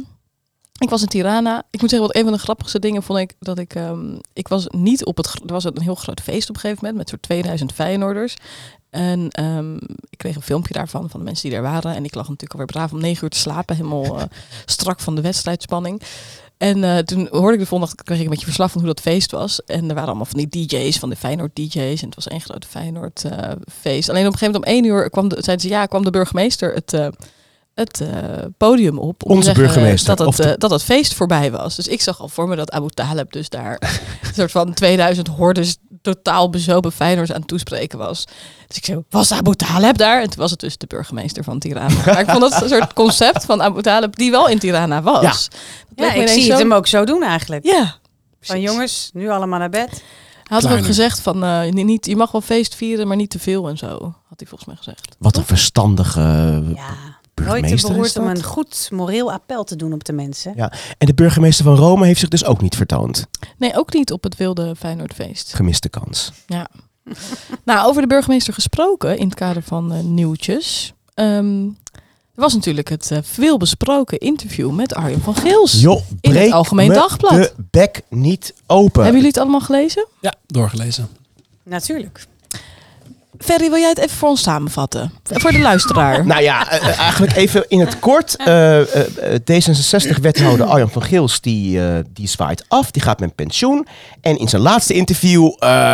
ik 0.78 0.88
was 0.88 1.02
in 1.02 1.08
Tirana. 1.08 1.62
Ik 1.70 1.80
moet 1.80 1.90
zeggen, 1.90 2.08
wat 2.08 2.16
een 2.16 2.24
van 2.24 2.32
de 2.32 2.38
grappigste 2.38 2.78
dingen 2.78 3.02
vond 3.02 3.18
ik 3.18 3.34
dat 3.38 3.58
ik. 3.58 3.74
ehm, 3.74 4.18
ik 4.32 4.48
was 4.48 4.66
niet 4.68 5.04
op 5.04 5.16
het. 5.16 5.26
Er 5.26 5.52
was 5.52 5.64
een 5.64 5.82
heel 5.82 5.94
groot 5.94 6.20
feest 6.20 6.48
op 6.48 6.54
een 6.54 6.60
gegeven 6.60 6.84
moment 6.84 6.96
met 6.96 7.08
zo'n 7.08 7.20
2000 7.20 7.72
Feyenoorders. 7.72 8.34
En 8.96 9.30
ehm, 9.30 9.74
ik 10.10 10.18
kreeg 10.18 10.36
een 10.36 10.42
filmpje 10.42 10.72
daarvan 10.74 11.10
van 11.10 11.20
de 11.20 11.26
mensen 11.26 11.48
die 11.48 11.56
er 11.58 11.64
waren. 11.64 11.94
En 11.94 12.04
ik 12.04 12.14
lag 12.14 12.24
natuurlijk 12.28 12.52
alweer 12.52 12.66
braaf 12.66 12.92
om 12.92 13.00
negen 13.00 13.24
uur 13.24 13.30
te 13.30 13.38
slapen, 13.38 13.76
helemaal 13.76 14.04
eh, 14.18 14.22
strak 14.66 15.00
van 15.00 15.14
de 15.14 15.20
wedstrijdspanning. 15.20 16.02
En 16.56 16.84
eh, 16.84 16.98
toen 16.98 17.28
hoorde 17.30 17.52
ik 17.52 17.58
de 17.58 17.66
volgende 17.66 17.94
dag, 17.96 18.04
kreeg 18.04 18.18
ik 18.18 18.24
een 18.24 18.30
beetje 18.30 18.44
verslag 18.46 18.70
van 18.70 18.80
hoe 18.80 18.90
dat 18.90 19.00
feest 19.00 19.30
was. 19.30 19.64
En 19.64 19.82
er 19.88 19.94
waren 19.94 20.06
allemaal 20.08 20.24
van 20.26 20.38
die 20.46 20.66
DJ's, 20.66 20.98
van 20.98 21.08
de 21.10 21.16
Feyenoord 21.16 21.56
DJ's. 21.56 22.00
En 22.00 22.06
het 22.06 22.14
was 22.14 22.28
één 22.28 22.40
grote 22.40 22.66
Feyenoord 22.68 23.24
eh, 23.24 23.50
feest. 23.80 24.08
Alleen 24.08 24.26
op 24.26 24.32
een 24.32 24.38
gegeven 24.38 24.60
moment 24.60 24.64
om 24.64 24.72
één 24.72 24.84
uur 24.84 25.10
kwam 25.10 25.28
de, 25.28 25.36
zeiden 25.40 25.66
ze, 25.68 25.72
ja, 25.74 25.86
kwam 25.86 26.04
de 26.04 26.10
burgemeester 26.10 26.74
het, 26.74 26.96
het 27.74 28.02
podium 28.56 28.98
op. 28.98 29.24
Om 29.24 29.30
Onze 29.36 29.52
te 29.52 29.60
burgemeester, 29.60 30.16
Dat 30.16 30.26
het, 30.26 30.36
de- 30.36 30.54
dat 30.58 30.70
het 30.70 30.82
feest 30.82 31.14
voorbij 31.14 31.50
was. 31.50 31.76
Dus 31.76 31.88
ik 31.88 32.00
zag 32.00 32.20
al 32.20 32.28
voor 32.28 32.48
me 32.48 32.56
dat 32.56 32.70
Abu 32.70 32.88
Talib 32.88 33.32
dus 33.32 33.48
daar 33.48 33.76
een 34.22 34.34
soort 34.34 34.50
van 34.50 34.74
2000 34.74 35.28
hordes 35.28 35.76
totaal 36.14 36.50
bezopen 36.50 36.92
Feyenoorders 36.92 37.32
aan 37.32 37.38
het 37.40 37.48
toespreken 37.48 37.98
was. 37.98 38.24
Dus 38.66 38.76
ik 38.76 38.84
zei, 38.84 39.02
was 39.10 39.32
Abu 39.32 39.54
Talib 39.54 39.96
daar? 39.96 40.20
En 40.22 40.30
toen 40.30 40.38
was 40.38 40.50
het 40.50 40.60
dus 40.60 40.76
de 40.78 40.86
burgemeester 40.86 41.44
van 41.44 41.58
Tirana. 41.58 41.94
Maar 42.06 42.20
ik 42.20 42.28
vond 42.30 42.40
dat 42.40 42.62
een 42.62 42.68
soort 42.68 42.92
concept 42.92 43.44
van 43.44 43.62
Abu 43.62 43.82
Talib 43.82 44.16
die 44.16 44.30
wel 44.30 44.48
in 44.48 44.58
Tirana 44.58 45.02
was. 45.02 45.48
Ja. 45.96 46.12
Ik 46.12 46.28
zie 46.28 46.42
zo- 46.42 46.50
het 46.50 46.58
hem 46.58 46.72
ook 46.72 46.86
zo 46.86 47.04
doen 47.04 47.22
eigenlijk. 47.22 47.64
Ja, 47.64 47.94
Van 48.40 48.60
jongens, 48.60 49.10
nu 49.12 49.28
allemaal 49.30 49.58
naar 49.58 49.68
bed. 49.70 49.90
hij 50.44 50.60
had 50.60 50.72
ook 50.72 50.84
gezegd 50.84 51.20
van, 51.20 51.44
eh, 51.44 51.70
niet, 51.72 52.06
je 52.06 52.16
mag 52.16 52.30
wel 52.32 52.40
feest 52.40 52.74
vieren, 52.74 53.06
maar 53.08 53.16
niet 53.16 53.30
te 53.30 53.38
veel 53.38 53.68
en 53.68 53.76
zo. 53.76 53.88
Had 54.28 54.38
hij 54.40 54.46
volgens 54.48 54.64
mij 54.64 54.76
gezegd. 54.76 55.16
Wat 55.18 55.36
een 55.36 55.44
verstandige 55.44 56.20
Ja, 56.74 57.15
nooit 57.44 57.48
te 57.48 57.60
burgemeester 57.60 57.90
is 57.90 57.96
beroerd 57.96 58.16
om 58.18 58.28
een 58.28 58.42
goed 58.42 58.88
moreel 58.92 59.32
appel 59.32 59.64
te 59.64 59.76
doen 59.76 59.92
op 59.92 60.04
de 60.04 60.12
mensen. 60.12 60.52
Ja. 60.56 60.72
En 60.98 61.06
de 61.06 61.14
burgemeester 61.14 61.64
van 61.64 61.76
Rome 61.76 62.06
heeft 62.06 62.20
zich 62.20 62.28
dus 62.28 62.44
ook 62.44 62.60
niet 62.60 62.76
vertoond. 62.76 63.26
Nee, 63.58 63.76
ook 63.76 63.92
niet 63.92 64.12
op 64.12 64.22
het 64.22 64.36
wilde 64.36 64.76
Feyenoordfeest. 64.76 65.54
Gemiste 65.54 65.88
kans. 65.88 66.32
Ja. 66.46 66.68
nou, 67.64 67.88
over 67.88 68.02
de 68.02 68.08
burgemeester 68.08 68.54
gesproken 68.54 69.18
in 69.18 69.26
het 69.26 69.34
kader 69.34 69.62
van 69.62 69.92
eh, 69.92 70.00
nieuwtjes. 70.00 70.92
Ehm, 71.14 71.64
er 72.34 72.42
was 72.42 72.54
natuurlijk 72.54 72.88
het 72.88 73.10
eh, 73.10 73.18
veel 73.22 73.56
besproken 73.56 74.18
interview 74.18 74.70
met 74.70 74.94
Arjen 74.94 75.20
van 75.20 75.34
Geels. 75.34 75.80
Joh, 75.80 76.00
In 76.20 76.34
het 76.36 76.52
Algemeen 76.52 76.88
me 76.88 76.94
Dagblad. 76.94 77.32
de 77.32 77.52
bek 77.70 78.02
niet 78.08 78.54
open. 78.66 79.02
Hebben 79.02 79.12
jullie 79.12 79.28
het 79.28 79.38
allemaal 79.38 79.60
gelezen? 79.60 80.06
Ja, 80.20 80.34
doorgelezen. 80.46 81.08
Natuurlijk. 81.62 82.26
Ferry, 83.38 83.70
wil 83.70 83.78
jij 83.78 83.88
het 83.88 83.98
even 83.98 84.16
voor 84.16 84.28
ons 84.28 84.42
samenvatten? 84.42 85.12
Voor 85.32 85.52
de 85.52 85.58
luisteraar. 85.58 86.26
Nou 86.26 86.42
ja, 86.42 86.70
eh, 86.70 86.88
eh, 86.88 86.98
eigenlijk 86.98 87.36
even 87.36 87.64
in 87.68 87.80
het 87.80 87.98
kort. 87.98 88.36
Eh, 88.36 88.78
D66-wethouder 89.40 90.66
Arjan 90.66 90.90
van 90.90 91.02
Gils, 91.02 91.40
die, 91.40 91.80
die 92.12 92.28
zwaait 92.28 92.64
af. 92.68 92.90
Die 92.90 93.02
gaat 93.02 93.20
met 93.20 93.34
pensioen. 93.34 93.86
En 94.20 94.38
in 94.38 94.48
zijn 94.48 94.62
laatste 94.62 94.94
interview 94.94 95.52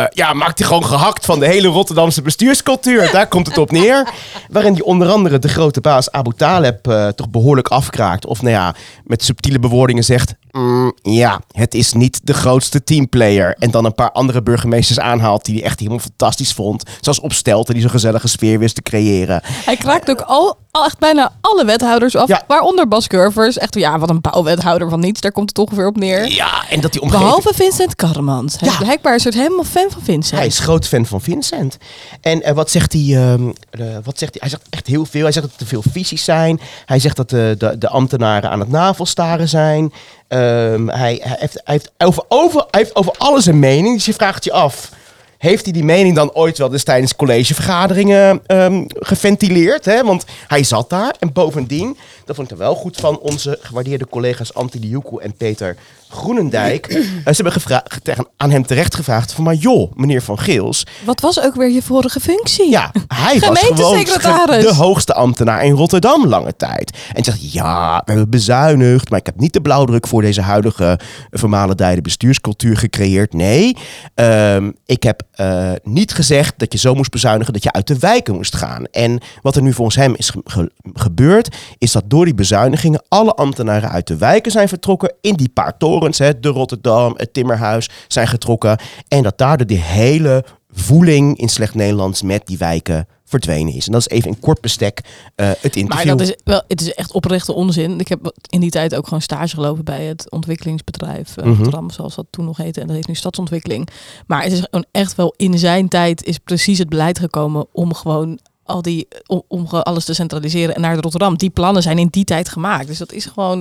ja, 0.09 0.33
maakt 0.33 0.59
hij 0.59 0.67
gewoon 0.67 0.85
gehakt 0.85 1.25
van 1.25 1.39
de 1.39 1.47
hele 1.47 1.67
Rotterdamse 1.67 2.21
bestuurscultuur. 2.21 3.11
Daar 3.11 3.27
komt 3.27 3.47
het 3.47 3.57
op 3.57 3.71
neer. 3.71 4.07
Waarin 4.49 4.73
hij 4.73 4.81
onder 4.81 5.09
andere 5.09 5.39
de 5.39 5.47
grote 5.49 5.81
baas 5.81 6.11
Abu 6.11 6.31
Taleb 6.37 7.11
toch 7.15 7.29
behoorlijk 7.29 7.67
afkraakt. 7.67 8.25
Of 8.25 8.41
nou 8.41 8.53
ja, 8.53 8.75
met 9.03 9.23
subtiele 9.23 9.59
bewoordingen 9.59 10.03
zegt... 10.03 10.35
"Mm, 10.53 10.93
ja, 11.01 11.41
het 11.51 11.73
is 11.73 11.93
niet 11.93 12.19
de 12.23 12.33
grootste 12.33 12.83
teamplayer. 12.83 13.55
En 13.59 13.71
dan 13.71 13.85
een 13.85 13.93
paar 13.95 14.11
andere 14.11 14.41
burgemeesters 14.43 14.99
aanhaalt 14.99 15.45
die 15.45 15.55
hij 15.55 15.63
echt 15.63 15.79
helemaal 15.79 15.99
fantastisch 15.99 16.53
vond. 16.53 16.83
Zoals 17.01 17.19
Opstelten, 17.19 17.73
die 17.73 17.81
zo'n 17.81 17.91
gezellige 17.91 18.27
sfeer 18.27 18.59
wist 18.59 18.75
te 18.75 18.81
creëren. 18.81 19.41
Hij 19.43 19.75
kraakt 19.75 20.09
ook 20.09 20.21
al, 20.21 20.57
al 20.71 20.85
echt 20.85 20.99
bijna 20.99 21.31
alle 21.41 21.65
wethouders 21.65 22.15
af. 22.15 22.27
Ja. 22.27 22.43
Waaronder 22.47 22.87
Bas 22.87 23.07
Curvers. 23.07 23.57
Echt, 23.57 23.75
ja, 23.75 23.99
wat 23.99 24.09
een 24.09 24.21
bouwwethouder 24.21 24.89
van 24.89 24.99
niets. 24.99 25.21
Daar 25.21 25.31
komt 25.31 25.49
het 25.49 25.57
ongeveer 25.57 25.87
op 25.87 25.97
neer. 25.97 26.27
Ja, 26.27 26.69
en 26.69 26.81
dat 26.81 26.91
die 26.91 27.01
omgeving... 27.01 27.25
Behalve 27.25 27.53
Vincent 27.53 27.95
Karremans. 27.95 28.59
Hij 28.59 28.69
Ja. 28.69 28.77
Blijkbaar 28.77 29.15
is 29.15 29.23
het 29.23 29.33
helemaal 29.33 29.63
fan 29.63 29.91
van 29.91 30.01
Vincent. 30.01 30.37
Hij 30.39 30.47
is 30.47 30.59
groot 30.59 30.87
fan 30.87 31.05
van 31.05 31.21
Vincent. 31.21 31.77
En 32.21 32.41
eh, 32.43 32.53
wat 32.53 32.71
zegt 32.71 32.93
hij? 32.93 33.01
ehm, 33.01 33.49
eh, 33.69 33.85
wat 34.03 34.17
zegt 34.17 34.31
hij? 34.33 34.41
Hij 34.41 34.49
zegt 34.49 34.61
echt 34.69 34.87
heel 34.87 35.05
veel. 35.05 35.23
Hij 35.23 35.31
zegt 35.31 35.45
dat 35.45 35.53
er 35.53 35.61
te 35.61 35.65
veel 35.65 35.83
visies 35.91 36.23
zijn. 36.23 36.59
Hij 36.85 36.99
zegt 36.99 37.15
dat 37.15 37.29
de, 37.29 37.55
de, 37.57 37.77
de 37.77 37.89
ambtenaren 37.89 38.49
aan 38.49 38.59
het 38.59 38.69
navelstaren 38.69 39.49
zijn. 39.49 39.91
Ehm, 40.33 40.87
hij, 40.87 41.19
hij, 41.23 41.35
heeft, 41.39 41.61
hij, 41.63 41.73
heeft 41.73 41.91
over, 41.97 42.23
over, 42.27 42.65
hij 42.71 42.79
heeft 42.81 42.95
over 42.95 43.13
alles 43.17 43.45
een 43.45 43.59
mening. 43.59 43.95
Dus 43.95 44.05
je 44.05 44.13
vraagt 44.13 44.43
je 44.43 44.51
af. 44.51 44.89
Heeft 45.37 45.63
hij 45.63 45.73
die 45.73 45.83
mening 45.83 46.15
dan 46.15 46.33
ooit 46.33 46.57
wel 46.57 46.69
dus 46.69 46.83
tijdens 46.83 47.15
collegevergaderingen 47.15 48.41
ehm, 48.45 48.83
geventileerd? 48.87 49.85
Hè? 49.85 50.03
Want 50.03 50.25
hij 50.47 50.63
zat 50.63 50.89
daar. 50.89 51.15
En 51.19 51.33
bovendien, 51.33 51.97
dat 52.25 52.35
vond 52.35 52.47
ik 52.51 52.53
er 52.57 52.63
wel 52.63 52.75
goed 52.75 52.97
van 52.97 53.19
onze 53.19 53.57
gewaardeerde 53.61 54.07
collega's 54.09 54.53
Antti 54.53 54.79
Liuku 54.79 55.17
en 55.17 55.33
Peter 55.37 55.75
Groenendijk. 56.09 56.85
Eh, 57.23 57.29
ze 57.29 57.35
hebben 57.43 57.53
gevraagd, 57.61 57.99
aan 58.37 58.51
hem 58.51 58.65
terecht 58.65 58.95
gevraagd 58.95 59.33
van, 59.33 59.43
maar 59.43 59.53
joh, 59.53 59.91
meneer 59.95 60.21
Van 60.21 60.39
Geels, 60.39 60.85
Wat 61.05 61.21
was 61.21 61.41
ook 61.41 61.55
weer 61.55 61.69
je 61.69 61.81
vorige 61.81 62.19
functie? 62.19 62.69
ja, 62.69 62.91
hij 63.07 63.39
was 63.39 63.59
gewoon 63.59 63.75
Gemeentesecretaris. 63.75 64.63
de 64.63 64.73
hoogste 64.73 65.13
ambtenaar 65.13 65.63
in 65.65 65.73
Rotterdam 65.73 66.25
lange 66.27 66.55
tijd. 66.55 66.97
En 67.13 67.23
zegt, 67.23 67.53
ja, 67.53 68.01
we 68.05 68.11
hebben 68.11 68.29
bezuinigd, 68.29 69.09
maar 69.09 69.19
ik 69.19 69.25
heb 69.25 69.39
niet 69.39 69.53
de 69.53 69.61
blauwdruk 69.61 70.07
voor 70.07 70.21
deze 70.21 70.41
huidige 70.41 70.99
vermalendijde 71.31 72.01
bestuurscultuur 72.01 72.77
gecreëerd. 72.77 73.33
Nee, 73.33 73.77
ehm, 74.15 74.71
ik 74.85 75.03
heb 75.03 75.21
eh, 75.31 75.71
niet 75.83 76.13
gezegd 76.13 76.53
dat 76.57 76.71
je 76.73 76.77
zo 76.79 76.93
moest 76.95 77.11
bezuinigen 77.11 77.53
dat 77.53 77.63
je 77.63 77.71
uit 77.71 77.87
de 77.87 77.99
wijken 77.99 78.35
moest 78.35 78.55
gaan. 78.55 78.85
En 78.91 79.19
wat 79.41 79.55
er 79.55 79.61
nu 79.61 79.73
volgens 79.73 79.95
hem 79.97 80.13
is 80.17 80.29
ge- 80.29 80.41
ge- 80.45 80.71
gebeurd, 80.93 81.55
is 81.77 81.91
dat 81.91 82.03
door 82.13 82.25
die 82.25 82.33
bezuinigingen 82.33 83.03
alle 83.07 83.33
ambtenaren 83.33 83.89
uit 83.89 84.07
de 84.07 84.17
wijken 84.17 84.51
zijn 84.51 84.67
vertrokken. 84.67 85.13
In 85.21 85.35
die 85.35 85.49
paar 85.49 85.77
torens, 85.77 86.17
hè, 86.17 86.39
de 86.39 86.49
Rotterdam, 86.49 87.13
het 87.17 87.33
Timmerhuis, 87.33 87.89
zijn 88.07 88.27
getrokken. 88.27 88.77
En 89.07 89.23
dat 89.23 89.37
daardoor 89.37 89.67
die 89.67 89.81
hele 89.81 90.45
voeling 90.71 91.37
in 91.37 91.49
slecht 91.49 91.75
Nederlands 91.75 92.21
met 92.21 92.47
die 92.47 92.57
wijken 92.57 93.07
verdwenen 93.25 93.73
is. 93.73 93.85
En 93.85 93.91
dat 93.91 94.01
is 94.01 94.09
even 94.09 94.29
in 94.29 94.39
kort 94.39 94.61
bestek 94.61 95.01
eh, 95.35 95.47
het 95.47 95.75
interview. 95.75 96.07
Maar 96.07 96.17
dat 96.17 96.27
is 96.27 96.35
wel, 96.43 96.63
het 96.67 96.81
is 96.81 96.93
echt 96.93 97.11
oprechte 97.11 97.53
onzin. 97.53 97.99
Ik 97.99 98.07
heb 98.07 98.33
in 98.49 98.59
die 98.59 98.71
tijd 98.71 98.95
ook 98.95 99.03
gewoon 99.03 99.21
stage 99.21 99.55
gelopen 99.55 99.83
bij 99.83 100.03
het 100.03 100.31
ontwikkelingsbedrijf. 100.31 101.35
Rotterdam, 101.35 101.89
zoals 101.89 102.15
dat 102.15 102.25
toen 102.29 102.45
nog 102.45 102.57
heette. 102.57 102.81
En 102.81 102.87
dat 102.87 102.95
heet 102.95 103.07
nu 103.07 103.15
stadsontwikkeling. 103.15 103.89
Maar 104.27 104.43
het 104.43 104.51
is 104.51 104.59
gewoon 104.59 104.85
echt 104.91 105.15
wel 105.15 105.33
in 105.37 105.59
zijn 105.59 105.87
tijd 105.87 106.23
is 106.23 106.37
precies 106.37 106.79
het 106.79 106.89
beleid 106.89 107.19
gekomen 107.19 107.65
om 107.71 107.93
gewoon 107.93 108.39
al 108.63 108.81
die 108.81 109.07
om, 109.47 109.67
alles 109.67 110.05
te 110.05 110.13
centraliseren 110.13 110.75
en 110.75 110.81
naar 110.81 110.97
Rotterdam. 110.97 111.37
Die 111.37 111.49
plannen 111.49 111.83
zijn 111.83 111.97
in 111.97 112.07
die 112.07 112.23
tijd 112.23 112.49
gemaakt. 112.49 112.87
Dus 112.87 112.97
dat 112.97 113.11
is 113.11 113.25
gewoon. 113.25 113.57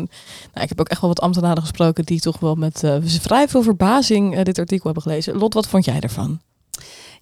Nou, 0.53 0.63
ik 0.63 0.69
heb 0.69 0.81
ook 0.81 0.89
echt 0.89 1.01
wel 1.01 1.11
wat 1.11 1.21
ambtenaren 1.21 1.63
gesproken 1.63 2.05
die 2.05 2.21
toch 2.21 2.39
wel 2.39 2.55
met 2.55 2.85
eh, 2.85 2.97
vrij 3.03 3.49
veel 3.49 3.63
verbazing 3.63 4.37
eh, 4.37 4.45
dit 4.45 4.59
artikel 4.59 4.85
hebben 4.85 5.03
gelezen. 5.03 5.37
Lot, 5.37 5.55
wat 5.55 5.69
vond 5.69 5.85
jij 5.85 6.01
ervan? 6.01 6.41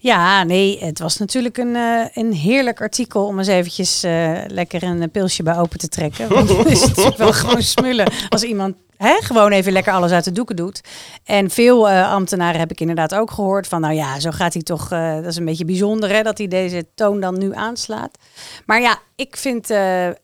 Ja, 0.02 0.44
nee, 0.44 0.84
het 0.84 0.98
was 0.98 1.16
natuurlijk 1.16 1.58
een, 1.58 1.76
eh, 1.76 2.04
een 2.12 2.32
heerlijk 2.32 2.80
artikel 2.80 3.26
om 3.26 3.38
eens 3.38 3.48
eventjes 3.48 4.02
eh, 4.02 4.38
lekker 4.46 4.82
een 4.82 5.10
pilsje 5.10 5.42
bij 5.42 5.58
open 5.58 5.78
te 5.78 5.88
trekken. 5.88 6.28
Want 6.34 6.48
het 6.48 6.66
is 6.66 6.86
natuurlijk 6.86 7.16
wel 7.16 7.32
gewoon 7.32 7.62
smullen 7.62 8.12
als 8.28 8.42
iemand 8.42 8.76
hè, 8.96 9.14
gewoon 9.20 9.52
even 9.52 9.72
lekker 9.72 9.92
alles 9.92 10.10
uit 10.10 10.24
de 10.24 10.32
doeken 10.32 10.56
doet. 10.56 10.80
En 11.24 11.50
veel 11.50 11.88
eh, 11.88 12.12
ambtenaren 12.12 12.60
heb 12.60 12.70
ik 12.70 12.80
inderdaad 12.80 13.14
ook 13.14 13.30
gehoord 13.30 13.66
van, 13.66 13.80
nou 13.80 13.94
ja, 13.94 14.20
zo 14.20 14.30
gaat 14.30 14.52
hij 14.52 14.62
toch, 14.62 14.88
dat 14.88 15.26
is 15.26 15.36
een 15.36 15.44
beetje 15.44 15.64
bijzonder 15.64 16.10
hè, 16.10 16.22
dat 16.22 16.38
hij 16.38 16.48
deze 16.48 16.86
toon 16.94 17.20
dan 17.20 17.38
nu 17.38 17.54
aanslaat. 17.54 18.18
Maar 18.66 18.80
ja, 18.80 18.98
ik 19.16 19.36
vind 19.36 19.66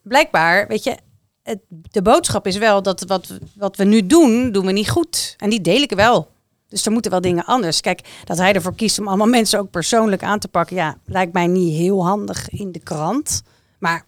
blijkbaar, 0.01 0.67
weet 0.67 0.83
je, 0.83 0.97
het, 1.43 1.59
de 1.69 2.01
boodschap 2.01 2.47
is 2.47 2.57
wel 2.57 2.81
dat 2.81 3.03
wat, 3.07 3.39
wat 3.55 3.75
we 3.75 3.83
nu 3.83 4.07
doen, 4.07 4.51
doen 4.51 4.65
we 4.65 4.71
niet 4.71 4.89
goed. 4.89 5.35
En 5.37 5.49
die 5.49 5.61
deel 5.61 5.81
ik 5.81 5.91
wel. 5.91 6.35
Dus 6.69 6.85
er 6.85 6.91
moeten 6.91 7.11
wel 7.11 7.21
dingen 7.21 7.45
anders. 7.45 7.81
Kijk, 7.81 8.01
dat 8.23 8.37
hij 8.37 8.53
ervoor 8.53 8.75
kiest 8.75 8.99
om 8.99 9.07
allemaal 9.07 9.27
mensen 9.37 9.59
ook 9.59 9.69
persoonlijk 9.71 10.23
aan 10.23 10.39
te 10.39 10.47
pakken, 10.47 10.75
ja, 10.75 10.97
lijkt 11.05 11.33
mij 11.33 11.47
niet 11.47 11.75
heel 11.77 12.05
handig 12.05 12.49
in 12.49 12.71
de 12.71 12.79
krant. 12.79 13.41
Maar 13.79 14.05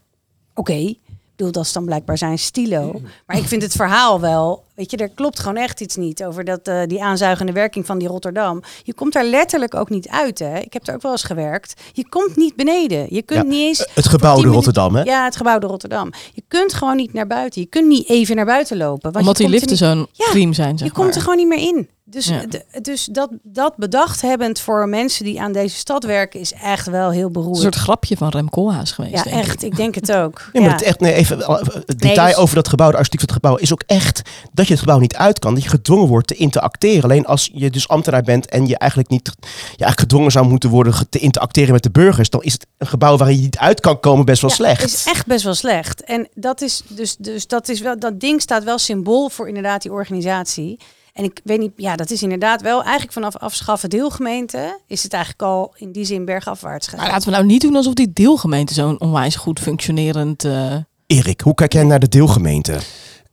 oké, 0.54 0.74
ik 0.74 1.46
bedoel, 1.46 1.52
dat 1.52 1.66
is 1.66 1.74
dan 1.74 1.86
blijkbaar 1.86 2.18
zijn 2.18 2.40
stilo. 2.40 3.02
Maar 3.26 3.38
ik 3.38 3.44
vind 3.48 3.62
het 3.62 3.72
verhaal 3.72 4.20
wel, 4.20 4.64
weet 4.76 4.92
je, 4.92 4.98
er 4.98 5.10
klopt 5.10 5.40
gewoon 5.40 5.58
echt 5.58 5.82
iets 5.82 5.96
niet 5.96 6.24
over 6.24 6.44
dat, 6.44 6.68
eh, 6.68 6.82
die 6.88 7.04
aanzuigende 7.04 7.52
werking 7.52 7.86
van 7.86 7.98
die 8.00 8.08
Rotterdam. 8.08 8.62
Je 8.84 8.94
komt 8.94 9.14
daar 9.14 9.26
letterlijk 9.26 9.76
ook 9.76 9.90
niet 9.90 10.08
uit, 10.08 10.40
hè. 10.40 10.58
Ik 10.60 10.74
heb 10.74 10.88
er 10.88 10.94
ook 10.94 11.02
wel 11.02 11.12
eens 11.12 11.24
gewerkt. 11.24 11.82
Je 11.94 12.10
komt 12.10 12.36
niet 12.36 12.56
beneden. 12.56 13.06
Je 13.10 13.22
kunt 13.22 13.40
Ja, 13.44 13.46
niet 13.50 13.60
eens... 13.62 13.88
het 13.94 14.08
gebouwde 14.08 14.42
tien 14.42 14.50
minuten- 14.50 14.74
Rotterdam, 14.74 14.96
hè? 14.96 15.02
Ja, 15.04 15.24
het 15.24 15.36
gebouwde 15.36 15.68
Rotterdam. 15.68 16.12
Je 16.34 16.44
kunt 16.48 16.74
gewoon 16.74 16.96
niet 16.96 17.14
naar 17.14 17.28
buiten. 17.28 17.62
Je 17.62 17.68
kunt 17.68 17.88
niet 17.88 18.10
even 18.10 18.36
naar 18.36 18.46
buiten 18.46 18.78
lopen. 18.78 19.02
Want 19.12 19.16
Omdat 19.16 19.38
die 19.38 19.50
liften 19.50 19.78
zo'n 19.78 20.08
Ja, 20.12 20.54
zijn. 20.54 20.78
Zeg 20.78 20.88
je 20.88 20.94
komt 20.94 21.16
er 21.16 21.22
gewoon 21.22 21.38
niet 21.38 21.48
meer 21.48 21.68
in. 21.68 21.90
Dus, 22.10 22.26
Ja. 22.26 22.42
dus 22.82 23.06
dat, 23.06 23.30
dat 23.44 23.76
bedacht 23.78 24.22
hebbend 24.22 24.60
voor 24.60 24.88
mensen 24.90 25.26
die 25.26 25.42
aan 25.42 25.52
deze 25.52 25.76
stad 25.76 26.04
werken 26.04 26.40
is 26.40 26.54
echt 26.54 26.88
wel 26.88 27.12
heel 27.12 27.26
een 27.26 27.32
beroerd. 27.32 27.58
soort 27.58 27.76
grapje 27.76 28.18
van 28.18 28.30
Rem 28.30 28.50
Koolhaas 28.50 28.92
geweest. 28.92 29.14
ja, 29.14 29.24
denk 29.24 29.36
ik. 29.36 29.42
echt. 29.44 29.64
Ik 29.64 29.76
denk 29.76 29.96
het 29.96 30.12
ook. 30.12 30.42
Ja, 30.54 30.60
maar 30.62 30.70
Ja. 30.70 30.76
het, 30.76 30.82
echt, 30.86 31.00
nee, 31.00 31.14
even, 31.14 31.42
eh, 31.42 31.58
het 31.86 32.00
detail 32.00 32.28
dus- 32.28 32.36
over 32.38 32.56
dat 32.56 32.68
gebouw, 32.68 32.92
de 32.92 32.98
architect 32.98 33.22
van 33.22 33.34
het 33.34 33.44
gebouw, 33.44 33.56
is 33.58 33.72
ook 33.72 33.84
echt 33.86 34.22
dat 34.54 34.66
je 34.66 34.72
het 34.72 34.82
gebouw 34.82 35.00
niet 35.00 35.16
uit 35.16 35.40
kan. 35.40 35.54
Dat 35.54 35.64
je 35.64 35.70
gedwongen 35.70 36.08
wordt 36.08 36.28
te 36.28 36.36
interacteren. 36.36 37.04
Alleen 37.04 37.26
als 37.26 37.50
je 37.54 37.70
dus 37.70 37.88
ambtenaar 37.88 38.24
bent 38.24 38.50
en 38.50 38.68
je 38.68 38.78
eigenlijk 38.78 39.10
niet 39.10 39.26
je 39.42 39.46
eigenlijk 39.86 40.00
gedwongen 40.00 40.32
zou 40.32 40.48
moeten 40.48 40.70
worden 40.70 40.94
te 41.10 41.20
interacteren 41.20 41.74
met 41.74 41.84
de 41.84 41.92
burgers, 41.92 42.30
dan 42.30 42.44
is 42.44 42.54
het 42.54 42.66
een 42.78 42.88
gebouw 42.88 43.18
waar 43.18 43.32
je 43.32 43.38
niet 43.38 43.58
uit 43.58 43.80
kan 43.80 44.00
komen 44.00 44.26
best 44.26 44.42
wel 44.42 44.50
Ja, 44.50 44.56
slecht. 44.56 44.84
is 44.84 45.06
echt 45.06 45.26
best 45.26 45.44
wel 45.44 45.54
slecht. 45.54 46.04
En 46.04 46.28
dat 46.34 46.62
is 46.62 46.82
dus, 46.88 47.16
dus 47.16 47.48
dat 47.48 47.70
is 47.70 47.80
wel, 47.82 48.00
dat 48.00 48.20
ding 48.20 48.42
staat 48.42 48.64
wel 48.64 48.78
symbool 48.78 49.30
voor 49.30 49.48
inderdaad 49.48 49.82
die 49.82 49.92
organisatie. 49.92 50.80
En 51.20 51.26
ik 51.26 51.40
weet 51.44 51.60
niet, 51.60 51.72
ja, 51.76 51.96
dat 51.96 52.12
is 52.12 52.24
inderdaad 52.24 52.62
wel 52.62 52.82
eigenlijk 52.82 53.12
vanaf 53.12 53.36
afschaffen 53.38 53.90
deelgemeente 53.90 54.80
is 54.88 55.04
het 55.04 55.14
eigenlijk 55.14 55.44
al 55.44 55.74
in 55.78 55.92
die 55.92 56.06
zin 56.06 56.26
bergafwaarts 56.26 56.88
gegaan. 56.88 57.04
Maar 57.04 57.12
laten 57.12 57.30
we 57.30 57.34
nou 57.36 57.46
niet 57.46 57.62
doen 57.62 57.76
alsof 57.76 57.94
die 57.94 58.14
deelgemeente 58.14 58.74
zo'n 58.74 59.00
onwijs 59.00 59.36
goed 59.36 59.60
functionerend... 59.60 60.44
eh, 60.44 60.76
Erik, 61.08 61.42
hoe 61.42 61.54
kijk 61.54 61.74
jij 61.74 61.84
naar 61.84 62.00
de 62.00 62.08
deelgemeente? 62.08 62.80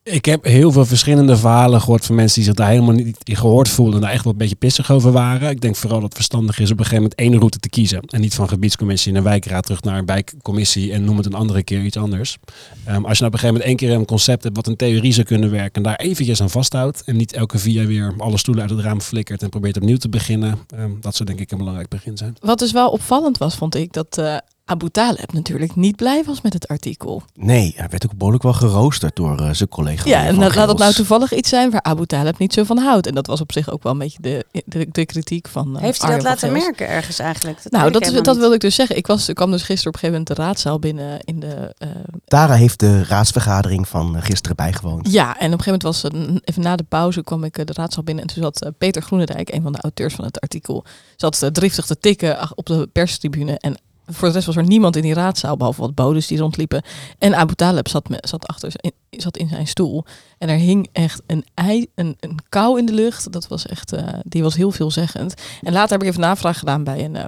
Ik 0.09 0.25
heb 0.25 0.45
heel 0.45 0.73
veel 0.73 0.85
verschillende 0.85 1.37
verhalen 1.37 1.81
gehoord 1.81 2.05
van 2.05 2.15
mensen 2.15 2.35
die 2.35 2.45
zich 2.45 2.55
daar 2.55 2.69
helemaal 2.69 2.95
niet 2.95 3.17
gehoord 3.23 3.69
voelden. 3.69 3.95
En 3.95 4.01
daar 4.01 4.11
echt 4.11 4.25
wel 4.25 4.33
een 4.33 4.39
beetje 4.39 4.57
pissig 4.57 4.91
over 4.91 5.13
waren. 5.13 5.51
Ik 5.51 5.61
denk 5.61 5.77
vooral 5.77 5.97
dat 5.97 6.09
het 6.09 6.15
verstandig 6.15 6.59
is 6.59 6.71
op 6.71 6.79
een 6.79 6.85
gegeven 6.85 7.03
moment 7.03 7.21
één 7.21 7.37
route 7.39 7.59
te 7.59 7.69
kiezen. 7.69 8.01
En 8.01 8.21
niet 8.21 8.35
van 8.35 8.49
gebiedscommissie 8.49 9.13
naar 9.13 9.23
wijkraad 9.23 9.63
terug 9.65 9.83
naar 9.83 9.99
een 9.99 10.07
wijkcommissie 10.07 10.93
en 10.93 11.05
noem 11.05 11.17
het 11.17 11.27
een 11.27 11.35
andere 11.35 11.63
keer 11.63 11.85
iets 11.85 11.97
anders. 11.97 12.37
Ehm, 12.85 13.05
als 13.05 13.19
je 13.19 13.25
nou 13.25 13.27
op 13.27 13.33
een 13.33 13.39
gegeven 13.39 13.47
moment 13.47 13.65
één 13.65 13.77
keer 13.77 13.93
een 13.93 14.05
concept 14.05 14.43
hebt 14.43 14.57
wat 14.57 14.67
een 14.67 14.77
theorie 14.77 15.13
zou 15.13 15.27
kunnen 15.27 15.51
werken. 15.51 15.73
En 15.73 15.83
daar 15.83 15.97
eventjes 15.97 16.41
aan 16.41 16.51
vasthoudt. 16.51 17.03
En 17.05 17.17
niet 17.17 17.33
elke 17.33 17.59
vier 17.59 17.75
jaar 17.75 17.87
weer 17.87 18.15
alle 18.19 18.39
stoelen 18.39 18.63
uit 18.63 18.73
het 18.73 18.81
raam 18.81 19.01
flikkert 19.01 19.43
en 19.43 19.49
probeert 19.49 19.77
opnieuw 19.77 19.97
te 19.97 20.09
beginnen. 20.09 20.59
ehm, 20.77 20.91
dat 21.01 21.17
zou 21.17 21.29
denk 21.29 21.41
ik 21.41 21.51
een 21.51 21.59
belangrijk 21.59 21.89
begin 21.89 22.17
zijn. 22.17 22.37
Wat 22.41 22.59
dus 22.59 22.73
wel 22.73 22.91
opvallend 22.91 23.39
was, 23.39 23.55
vond 23.55 23.75
ik, 23.75 23.93
dat 23.93 24.19
eh 24.19 24.37
Abu 24.69 24.89
Taleb 24.91 25.33
natuurlijk 25.33 25.75
niet 25.77 25.97
blij 25.97 26.23
was 26.25 26.41
met 26.41 26.53
het 26.53 26.69
artikel. 26.69 27.23
Nee, 27.35 27.73
hij 27.77 27.89
werd 27.89 28.05
ook 28.05 28.15
behoorlijk 28.17 28.43
wel 28.45 28.53
geroosterd 28.53 29.17
door 29.17 29.39
eh, 29.41 29.51
zijn 29.53 29.69
collega. 29.69 30.09
Ja, 30.09 30.25
en 30.27 30.39
dat, 30.39 30.55
laat 30.55 30.67
dat 30.67 30.79
nou 30.79 30.93
toevallig 30.93 31.33
iets 31.35 31.49
zijn 31.49 31.71
waar 31.71 31.83
Abu 31.83 32.07
Taleb 32.07 32.39
niet 32.39 32.53
zo 32.53 32.65
van 32.65 32.79
houdt. 32.79 33.07
En 33.07 33.15
dat 33.15 33.27
was 33.27 33.41
op 33.41 33.53
zich 33.53 33.71
ook 33.71 33.83
wel 33.83 33.93
een 33.93 33.99
beetje 33.99 34.19
de, 34.21 34.45
de, 34.67 34.87
de 34.93 35.07
kritiek 35.07 35.49
van. 35.49 35.77
eh, 35.77 35.83
Heeft 35.83 36.03
hij 36.03 36.11
dat 36.15 36.23
laten 36.23 36.53
merken 36.53 36.89
ergens 36.89 37.19
eigenlijk? 37.19 37.59
Nou, 37.71 37.91
dat, 37.91 38.03
is- 38.07 38.23
dat 38.23 38.37
wilde 38.37 38.55
ik 38.55 38.61
dus 38.61 38.75
zeggen. 38.75 38.97
Ik, 38.97 39.07
was, 39.07 39.29
ik 39.29 39.35
kwam 39.35 39.51
dus 39.51 39.63
gisteren 39.63 39.87
op 39.95 39.95
een 39.95 40.01
gegeven 40.01 40.21
moment 40.23 40.37
de 40.39 40.43
raadzaal 40.45 40.79
binnen 40.79 41.21
in 41.25 41.41
de. 41.41 41.75
eh, 41.79 41.89
Tara 42.25 42.55
heeft 42.55 42.79
de 42.81 43.05
raadsvergadering 43.05 43.89
van 43.89 44.23
gisteren 44.23 44.57
bijgewoond. 44.57 45.13
ja, 45.13 45.39
en 45.39 45.53
op 45.53 45.59
een 45.59 45.65
gegeven 45.65 45.67
moment 45.67 45.83
was 45.83 46.05
even 46.45 46.63
na 46.63 46.77
de 46.77 46.85
pauze 46.89 47.23
kwam 47.23 47.45
ik 47.45 47.67
de 47.67 47.73
raadzaal 47.73 48.05
binnen 48.05 48.25
en 48.27 48.35
toen 48.35 48.43
zat 48.43 48.71
Peter 48.79 49.03
Groenendijk, 49.03 49.53
een 49.55 49.63
van 49.63 49.73
de 49.73 49.81
auteurs 49.81 50.15
van 50.15 50.25
het 50.25 50.41
artikel, 50.41 50.85
zat 51.17 51.49
driftig 51.53 51.87
te 51.87 51.99
tikken 51.99 52.57
op 52.57 52.67
de 52.67 52.89
perstribune 52.93 53.59
en 53.59 53.77
voor 54.07 54.29
de 54.29 54.35
rest 54.35 54.47
was 54.47 54.57
er 54.57 54.67
niemand 54.67 54.97
in 54.97 55.03
die 55.03 55.15
raadzaal, 55.15 55.57
behalve 55.57 55.81
wat 55.81 55.95
bodes 55.95 56.27
die 56.27 56.39
rondliepen. 56.39 56.83
En 57.19 57.35
Abu 57.35 57.55
Taleb 57.55 57.89
zat, 57.89 58.09
me, 58.09 58.19
zat, 58.21 58.47
achter, 58.47 58.73
zat 59.11 59.37
in 59.37 59.49
zijn 59.49 59.67
stoel. 59.67 60.05
En 60.39 60.49
er 60.49 60.57
hing 60.57 60.89
echt 60.93 61.23
een, 61.27 61.45
ei, 61.55 61.87
een, 61.95 62.17
een 62.21 62.39
kou 62.49 62.79
in 62.79 62.87
de 62.87 62.93
lucht. 62.93 63.33
Dat 63.33 63.49
was 63.49 63.67
echt, 63.67 63.93
eh, 63.93 64.09
die 64.23 64.43
was 64.43 64.57
heel 64.57 64.71
veelzeggend. 64.71 65.35
En 65.63 65.73
later 65.73 65.91
heb 65.91 66.03
ik 66.03 66.09
even 66.09 66.21
navraag 66.21 66.59
gedaan 66.59 66.85
bij 66.85 67.05
een 67.05 67.17
eh, 67.17 67.27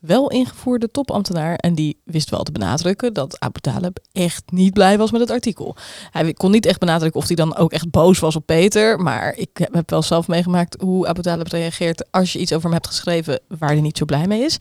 wel 0.00 0.30
ingevoerde 0.30 0.90
topambtenaar. 0.90 1.56
En 1.56 1.74
die 1.74 2.00
wist 2.04 2.30
wel 2.30 2.42
te 2.42 2.52
benadrukken 2.52 3.12
dat 3.12 3.40
Abu 3.40 3.60
Taleb 3.60 3.98
echt 4.12 4.42
niet 4.52 4.72
blij 4.72 4.98
was 4.98 5.10
met 5.10 5.20
het 5.20 5.30
artikel. 5.30 5.76
Hij 6.10 6.32
kon 6.32 6.50
niet 6.50 6.66
echt 6.66 6.78
benadrukken 6.78 7.20
of 7.20 7.26
hij 7.26 7.36
dan 7.36 7.56
ook 7.56 7.72
echt 7.72 7.90
boos 7.90 8.18
was 8.18 8.36
op 8.36 8.46
Peter. 8.46 8.98
Maar 8.98 9.36
ik 9.36 9.50
heb 9.72 9.90
wel 9.90 10.02
zelf 10.02 10.28
meegemaakt 10.28 10.80
hoe 10.80 11.06
Abu 11.06 11.22
Taleb 11.22 11.48
reageert 11.48 12.12
als 12.12 12.32
je 12.32 12.38
iets 12.38 12.52
over 12.52 12.64
hem 12.64 12.72
hebt 12.72 12.86
geschreven 12.86 13.40
waar 13.58 13.70
hij 13.70 13.80
niet 13.80 13.98
zo 13.98 14.04
blij 14.04 14.26
mee 14.26 14.44
is. 14.44 14.58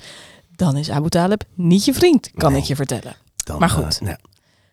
Dan 0.58 0.78
is 0.78 0.90
Abu 0.90 1.10
Taleb 1.10 1.44
niet 1.54 1.86
je 1.86 1.94
vriend, 1.94 2.30
kan 2.36 2.52
Nee. 2.52 2.62
ik 2.62 2.68
je 2.68 2.76
vertellen. 2.76 3.16
Dan, 3.44 3.60
Maar 3.60 3.70
goed. 3.70 4.00
eh, 4.04 4.14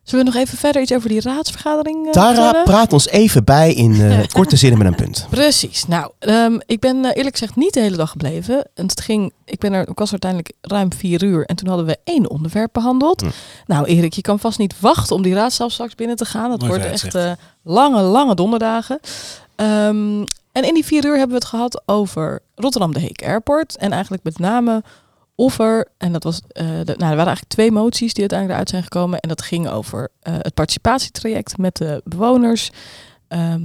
Zullen 0.03 0.25
we 0.25 0.31
nog 0.33 0.41
even 0.43 0.59
verder 0.59 0.83
iets 0.83 0.93
over 0.93 1.09
die 1.09 1.21
raadsvergadering 1.21 2.07
eh, 2.07 2.13
Tara, 2.13 2.35
vertellen? 2.35 2.65
praat 2.65 2.93
ons 2.93 3.09
even 3.09 3.45
bij 3.45 3.73
in 3.75 4.01
eh, 4.01 4.19
korte 4.33 4.57
zinnen 4.57 4.79
met 4.79 4.87
een 4.87 4.95
punt. 4.95 5.27
Precies. 5.31 5.87
Nou, 5.87 6.11
ehm, 6.19 6.59
ik 6.67 6.81
ben 6.81 7.05
eerlijk 7.05 7.37
gezegd 7.39 7.57
niet 7.57 7.75
de 7.75 7.81
hele 7.81 7.97
dag 7.97 8.11
gebleven. 8.11 8.69
En 8.75 8.87
het 8.87 9.01
ging, 9.01 9.33
ik, 9.45 9.59
ben 9.59 9.73
er, 9.73 9.89
ik 9.89 9.99
was 9.99 10.13
er 10.13 10.19
uiteindelijk 10.23 10.53
ruim 10.61 10.93
vier 10.93 11.23
uur 11.25 11.45
en 11.47 11.57
toen 11.57 11.69
hadden 11.69 11.87
we 11.87 11.99
één 12.05 12.31
onderwerp 12.31 12.73
behandeld. 12.73 13.21
Hm. 13.21 13.29
Nou, 13.67 13.85
Erik, 13.87 14.13
je 14.13 14.21
kan 14.23 14.39
vast 14.41 14.59
niet 14.59 14.81
wachten 14.81 15.17
om 15.17 15.23
die 15.23 15.35
raadzaal 15.35 15.71
straks 15.71 15.95
binnen 15.95 16.17
te 16.17 16.25
gaan. 16.25 16.51
Dat 16.51 16.59
Mooi 16.61 16.71
worden 16.73 16.91
echt 16.91 17.01
vooruitzicht. 17.01 17.39
eh, 17.41 17.73
lange, 17.73 18.03
lange 18.03 18.35
donderdagen. 18.35 19.01
Ehm, 19.57 20.25
en 20.53 20.65
in 20.65 20.75
die 20.75 20.85
vier 20.85 21.05
uur 21.05 21.11
hebben 21.19 21.29
we 21.29 21.35
het 21.43 21.45
gehad 21.45 21.83
over 21.87 22.41
Rotterdam 22.55 22.93
de 22.93 23.01
Heek 23.01 23.23
Airport. 23.25 23.77
En 23.77 23.93
eigenlijk 23.93 24.23
met 24.25 24.39
name 24.39 24.83
of 25.35 25.59
er, 25.59 25.89
en 25.99 26.13
dat 26.13 26.23
was, 26.23 26.41
eh, 26.49 26.67
de, 26.67 26.73
nou, 26.73 26.85
er 26.85 26.97
waren 26.99 27.17
eigenlijk 27.17 27.49
twee 27.49 27.71
moties 27.71 28.13
die 28.13 28.21
uiteindelijk 28.21 28.51
eruit 28.51 28.69
zijn 28.69 28.83
gekomen. 28.83 29.21
En 29.21 29.29
dat 29.29 29.43
ging 29.43 29.69
over 29.69 30.09
eh, 30.21 30.35
het 30.39 30.55
participatietraject 30.55 31.59
met 31.59 31.77
de 31.77 32.01
bewoners. 32.05 32.71
ehm, 33.29 33.63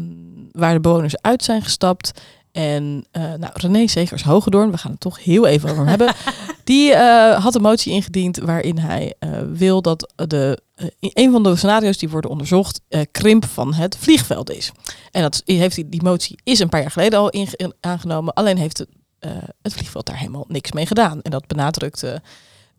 waar 0.51 0.73
de 0.73 0.79
bewoners 0.79 1.21
uit 1.21 1.43
zijn 1.43 1.61
gestapt. 1.61 2.21
En 2.51 3.05
eh, 3.11 3.23
nou, 3.23 3.51
René 3.53 3.87
Segers 3.87 4.23
Hogedoorn, 4.23 4.71
we 4.71 4.77
gaan 4.77 4.91
het 4.91 4.99
toch 4.99 5.23
heel 5.23 5.45
even 5.47 5.69
over 5.69 5.85
hem 5.85 5.87
hebben. 5.87 6.13
Die 6.63 6.95
had 7.35 7.55
een 7.55 7.61
motie 7.61 7.93
ingediend 7.93 8.37
waarin 8.37 8.77
hij 8.77 9.13
wil 9.53 9.81
dat 9.81 10.13
de, 10.15 10.61
in 10.99 11.11
een 11.13 11.31
van 11.31 11.43
de 11.43 11.55
scenario's 11.55 11.97
die 11.97 12.09
worden 12.09 12.29
onderzocht, 12.29 12.81
krimp 13.11 13.45
van 13.45 13.73
het 13.73 13.97
vliegveld 13.97 14.51
is. 14.51 14.71
En 15.11 15.21
dat 15.21 15.41
heeft 15.45 15.75
hij, 15.75 15.85
die 15.87 16.03
motie 16.03 16.39
is 16.43 16.59
een 16.59 16.69
paar 16.69 16.81
jaar 16.81 16.91
geleden 16.91 17.19
al 17.19 17.33
aangenomen. 17.79 18.33
Alleen 18.33 18.57
heeft 18.57 18.77
het, 18.77 18.87
eh, 19.19 19.31
het 19.61 19.73
vliegveld 19.73 20.05
daar 20.05 20.17
helemaal 20.17 20.45
niks 20.47 20.71
mee 20.71 20.85
gedaan. 20.85 21.21
En 21.21 21.31
dat 21.31 21.47
benadrukte 21.47 22.21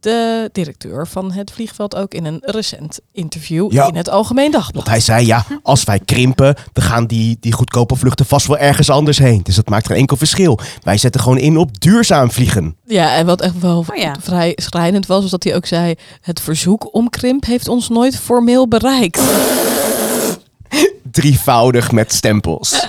de 0.00 0.48
directeur 0.53 1.07
van 1.07 1.33
het 1.33 1.50
vliegveld 1.50 1.96
ook 1.96 2.14
in 2.14 2.24
een 2.24 2.38
recent 2.44 2.98
interview 3.12 3.72
Ja. 3.72 3.88
in 3.88 3.94
het 3.96 4.09
Algemeen 4.09 4.50
Dagblad. 4.50 4.74
Want 4.74 4.88
hij 4.88 5.00
zei, 5.00 5.26
ja, 5.26 5.44
als 5.62 5.85
wij 5.85 5.98
krimpen, 6.05 6.55
dan 6.72 6.85
gaan 6.85 7.07
die, 7.07 7.37
die 7.40 7.53
goedkope 7.53 7.96
vluchten 7.96 8.26
vast 8.26 8.46
wel 8.46 8.59
ergens 8.59 8.90
anders 8.90 9.18
heen. 9.18 9.40
Dus 9.42 9.55
dat 9.55 9.68
maakt 9.68 9.87
geen 9.87 9.96
enkel 9.96 10.16
verschil. 10.16 10.59
Wij 10.83 10.96
zetten 10.96 11.20
gewoon 11.20 11.38
in 11.38 11.57
op 11.57 11.81
duurzaam 11.81 12.31
vliegen. 12.31 12.76
Ja, 12.87 13.14
en 13.16 13.26
wat 13.26 13.40
echt 13.40 13.59
wel 13.61 13.79
Oh 13.90 13.96
ja. 13.96 14.14
vrij 14.20 14.53
schrijnend 14.57 15.07
was, 15.07 15.22
was 15.22 15.31
dat 15.31 15.44
hij 15.44 15.55
ook 15.55 15.66
zei: 15.66 15.94
het 16.20 16.40
verzoek 16.40 16.94
om 16.94 17.11
krimp 17.11 17.44
heeft 17.44 17.68
ons 17.68 17.88
nooit 17.88 18.16
formeel 18.18 18.68
bereikt. 18.68 19.20
Drievoudig 21.11 21.93
met 21.93 22.13
stempels. 22.13 22.89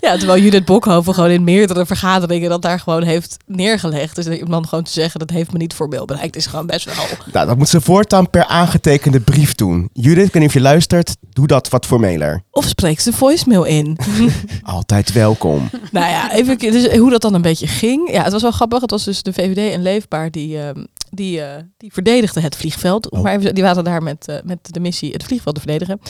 Ja, 0.00 0.16
terwijl 0.16 0.42
Judith 0.42 0.64
Bokhoven 0.64 1.14
gewoon 1.14 1.30
in 1.30 1.44
meerdere 1.44 1.86
vergaderingen 1.86 2.50
dat 2.50 2.62
daar 2.62 2.80
gewoon 2.80 3.02
heeft 3.02 3.36
neergelegd. 3.46 4.14
Dus 4.14 4.40
om 4.40 4.50
dan 4.50 4.68
gewoon 4.68 4.84
te 4.84 4.92
zeggen 4.92 5.20
dat 5.20 5.30
heeft 5.30 5.52
me 5.52 5.58
niet 5.58 5.74
formeel 5.74 6.04
bereikt, 6.04 6.36
is 6.36 6.46
gewoon 6.46 6.66
best 6.66 6.84
wel. 6.84 7.04
Nou, 7.32 7.46
dat 7.46 7.58
moet 7.58 7.68
ze 7.68 7.80
voortaan 7.80 8.30
per 8.30 8.44
aangetekende 8.44 9.20
brief 9.20 9.54
doen. 9.54 9.88
Judith, 9.92 10.26
ik 10.26 10.32
weet 10.32 10.42
niet 10.42 10.50
of 10.50 10.54
je 10.54 10.60
luistert, 10.60 11.16
doe 11.30 11.46
dat 11.46 11.68
wat 11.68 11.86
formeler. 11.86 12.42
Of 12.50 12.64
spreekt 12.64 13.04
de 13.04 13.12
voicemail 13.12 13.64
in. 13.64 13.98
Altijd 14.62 15.12
welkom. 15.12 15.70
nou 15.90 16.06
ja, 16.06 16.32
even 16.32 16.58
dus 16.58 16.96
hoe 16.96 17.10
dat 17.10 17.22
dan 17.22 17.34
een 17.34 17.42
beetje 17.42 17.66
ging. 17.66 18.10
Ja, 18.12 18.22
het 18.22 18.32
was 18.32 18.42
wel 18.42 18.50
grappig. 18.50 18.80
Het 18.80 18.90
was 18.90 19.04
dus 19.04 19.22
de 19.22 19.32
VVD 19.32 19.72
en 19.72 19.82
Leefbaar 19.82 20.30
die, 20.30 20.58
ehm, 20.58 20.84
die, 21.14 21.42
eh, 21.42 21.62
die 21.76 21.92
verdedigden 21.92 22.42
het 22.42 22.56
vliegveld. 22.56 23.10
Oh. 23.10 23.22
Maar 23.22 23.38
even, 23.38 23.54
die 23.54 23.62
waren 23.62 23.84
daar 23.84 24.02
met, 24.02 24.28
eh, 24.28 24.36
met 24.44 24.58
de 24.62 24.80
missie 24.80 25.12
het 25.12 25.24
vliegveld 25.24 25.54
te 25.54 25.60
verdedigen. 25.60 26.00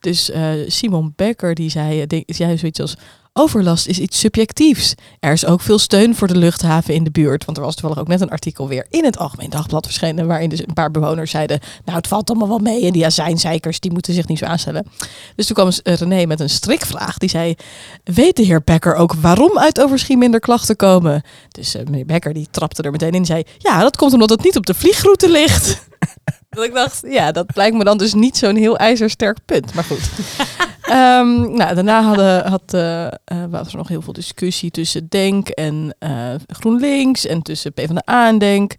Dus 0.00 0.30
eh, 0.30 0.52
Simon 0.66 1.12
Becker 1.16 1.54
die 1.54 1.70
zei, 1.70 2.06
denk, 2.06 2.24
zei 2.26 2.58
zoiets 2.58 2.80
als... 2.80 2.96
Overlast 3.32 3.86
is 3.86 3.98
iets 3.98 4.18
subjectiefs. 4.18 4.94
Er 5.20 5.32
is 5.32 5.46
ook 5.46 5.60
veel 5.60 5.78
steun 5.78 6.14
voor 6.14 6.28
de 6.28 6.36
luchthaven 6.36 6.94
in 6.94 7.04
de 7.04 7.10
buurt. 7.10 7.44
Want 7.44 7.56
er 7.56 7.64
was 7.64 7.74
toevallig 7.74 7.98
ook 7.98 8.08
net 8.08 8.20
een 8.20 8.30
artikel 8.30 8.68
weer 8.68 8.86
in 8.88 9.04
het 9.04 9.18
Algemeen 9.18 9.50
Dagblad 9.50 9.86
verschenen. 9.86 10.26
Waarin 10.26 10.48
dus 10.48 10.58
een 10.58 10.74
paar 10.74 10.90
bewoners 10.90 11.30
zeiden. 11.30 11.60
Nou, 11.84 11.96
het 11.96 12.06
valt 12.06 12.30
allemaal 12.30 12.48
wel 12.48 12.58
mee. 12.58 12.86
En 12.86 12.92
die 12.92 13.04
azijnzeikers 13.04 13.80
die 13.80 13.92
moeten 13.92 14.14
zich 14.14 14.26
niet 14.26 14.38
zo 14.38 14.44
aanstellen. 14.44 14.86
Dus 15.36 15.46
toen 15.46 15.54
kwam 15.54 15.70
eh, 15.82 15.94
René 15.94 16.26
met 16.26 16.40
een 16.40 16.50
strikvraag. 16.50 17.18
Die 17.18 17.28
zei: 17.28 17.54
Weet 18.04 18.36
de 18.36 18.42
heer 18.42 18.62
Becker 18.64 18.94
ook 18.94 19.14
waarom 19.14 19.58
uit 19.58 19.80
Overschie 19.80 20.16
minder 20.16 20.40
klachten 20.40 20.76
komen? 20.76 21.22
Dus 21.48 21.74
eh, 21.74 21.84
meneer 21.84 22.06
Becker 22.06 22.32
die 22.32 22.48
trapte 22.50 22.82
er 22.82 22.90
meteen 22.90 23.12
in 23.12 23.14
en 23.14 23.26
zei: 23.26 23.42
Ja, 23.58 23.80
dat 23.80 23.96
komt 23.96 24.12
omdat 24.12 24.30
het 24.30 24.44
niet 24.44 24.56
op 24.56 24.66
de 24.66 24.74
vliegroute 24.74 25.30
ligt. 25.30 25.88
dat 26.50 26.64
ik 26.64 26.74
dacht, 26.74 27.02
ja, 27.06 27.32
dat 27.32 27.46
lijkt 27.54 27.76
me 27.76 27.84
dan 27.84 27.98
dus 27.98 28.14
niet 28.14 28.36
zo'n 28.36 28.56
heel 28.56 28.76
ijzersterk 28.76 29.38
punt. 29.44 29.74
Maar 29.74 29.84
goed. 29.84 30.10
Ehm, 30.90 31.54
nou, 31.56 31.74
daarna 31.74 32.02
hadden, 32.02 32.48
had, 32.48 32.74
eh, 32.74 33.06
eh, 33.06 33.12
was 33.50 33.68
er 33.70 33.76
nog 33.76 33.88
heel 33.88 34.02
veel 34.02 34.12
discussie 34.12 34.70
tussen 34.70 35.06
Denk 35.08 35.48
en 35.48 35.94
eh, 35.98 36.10
GroenLinks 36.46 37.26
en 37.26 37.42
tussen 37.42 37.72
PvdA 37.72 38.28
en 38.28 38.38
Denk. 38.38 38.74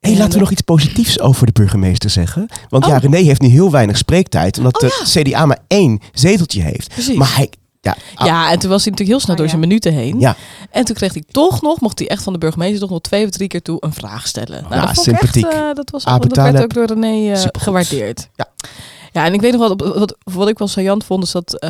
Hé, 0.00 0.10
En, 0.10 0.16
laten 0.16 0.32
we 0.32 0.38
nog 0.38 0.50
iets 0.50 0.60
positiefs 0.60 1.20
over 1.20 1.46
de 1.46 1.52
burgemeester 1.52 2.10
zeggen. 2.10 2.48
Want 2.68 2.86
ja, 2.86 2.94
Oh. 2.94 3.02
René 3.02 3.16
heeft 3.16 3.40
nu 3.40 3.48
heel 3.48 3.70
weinig 3.70 3.96
spreektijd. 3.96 4.58
Omdat 4.58 4.82
Oh, 4.82 4.90
de 4.90 5.22
CDA 5.22 5.46
maar 5.46 5.58
één 5.66 6.00
zeteltje 6.12 6.62
heeft. 6.62 6.88
Precies. 6.88 7.16
Maar 7.16 7.36
hij... 7.36 7.50
Ja, 7.82 7.96
ah, 8.14 8.26
Ja, 8.26 8.50
en 8.50 8.58
toen 8.58 8.70
was 8.70 8.84
hij 8.84 8.90
natuurlijk 8.90 9.08
heel 9.08 9.20
snel 9.20 9.30
Oh, 9.30 9.36
door 9.36 9.44
ja. 9.44 9.50
zijn 9.50 9.60
minuten 9.60 9.92
heen. 9.92 10.20
Ja. 10.20 10.36
En 10.70 10.84
toen 10.84 10.94
kreeg 10.94 11.12
hij 11.12 11.24
toch 11.30 11.62
nog, 11.62 11.80
mocht 11.80 11.98
hij 11.98 12.08
echt 12.08 12.22
van 12.22 12.32
de 12.32 12.38
burgemeester 12.38 12.80
toch 12.80 12.90
nog 12.90 13.00
twee 13.00 13.24
of 13.24 13.30
drie 13.30 13.48
keer 13.48 13.62
toe 13.62 13.76
een 13.80 13.92
vraag 13.92 14.26
stellen. 14.26 14.62
Nou, 14.62 14.74
Ja, 14.74 14.80
dat 14.80 14.94
vond 14.94 15.06
ik 15.06 15.16
sympathiek. 15.16 15.44
Echt, 15.46 15.54
eh, 15.54 15.74
dat, 15.74 15.90
was, 15.90 16.04
Abu 16.04 16.28
dat 16.28 16.36
werd 16.36 16.62
ook 16.62 16.74
door 16.74 16.86
René 16.86 17.50
gewaardeerd. 17.52 18.28
Ja. 18.34 18.48
Ja, 19.12 19.24
en 19.24 19.34
ik 19.34 19.40
weet 19.40 19.52
nog 19.52 19.68
wat, 19.68 19.94
wat, 19.98 20.16
wat 20.34 20.48
ik 20.48 20.58
wel 20.58 20.68
saillant 20.68 21.04
vond, 21.04 21.22
is 21.24 21.32
dat 21.32 21.66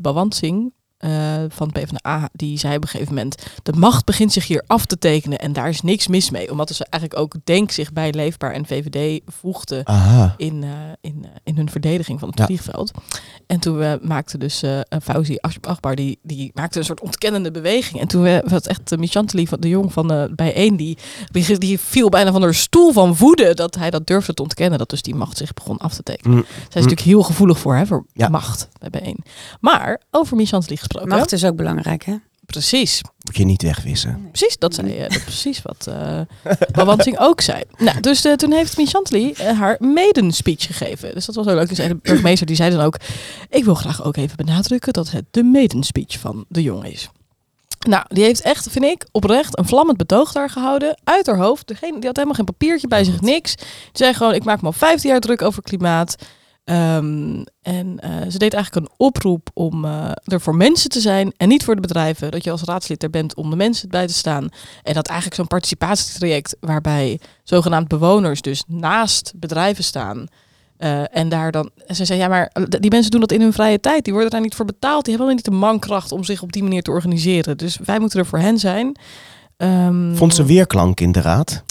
Bawansing 0.00 0.72
eh 1.04 1.44
van 1.48 1.70
PvdA, 1.72 2.28
die 2.32 2.58
zei 2.58 2.76
op 2.76 2.82
een 2.82 2.88
gegeven 2.88 3.14
moment, 3.14 3.42
de 3.62 3.72
macht 3.72 4.04
begint 4.04 4.32
zich 4.32 4.46
hier 4.46 4.64
af 4.66 4.84
te 4.84 4.98
tekenen 4.98 5.38
en 5.38 5.52
daar 5.52 5.68
is 5.68 5.80
niks 5.82 6.06
mis 6.08 6.30
mee. 6.30 6.50
Omdat 6.50 6.70
ze 6.70 6.86
eigenlijk 6.90 7.22
ook 7.22 7.34
Denk 7.44 7.70
zich 7.70 7.92
bij 7.92 8.12
Leefbaar 8.12 8.52
en 8.52 8.66
VVD 8.66 9.20
voegden 9.26 9.86
aha. 9.86 10.34
in, 10.36 10.62
eh, 10.62 10.70
in, 11.00 11.18
eh, 11.24 11.30
in 11.44 11.56
hun 11.56 11.70
verdediging 11.70 12.18
van 12.20 12.28
het 12.28 12.38
Ja. 12.38 12.44
vliegveld. 12.46 12.90
En 13.46 13.60
toen 13.60 13.98
maakte 14.02 14.38
dus 14.38 14.62
eh 14.62 14.80
Fauzi 15.02 15.36
Akbar, 15.60 15.94
die, 15.94 16.18
die 16.22 16.50
maakte 16.54 16.78
een 16.78 16.84
soort 16.84 17.00
ontkennende 17.00 17.50
beweging. 17.50 18.00
En 18.00 18.08
toen 18.08 18.40
was 18.44 18.62
echt 18.62 18.92
uh, 18.92 18.98
Michanteli 18.98 19.46
van 19.46 19.60
de 19.60 19.68
Jong 19.68 19.92
van 19.92 20.12
eh 20.12 20.24
Bijeen, 20.34 20.76
die, 20.76 20.98
die, 21.30 21.58
die 21.58 21.78
viel 21.80 22.08
bijna 22.08 22.32
van 22.32 22.42
haar 22.42 22.54
stoel 22.54 22.92
van 22.92 23.14
woede 23.16 23.54
dat 23.54 23.74
hij 23.74 23.90
dat 23.90 24.06
durfde 24.06 24.34
te 24.34 24.42
ontkennen. 24.42 24.78
Dat 24.78 24.90
dus 24.90 25.02
die 25.02 25.14
macht 25.14 25.36
zich 25.36 25.54
begon 25.54 25.78
af 25.78 25.94
te 25.94 26.02
tekenen. 26.02 26.36
Mm. 26.36 26.44
Zij 26.44 26.56
is 26.62 26.74
natuurlijk 26.74 27.00
heel 27.00 27.22
gevoelig 27.22 27.58
voor, 27.58 27.74
hè, 27.76 27.86
voor 27.86 28.04
Ja. 28.12 28.28
macht 28.28 28.68
bij 28.78 28.90
Bijeen. 28.90 29.18
Maar 29.60 30.00
over 30.10 30.36
Michanteli 30.36 30.76
gesproken. 30.76 30.93
Macht 31.04 31.32
is 31.32 31.44
ook 31.44 31.56
belangrijk, 31.56 32.04
hè? 32.04 32.14
Precies. 32.46 33.00
Moet 33.24 33.36
je 33.36 33.44
niet 33.44 33.62
wegwissen. 33.62 34.28
Precies, 34.28 34.58
dat 34.58 34.74
zei 34.74 34.92
is 34.92 35.22
precies 35.22 35.62
wat 35.62 35.86
eh 35.86 36.20
Bawanting 36.72 37.18
ook 37.18 37.40
zei. 37.40 37.62
Nou, 37.78 38.00
dus 38.00 38.24
eh, 38.24 38.32
toen 38.32 38.52
heeft 38.52 38.76
Miss 38.76 38.92
Chantley 38.92 39.34
eh, 39.36 39.58
haar 39.58 39.76
maiden 39.80 40.32
speech 40.32 40.66
gegeven. 40.66 41.14
Dus 41.14 41.26
dat 41.26 41.34
was 41.34 41.46
heel 41.46 41.54
leuk. 41.54 41.68
Dus 41.68 41.76
de 41.76 41.96
burgemeester 42.02 42.46
die 42.46 42.56
zei 42.56 42.70
dan 42.70 42.80
ook... 42.80 42.96
Ik 43.48 43.64
wil 43.64 43.74
graag 43.74 44.04
ook 44.04 44.16
even 44.16 44.36
benadrukken 44.36 44.92
dat 44.92 45.10
het 45.10 45.24
de 45.30 45.42
maiden 45.42 45.82
speech 45.82 46.18
van 46.18 46.44
de 46.48 46.62
jongen 46.62 46.92
is. 46.92 47.10
Nou, 47.88 48.04
die 48.08 48.24
heeft 48.24 48.40
echt, 48.40 48.70
vind 48.70 48.84
ik, 48.84 49.06
oprecht 49.12 49.58
een 49.58 49.66
vlammend 49.66 49.98
betoog 49.98 50.32
daar 50.32 50.50
gehouden. 50.50 51.00
Uit 51.04 51.26
haar 51.26 51.36
hoofd. 51.36 51.66
Degene, 51.66 51.98
die 51.98 52.06
had 52.06 52.16
helemaal 52.16 52.36
geen 52.36 52.44
papiertje 52.44 52.88
bij 52.88 53.04
zich, 53.04 53.20
niks. 53.20 53.56
Die 53.56 53.66
zei 53.92 54.14
gewoon, 54.14 54.34
ik 54.34 54.44
maak 54.44 54.60
me 54.60 54.66
al 54.66 54.72
15 54.72 55.10
jaar 55.10 55.20
druk 55.20 55.42
over 55.42 55.62
klimaat. 55.62 56.16
Ehm, 56.64 57.42
en 57.62 57.98
eh, 58.00 58.10
ze 58.30 58.38
deed 58.38 58.54
eigenlijk 58.54 58.86
een 58.86 58.92
oproep 58.96 59.50
om 59.54 59.84
eh, 59.84 60.10
er 60.24 60.40
voor 60.40 60.54
mensen 60.56 60.90
te 60.90 61.00
zijn 61.00 61.32
en 61.36 61.48
niet 61.48 61.64
voor 61.64 61.74
de 61.74 61.80
bedrijven. 61.80 62.30
Dat 62.30 62.44
je 62.44 62.50
als 62.50 62.62
raadslid 62.62 63.02
er 63.02 63.10
bent 63.10 63.34
om 63.34 63.50
de 63.50 63.56
mensen 63.56 63.88
bij 63.88 64.06
te 64.06 64.12
staan. 64.14 64.48
En 64.82 64.94
dat 64.94 65.06
eigenlijk 65.06 65.36
zo'n 65.36 65.46
participatietraject 65.46 66.56
waarbij 66.60 67.20
zogenaamd 67.42 67.88
bewoners 67.88 68.40
dus 68.40 68.64
naast 68.66 69.32
bedrijven 69.36 69.84
staan. 69.84 70.26
eh, 70.76 71.16
en 71.16 71.28
daar 71.28 71.52
dan, 71.52 71.70
en 71.86 71.94
ze 71.96 72.04
zei, 72.04 72.18
ja, 72.18 72.28
maar 72.28 72.52
die 72.80 72.90
mensen 72.90 73.10
doen 73.10 73.20
dat 73.20 73.32
in 73.32 73.40
hun 73.40 73.52
vrije 73.52 73.80
tijd. 73.80 74.04
Die 74.04 74.12
worden 74.12 74.30
daar 74.30 74.40
niet 74.40 74.54
voor 74.54 74.64
betaald. 74.64 75.04
Die 75.04 75.14
hebben 75.14 75.34
helemaal 75.34 75.52
niet 75.60 75.60
de 75.62 75.66
mankracht 75.66 76.12
om 76.12 76.24
zich 76.24 76.42
op 76.42 76.52
die 76.52 76.62
manier 76.62 76.82
te 76.82 76.90
organiseren. 76.90 77.56
Dus 77.56 77.78
wij 77.84 77.98
moeten 77.98 78.18
er 78.18 78.26
voor 78.26 78.38
hen 78.38 78.58
zijn. 78.58 78.96
Ehm, 79.56 80.14
Vond 80.14 80.34
ze 80.34 80.44
weerklank 80.44 81.00
in 81.00 81.12
de 81.12 81.20
raad? 81.20 81.62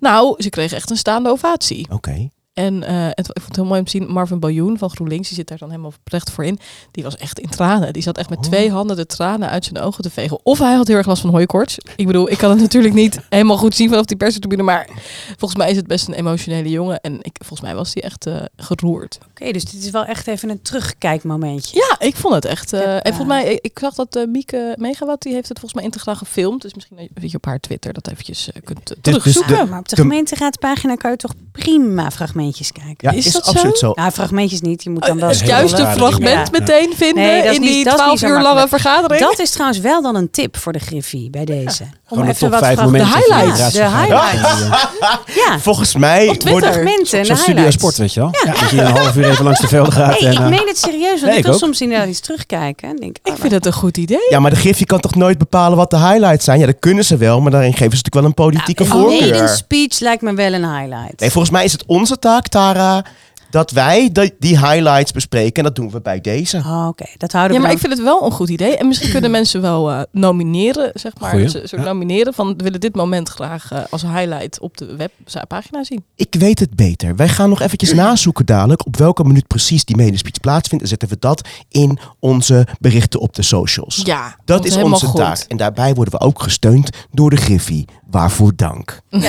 Nou, 0.00 0.42
ze 0.42 0.48
kreeg 0.48 0.72
echt 0.72 0.90
een 0.90 0.96
staande 0.96 1.30
ovatie. 1.30 1.86
Oké. 1.90 2.28
En 2.52 2.82
eh, 2.82 3.04
het, 3.08 3.18
ik 3.28 3.32
vond 3.42 3.46
het 3.46 3.56
heel 3.56 3.64
mooi 3.64 3.78
om 3.78 3.84
te 3.84 3.90
zien, 3.90 4.06
Marvin 4.12 4.40
Baljoen 4.40 4.78
van 4.78 4.90
GroenLinks, 4.90 5.28
die 5.28 5.36
zit 5.36 5.48
daar 5.48 5.58
dan 5.58 5.70
helemaal 5.70 5.92
recht 6.04 6.30
voor 6.30 6.44
in. 6.44 6.58
Die 6.90 7.04
was 7.04 7.16
echt 7.16 7.38
in 7.38 7.48
tranen. 7.48 7.92
Die 7.92 8.02
zat 8.02 8.18
echt 8.18 8.28
met 8.30 8.38
Oh. 8.38 8.44
twee 8.44 8.70
handen 8.70 8.96
de 8.96 9.06
tranen 9.06 9.48
uit 9.48 9.64
zijn 9.64 9.78
ogen 9.78 10.02
te 10.02 10.10
vegen. 10.10 10.38
Of 10.46 10.58
hij 10.58 10.74
had 10.74 10.86
heel 10.86 10.96
erg 10.96 11.06
last 11.06 11.20
van 11.20 11.30
hooikoorts. 11.30 11.78
Ik 11.96 12.06
bedoel, 12.06 12.30
ik 12.30 12.38
kan 12.38 12.50
het 12.50 12.60
natuurlijk 12.66 12.94
niet 12.94 13.18
helemaal 13.28 13.56
goed 13.56 13.74
zien 13.74 13.88
vanaf 13.88 14.04
die 14.04 14.16
perstribune, 14.16 14.62
maar 14.62 14.88
volgens 15.36 15.56
mij 15.56 15.70
is 15.70 15.76
het 15.76 15.86
best 15.86 16.08
een 16.08 16.14
emotionele 16.14 16.68
jongen. 16.68 17.00
En 17.00 17.14
ik, 17.22 17.36
volgens 17.38 17.60
mij 17.60 17.74
was 17.74 17.94
hij 17.94 18.02
echt 18.02 18.26
eh, 18.26 18.36
geroerd. 18.56 19.18
Oké, 19.30 19.52
dus 19.52 19.64
dit 19.64 19.84
is 19.84 19.90
wel 19.90 20.04
echt 20.04 20.26
even 20.26 20.50
een 20.50 20.62
terugkijkmomentje. 20.62 21.76
Ja, 21.76 22.06
ik 22.06 22.16
vond 22.16 22.34
het 22.34 22.44
echt. 22.44 22.72
eh, 22.72 22.94
en 22.94 23.00
volgens 23.14 23.26
mij, 23.28 23.44
ik, 23.52 23.58
ik 23.64 23.78
zag 23.78 23.94
dat 23.94 24.16
eh, 24.16 24.26
Mieke 24.26 24.74
Megawatt, 24.78 25.22
die 25.22 25.32
heeft 25.32 25.48
het 25.48 25.58
volgens 25.58 25.80
mij 25.80 25.90
integraal 25.90 26.16
gefilmd. 26.16 26.62
Dus 26.62 26.74
misschien 26.74 27.08
dat 27.14 27.30
je 27.30 27.36
op 27.36 27.44
haar 27.44 27.60
Twitter 27.60 27.92
dat 27.92 28.08
eventjes 28.08 28.48
kunt 28.64 28.90
eh, 28.90 28.96
Dus- 29.00 29.12
dus 29.14 29.22
terugzoeken. 29.22 29.56
Ja, 29.56 29.64
maar 29.64 29.78
op 29.78 29.88
de 29.88 29.94
de- 29.96 30.02
gemeenteraadspagina 30.02 30.94
kan 30.94 31.10
je 31.10 31.16
toch 31.16 31.34
prima 31.52 32.10
fragmentjes 32.42 32.72
kijken. 32.72 33.10
Ja, 33.10 33.10
Is 33.18 33.26
is, 33.26 33.32
dat 33.32 33.44
absoluut 33.46 33.78
zo. 33.78 33.92
Nou, 33.94 34.10
fragmentjes 34.10 34.60
niet. 34.60 34.82
Je 34.82 34.90
moet 34.90 35.06
dan 35.06 35.18
wel 35.18 35.28
het 35.28 35.46
juiste 35.46 35.86
fragment 35.86 36.50
meteen 36.52 36.92
vinden 36.96 37.24
Nee, 37.24 37.54
in 37.54 37.60
niet- 37.60 37.70
die 37.70 37.84
dat 37.84 37.94
is 37.94 37.98
niet 38.00 38.04
12 38.04 38.18
zo 38.18 38.26
uur 38.26 38.40
lange 38.42 38.68
vergadering. 38.68 39.20
Dat 39.20 39.38
is 39.38 39.50
trouwens 39.50 39.80
wel 39.80 40.02
dan 40.02 40.16
een 40.16 40.30
tip 40.30 40.56
voor 40.56 40.72
de 40.72 40.78
Griffie 40.78 41.30
bij 41.30 41.44
deze. 41.44 41.84
De 42.16 42.34
top 42.38 42.50
wat 42.50 42.58
vijf. 42.58 42.78
De 42.78 43.04
highlights. 43.06 43.72
De 43.72 43.88
highlights. 43.88 44.60
Ja, 45.46 45.58
Volgens 45.58 45.94
mij 45.94 46.28
Op 46.28 46.36
Twitter. 46.36 46.72
worden... 46.72 46.94
en 46.94 47.04
de 47.10 47.24
Zoals 47.24 47.40
Studio. 47.42 47.70
Sport, 47.70 47.96
weet 47.96 48.14
je 48.14 48.20
wel? 48.20 48.30
Dat 48.44 48.70
je 48.70 48.80
een 48.80 48.86
half 48.86 49.16
uur 49.16 49.30
even 49.30 49.44
langs 49.44 49.60
de 49.60 49.68
velden 49.68 49.92
gaat. 49.92 50.18
En, 50.18 50.32
ik 50.32 50.38
eh, 50.38 50.48
meen 50.48 50.66
het 50.66 50.78
serieus, 50.78 51.20
want 51.20 51.24
Nee, 51.24 51.36
ik 51.38 51.44
wil 51.44 51.54
soms 51.54 51.80
inderdaad 51.80 52.06
eens 52.06 52.20
terugkijken. 52.20 52.88
En 52.88 52.96
denk, 52.96 53.16
Ik 53.22 53.34
vind 53.38 53.52
het 53.52 53.66
een 53.66 53.72
goed 53.72 53.96
idee. 53.96 54.26
Ja, 54.28 54.40
maar 54.40 54.50
de 54.50 54.56
Griffie 54.56 54.86
kan 54.86 55.00
toch 55.00 55.14
nooit 55.14 55.38
bepalen 55.38 55.76
wat 55.76 55.90
de 55.90 55.98
highlights 55.98 56.44
zijn? 56.44 56.58
Ja, 56.58 56.66
dat 56.66 56.76
kunnen 56.78 57.04
ze 57.04 57.16
wel, 57.16 57.40
maar 57.40 57.50
daarin 57.50 57.72
geven 57.72 57.96
ze 57.96 58.02
natuurlijk 58.04 58.14
wel 58.14 58.24
een 58.24 58.52
politieke 58.52 58.82
een 58.82 58.88
voorkeur. 58.88 59.28
maiden 59.28 59.48
speech 59.48 59.98
lijkt 60.00 60.22
me 60.22 60.34
wel 60.34 60.52
een 60.52 60.76
highlight. 60.78 61.20
Nee, 61.20 61.30
volgens 61.30 61.52
mij 61.52 61.64
is 61.64 61.72
het 61.72 61.84
onze 61.86 62.18
taak, 62.18 62.48
Tara, 62.48 63.04
dat 63.52 63.70
wij 63.70 64.08
de- 64.12 64.34
die 64.38 64.58
highlights 64.58 65.12
bespreken. 65.12 65.54
En 65.54 65.62
dat 65.62 65.74
doen 65.74 65.90
we 65.90 66.00
bij 66.00 66.20
deze. 66.20 66.56
Oh, 66.56 66.86
Oké, 66.88 67.04
dat 67.16 67.32
houden 67.32 67.52
Ja, 67.52 67.58
we 67.60 67.66
maar 67.66 67.74
ik 67.76 67.82
vind 67.82 67.92
het 67.92 68.02
wel 68.02 68.24
een 68.24 68.30
goed 68.32 68.48
idee. 68.48 68.76
En 68.76 68.86
misschien 68.88 69.10
kunnen 69.10 69.30
mensen 69.30 69.60
wel 69.60 69.90
eh, 69.90 70.00
nomineren, 70.12 70.90
zeg 70.94 71.12
maar. 71.20 71.30
Goeie. 71.30 71.62
Ja. 71.64 71.82
nomineren 71.82 72.34
van, 72.34 72.54
we 72.56 72.62
willen 72.64 72.80
dit 72.80 72.94
moment 72.94 73.28
graag 73.28 73.72
eh, 73.72 73.78
als 73.90 74.02
highlight 74.02 74.60
op 74.60 74.76
de 74.76 74.96
webpagina 74.96 75.84
zien. 75.84 76.04
Ik 76.16 76.34
weet 76.38 76.58
het 76.58 76.76
beter. 76.76 77.16
Wij 77.16 77.28
gaan 77.28 77.48
nog 77.48 77.60
eventjes 77.60 77.92
nazoeken 77.94 78.46
dadelijk 78.46 78.86
op 78.86 78.96
welke 78.96 79.24
minuut 79.24 79.46
precies 79.46 79.84
die 79.84 79.96
medespeech 79.96 80.40
plaatsvindt. 80.40 80.82
En 80.84 80.90
zetten 80.90 81.08
we 81.08 81.16
dat 81.18 81.48
in 81.68 81.98
onze 82.18 82.66
berichten 82.80 83.20
op 83.20 83.34
de 83.34 83.42
socials. 83.42 84.00
Ja, 84.04 84.36
Dat 84.44 84.64
is 84.64 84.70
helemaal 84.74 84.92
onze 84.92 85.06
goed. 85.06 85.20
taak. 85.20 85.38
En 85.48 85.56
daarbij 85.56 85.94
worden 85.94 86.14
we 86.18 86.20
ook 86.24 86.42
gesteund 86.42 86.90
door 87.10 87.30
de 87.30 87.36
Griffie. 87.36 87.84
Waarvoor 88.12 88.52
dank. 88.56 89.00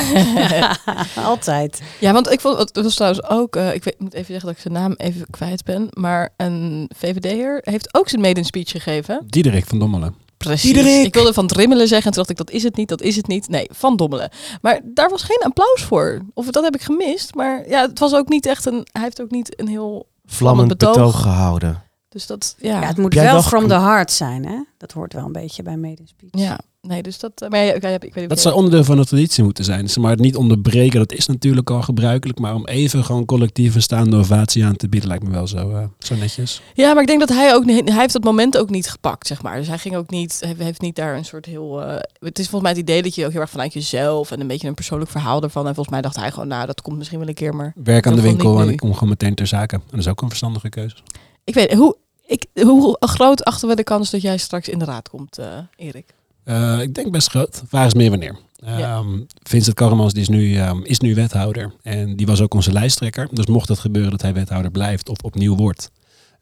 Altijd. 1.16 1.82
Ja, 2.00 2.14
want 2.14 2.32
ik 2.32 2.40
vond 2.40 2.58
het 2.58 2.84
was 2.84 2.96
trouwens 2.96 3.24
ook, 3.30 3.56
eh, 3.56 3.74
ik 3.74 3.84
weet, 3.84 4.00
moet 4.00 4.14
even 4.14 4.26
zeggen 4.26 4.46
dat 4.46 4.56
ik 4.56 4.62
zijn 4.62 4.74
naam 4.74 4.94
even 4.98 5.26
kwijt 5.30 5.64
ben, 5.64 5.88
maar 5.94 6.30
een 6.38 6.90
VVD'er 6.96 7.60
heeft 7.62 7.94
ook 7.96 8.10
zijn 8.10 8.22
maiden 8.22 8.46
speech 8.46 8.72
gegeven. 8.72 9.24
Diederik 9.28 9.66
van 9.66 9.80
Dommelen. 9.80 10.16
Precies. 10.38 10.74
Diederik! 10.74 11.06
Ik 11.06 11.14
wilde 11.14 11.34
van 11.34 11.48
Drimmelen 11.48 11.88
zeggen 11.88 12.06
en 12.08 12.12
toen 12.14 12.24
dacht 12.26 12.30
ik, 12.40 12.46
dat 12.46 12.56
is 12.56 12.64
het 12.64 12.76
niet, 12.76 12.88
dat 12.90 13.02
is 13.02 13.16
het 13.16 13.28
niet. 13.28 13.50
Nee, 13.50 13.68
van 13.72 13.96
Dommelen. 13.96 14.30
Maar 14.62 14.80
daar 14.84 15.10
was 15.10 15.24
geen 15.24 15.42
applaus 15.44 15.84
voor. 15.84 16.22
Of 16.34 16.46
dat 16.50 16.64
heb 16.64 16.76
ik 16.76 16.82
gemist. 16.82 17.36
Maar 17.36 17.70
ja, 17.70 17.82
het 17.88 18.00
was 18.00 18.14
ook 18.14 18.28
niet 18.30 18.46
echt 18.46 18.66
een, 18.66 18.88
hij 18.92 19.02
heeft 19.02 19.22
ook 19.22 19.32
niet 19.32 19.60
een 19.60 19.68
heel 19.68 20.08
Vlammend 20.26 20.68
betoog. 20.68 20.94
betoog 20.96 21.22
gehouden. 21.22 21.84
Dus 22.10 22.26
dat, 22.28 22.56
ja. 22.58 22.82
Ja, 22.82 22.88
het 22.88 22.98
moet 22.98 23.14
Jij 23.14 23.24
wel 23.24 23.34
dacht- 23.34 23.48
from 23.48 23.68
the 23.68 23.74
heart 23.80 24.12
zijn, 24.12 24.46
hè? 24.46 24.64
Dat 24.78 24.92
hoort 24.92 25.14
wel 25.14 25.26
een 25.26 25.32
beetje 25.32 25.64
bij 25.64 25.98
speech. 26.06 26.30
Ja, 26.32 26.60
nee, 26.88 27.02
dus 27.04 27.20
dat. 27.20 27.42
eh, 27.42 27.50
Maar 27.50 27.66
ja, 27.66 27.74
ik 27.74 27.82
weet 27.82 28.16
niet. 28.16 28.30
Dat 28.30 28.40
zou 28.40 28.56
onderdeel 28.56 28.84
van 28.84 28.98
de 28.98 29.06
traditie 29.06 29.44
moeten 29.44 29.64
zijn. 29.64 29.82
Dus 29.86 29.98
maar 29.98 30.12
het 30.12 30.20
niet 30.20 30.36
onderbreken, 30.36 31.00
dat 31.00 31.12
is 31.12 31.28
natuurlijk 31.28 31.70
al 31.70 31.82
gebruikelijk. 31.82 32.40
Maar 32.40 32.56
om 32.56 32.66
even 32.68 33.04
gewoon 33.06 33.26
collectief 33.26 33.76
een 33.76 33.82
staande 33.82 34.18
ovatie 34.18 34.66
aan 34.66 34.76
te 34.76 34.90
bieden, 34.90 35.10
lijkt 35.10 35.24
me 35.24 35.30
wel 35.32 35.48
zo, 35.48 35.70
eh, 35.72 35.84
zo 36.00 36.16
netjes. 36.16 36.62
Ja, 36.74 36.94
maar 36.94 37.02
ik 37.02 37.08
denk 37.08 37.20
dat 37.20 37.30
hij 37.30 37.54
ook 37.56 37.66
niet, 37.66 37.90
hij 37.90 38.00
heeft 38.00 38.14
dat 38.14 38.24
moment 38.24 38.58
ook 38.58 38.70
niet 38.70 38.90
gepakt, 38.90 39.28
zeg 39.28 39.42
maar. 39.42 39.58
Dus 39.58 39.68
hij 39.68 39.78
ging 39.78 39.96
ook 39.96 40.10
niet, 40.10 40.38
hij 40.40 40.56
heeft 40.58 40.82
niet 40.82 40.96
daar 40.96 41.16
een 41.18 41.26
soort 41.26 41.46
heel. 41.46 41.82
eh, 41.82 41.96
het 42.20 42.40
is 42.40 42.50
volgens 42.50 42.62
mij 42.62 42.72
het 42.72 42.90
idee 42.90 43.02
dat 43.02 43.16
je 43.16 43.26
ook 43.26 43.32
heel 43.32 43.42
erg 43.42 43.50
vanuit 43.50 43.74
jezelf 43.74 44.32
en 44.32 44.40
een 44.42 44.48
beetje 44.48 44.68
een 44.68 44.74
persoonlijk 44.74 45.12
verhaal 45.12 45.44
ervan. 45.44 45.62
En 45.68 45.74
volgens 45.76 45.94
mij 45.96 46.02
dacht 46.02 46.16
hij 46.16 46.32
gewoon, 46.32 46.48
nou, 46.48 46.66
dat 46.66 46.82
komt 46.82 46.98
misschien 46.98 47.20
wel 47.20 47.28
een 47.28 47.34
keer, 47.34 47.56
maar 47.56 47.74
Werk 47.84 48.08
aan 48.08 48.16
de 48.16 48.22
winkel 48.22 48.60
en 48.62 48.70
ik 48.70 48.78
kom 48.78 48.94
gewoon 48.94 49.10
meteen 49.10 49.36
ter 49.36 49.48
zake. 49.48 49.76
En 49.76 49.82
dat 49.90 50.00
is 50.00 50.08
ook 50.08 50.22
een 50.22 50.28
verstandige 50.28 50.70
keuze. 50.70 50.96
ik 51.44 51.54
weet 51.54 51.74
hoe. 51.74 51.96
Ik, 52.26 52.46
hoe 52.62 52.96
groot 53.00 53.44
achten 53.44 53.68
we 53.68 53.76
de 53.76 53.84
kans 53.84 54.10
dat 54.10 54.22
jij 54.22 54.38
straks 54.38 54.68
in 54.70 54.80
de 54.80 54.86
raad 54.86 55.10
komt, 55.10 55.40
Erik? 55.76 56.14
Eh, 56.44 56.82
ik 56.82 56.94
denk 56.94 57.12
best 57.12 57.30
groot. 57.30 57.60
De 57.60 57.68
Vraag 57.68 57.86
is 57.86 57.94
meer 57.94 58.10
wanneer. 58.10 58.36
Ja. 58.66 58.98
Ehm, 58.98 59.20
Vincent 59.44 59.76
Karremans 59.76 60.14
die 60.14 60.22
is, 60.22 60.30
nu, 60.30 60.56
ehm, 60.58 60.80
is 60.84 61.00
nu 61.00 61.16
wethouder. 61.16 61.74
En 61.82 62.16
die 62.16 62.26
was 62.26 62.42
ook 62.42 62.54
onze 62.54 62.72
lijsttrekker. 62.72 63.28
Dus 63.32 63.46
mocht 63.46 63.68
het 63.68 63.80
gebeuren 63.80 64.12
dat 64.12 64.22
hij 64.22 64.34
wethouder 64.34 64.72
blijft 64.72 65.10
of 65.10 65.18
opnieuw 65.24 65.56
wordt. 65.56 65.92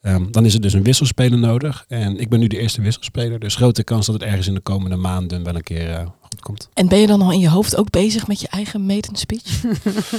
ehm, 0.02 0.32
dan 0.32 0.46
is 0.46 0.54
er 0.54 0.62
dus 0.62 0.74
een 0.74 0.84
wisselspeler 0.84 1.40
nodig. 1.40 1.86
En 1.88 2.20
ik 2.20 2.30
ben 2.30 2.40
nu 2.40 2.48
de 2.48 2.60
eerste 2.60 2.82
wisselspeler. 2.82 3.40
Dus 3.40 3.56
grote 3.56 3.84
kans 3.84 4.06
dat 4.06 4.16
het 4.16 4.24
ergens 4.24 4.48
in 4.48 4.54
de 4.54 4.60
komende 4.60 4.96
maanden 4.96 5.44
wel 5.44 5.56
een 5.56 5.64
keer 5.64 5.90
eh, 5.90 6.06
goed 6.22 6.42
komt. 6.42 6.70
En 6.74 6.88
ben 6.88 7.00
je 7.00 7.08
dan 7.08 7.22
al 7.22 7.32
in 7.32 7.40
je 7.40 7.50
hoofd 7.50 7.76
ook 7.78 7.90
bezig 7.90 8.28
met 8.28 8.42
je 8.42 8.48
eigen 8.48 8.86
maiden 8.86 9.16
speech? 9.16 9.62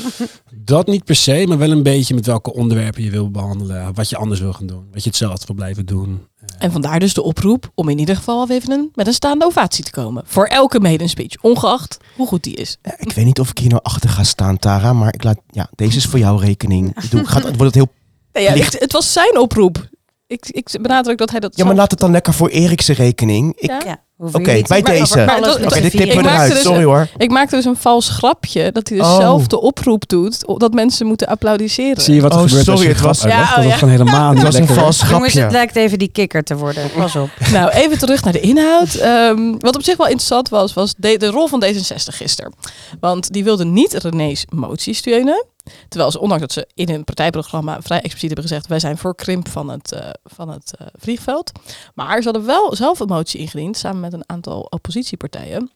Dat 0.64 0.87
niet 0.87 1.05
per 1.05 1.14
se, 1.14 1.45
maar 1.49 1.59
wel 1.59 1.71
een 1.71 1.83
beetje 1.83 2.14
met 2.14 2.27
welke 2.27 2.53
onderwerpen 2.55 3.03
je 3.03 3.11
wil 3.11 3.31
behandelen. 3.31 3.95
Wat 3.95 4.09
je 4.09 4.16
anders 4.16 4.40
wil 4.40 4.53
gaan 4.53 4.66
doen. 4.66 4.85
Wat 4.92 5.03
je 5.03 5.09
hetzelfde 5.09 5.47
wil 5.47 5.57
blijven 5.57 5.87
doen. 5.87 6.21
En 6.62 6.72
vandaar 6.72 6.98
dus 6.98 7.14
de 7.14 7.22
oproep 7.22 7.70
om 7.75 7.88
in 7.88 7.98
ieder 7.98 8.16
geval 8.16 8.51
even 8.51 8.72
een, 8.72 8.90
met 8.94 9.07
een 9.07 9.12
staande 9.12 9.44
ovatie 9.44 9.85
te 9.85 9.90
komen. 9.90 10.22
Voor 10.27 10.46
elke 10.46 10.81
maiden 10.81 11.09
speech, 11.09 11.40
ongeacht 11.40 11.96
hoe 12.16 12.27
goed 12.27 12.42
die 12.44 12.55
is. 12.55 12.79
Ja, 12.83 12.94
ik 12.98 13.12
weet 13.12 13.25
niet 13.25 13.40
of 13.40 13.51
ik 13.51 13.59
hier 13.59 13.68
nou 13.68 13.83
achter 13.83 14.11
ga 14.11 14.22
staan, 14.25 14.59
Tara. 14.59 14.92
Maar 14.92 15.14
ik 15.14 15.25
laat, 15.25 15.38
ja, 15.51 15.70
deze 15.75 15.96
is 15.96 16.05
voor 16.07 16.18
jouw 16.18 16.37
rekening. 16.37 17.03
Ik 17.03 17.11
doe, 17.11 17.25
gaat, 17.25 17.42
wordt 17.42 17.59
het 17.61 17.75
heel, 17.75 17.88
Nee, 18.33 18.57
ja, 18.57 18.64
het 18.70 18.92
was 18.92 19.12
zijn 19.12 19.38
oproep. 19.38 19.90
Ik, 20.27 20.48
ik 20.48 20.79
benadruk 20.81 21.18
dat 21.18 21.31
hij 21.31 21.40
dat 21.40 21.57
ja, 21.57 21.64
maar 21.64 21.75
laat 21.75 21.90
het 21.90 22.01
dan 22.01 22.11
lekker 22.11 22.33
voor 22.33 22.48
Erikse 22.48 22.92
rekening. 22.92 23.53
Ik, 23.57 23.83
Ja. 23.85 24.05
Oké, 24.27 24.41
bij 24.43 24.65
Maar- 24.69 24.83
deze. 24.83 25.17
maar- 25.25 25.41
dat- 25.41 25.59
dit 25.59 25.91
knippen 25.91 26.01
we 26.01 26.05
Ik 26.05 26.15
maakte 26.15 26.29
eruit. 26.35 26.53
dus- 26.53 26.63
Sorry 26.63 26.85
hoor. 26.85 27.09
Ik 27.17 27.31
maakte 27.31 27.57
dus 27.57 27.65
een 27.65 27.77
vals 27.77 28.09
grapje 28.09 28.73
dat 28.73 28.89
hij 28.89 28.99
dus 28.99 29.07
Oh. 29.07 29.17
zelf 29.17 29.47
de 29.47 29.61
oproep 29.61 30.09
doet 30.09 30.45
dat 30.61 30.73
mensen 30.75 31.07
moeten 31.07 31.27
applaudisseren. 31.27 32.03
Zie 32.03 32.15
je 32.15 32.21
wat 32.21 32.33
er 32.33 32.39
Oh, 32.39 32.45
gebeurt 32.45 32.69
als 32.69 32.79
sorry, 32.79 32.89
je 32.91 32.95
het 32.97 33.05
was-? 33.07 33.23
Ja, 33.23 33.57
dat 33.57 33.65
oh, 33.65 33.73
gewoon 33.75 33.91
helemaal 33.91 34.33
niet 34.33 34.43
Het 34.43 34.53
was 34.53 34.55
een 34.61 34.67
vals 34.75 35.01
Jongens, 35.01 35.23
het 35.33 35.33
grapje. 35.33 35.51
lijkt 35.57 35.77
even 35.77 35.99
die 35.99 36.09
kikker 36.13 36.43
te 36.43 36.57
worden. 36.57 36.91
Pas 36.97 37.17
op. 37.17 37.31
Nou, 37.53 37.71
even 37.71 37.99
terug 37.99 38.25
naar 38.25 38.33
de 38.33 38.41
inhoud. 38.41 38.95
Ehm, 38.95 39.55
wat 39.59 39.75
op 39.77 39.83
zich 39.83 39.97
wel 39.97 40.07
interessant 40.07 40.49
was, 40.49 40.75
was 40.75 40.95
de, 40.97 41.17
de 41.17 41.27
rol 41.31 41.47
van 41.47 41.65
D66 41.65 42.17
gisteren. 42.17 42.53
Want 43.01 43.33
die 43.33 43.45
wilde 43.45 43.65
niet 43.65 43.93
René's 43.95 44.45
motie 44.49 44.95
steunen. 44.95 45.47
Terwijl 45.89 46.11
ze, 46.11 46.21
ondanks 46.21 46.43
dat 46.43 46.53
ze 46.53 46.69
in 46.75 46.89
hun 46.89 47.05
partijprogramma 47.05 47.79
vrij 47.83 47.97
expliciet 48.01 48.27
hebben 48.31 48.43
gezegd... 48.49 48.67
wij 48.67 48.79
zijn 48.79 48.99
voor 48.99 49.15
krimp 49.15 49.49
van 49.49 49.69
het, 49.71 49.93
eh, 49.93 50.09
van 50.25 50.49
het 50.49 50.75
eh, 50.79 50.87
vliegveld. 51.01 51.53
Maar 51.95 52.17
ze 52.19 52.25
hadden 52.25 52.47
wel 52.47 52.77
zelf 52.77 53.01
een 53.01 53.07
motie 53.07 53.41
ingediend, 53.41 53.77
samen 53.77 54.01
met 54.01 54.12
een 54.12 54.29
aantal 54.29 54.61
oppositiepartijen. 54.61 55.70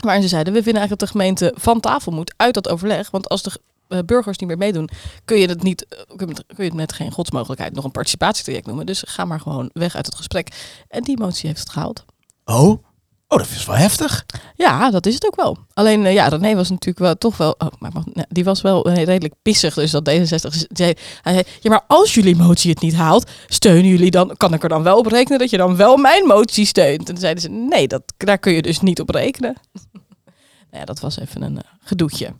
Waarin 0.00 0.22
ze 0.22 0.28
zeiden, 0.28 0.52
we 0.52 0.62
vinden 0.62 0.80
eigenlijk 0.80 1.00
dat 1.00 1.12
de 1.12 1.18
gemeente 1.18 1.54
van 1.56 1.80
tafel 1.80 2.12
moet 2.12 2.34
uit 2.36 2.54
dat 2.54 2.68
overleg. 2.68 3.10
Want 3.10 3.28
als 3.28 3.42
de 3.42 3.60
eh, 3.88 3.98
burgers 4.06 4.38
niet 4.38 4.48
meer 4.48 4.58
meedoen, 4.58 4.88
kun 5.24 5.38
je 5.38 5.46
het 5.46 5.62
niet, 5.62 5.86
eh, 5.88 6.16
kun 6.16 6.34
je 6.56 6.62
het 6.62 6.74
met 6.74 6.92
geen 6.92 7.12
godsmogelijkheid 7.12 7.74
nog 7.74 7.84
een 7.84 7.90
participatietraject 7.90 8.66
noemen. 8.66 8.86
Dus 8.86 9.04
ga 9.06 9.24
maar 9.24 9.40
gewoon 9.40 9.70
weg 9.72 9.96
uit 9.96 10.06
het 10.06 10.14
gesprek. 10.14 10.74
En 10.88 11.02
die 11.02 11.18
motie 11.18 11.46
heeft 11.48 11.60
het 11.60 11.70
gehaald. 11.70 12.04
Oh, 12.44 12.84
Oh, 13.32 13.38
dat 13.38 13.50
is 13.50 13.66
wel 13.66 13.76
heftig. 13.76 14.26
Ja, 14.54 14.90
dat 14.90 15.06
is 15.06 15.14
het 15.14 15.26
ook 15.26 15.36
wel. 15.36 15.58
Alleen, 15.74 16.06
eh, 16.06 16.12
ja, 16.12 16.28
René 16.28 16.54
was 16.54 16.70
natuurlijk 16.70 16.98
wel 16.98 17.14
toch 17.14 17.36
wel... 17.36 17.54
Oh, 17.58 17.68
maar, 17.78 17.92
die 18.28 18.44
was 18.44 18.60
wel 18.60 18.84
eh, 18.84 19.04
redelijk 19.04 19.34
pissig. 19.42 19.74
Dus 19.74 19.90
dat 19.90 20.10
D66 20.10 20.66
zei... 20.68 20.94
Hij 21.22 21.44
ja, 21.60 21.70
maar 21.70 21.84
als 21.86 22.14
jullie 22.14 22.36
motie 22.36 22.70
het 22.70 22.80
niet 22.80 22.94
haalt, 22.94 23.30
steunen 23.46 23.90
jullie 23.90 24.10
dan... 24.10 24.36
Kan 24.36 24.54
ik 24.54 24.62
er 24.62 24.68
dan 24.68 24.82
wel 24.82 24.98
op 24.98 25.06
rekenen 25.06 25.38
dat 25.38 25.50
je 25.50 25.56
dan 25.56 25.76
wel 25.76 25.96
mijn 25.96 26.26
motie 26.26 26.66
steunt? 26.66 27.08
En 27.08 27.16
zeiden 27.16 27.42
ze, 27.42 27.48
nee, 27.48 27.88
dat, 27.88 28.02
daar 28.16 28.38
kun 28.38 28.52
je 28.52 28.62
dus 28.62 28.80
niet 28.80 29.00
op 29.00 29.08
rekenen. 29.10 29.56
nou 30.70 30.78
ja, 30.80 30.84
dat 30.84 31.00
was 31.00 31.18
even 31.18 31.42
een 31.42 31.58
eh, 31.58 31.64
gedoetje. 31.84 32.34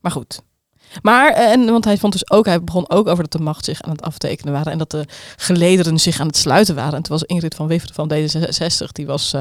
Maar 0.00 0.12
goed. 0.12 0.40
Maar, 1.02 1.32
eh, 1.32 1.50
en, 1.50 1.70
want 1.70 1.84
hij 1.84 1.98
vond 1.98 2.12
dus 2.12 2.30
ook, 2.30 2.46
hij 2.46 2.64
begon 2.64 2.90
ook 2.90 3.08
over 3.08 3.22
dat 3.22 3.32
de 3.32 3.44
macht 3.44 3.64
zich 3.64 3.82
aan 3.82 3.90
het 3.90 4.02
aftekenen 4.02 4.52
waren 4.52 4.72
en 4.72 4.78
dat 4.78 4.90
de 4.90 5.04
gelederen 5.36 5.98
zich 5.98 6.20
aan 6.20 6.26
het 6.26 6.36
sluiten 6.36 6.74
waren. 6.74 6.94
En 6.94 7.02
toen 7.02 7.18
was 7.18 7.26
Ingrid 7.26 7.54
van 7.54 7.66
Wifferen 7.66 7.94
van 7.94 8.12
D66, 8.12 8.92
die 8.92 9.06
was, 9.06 9.34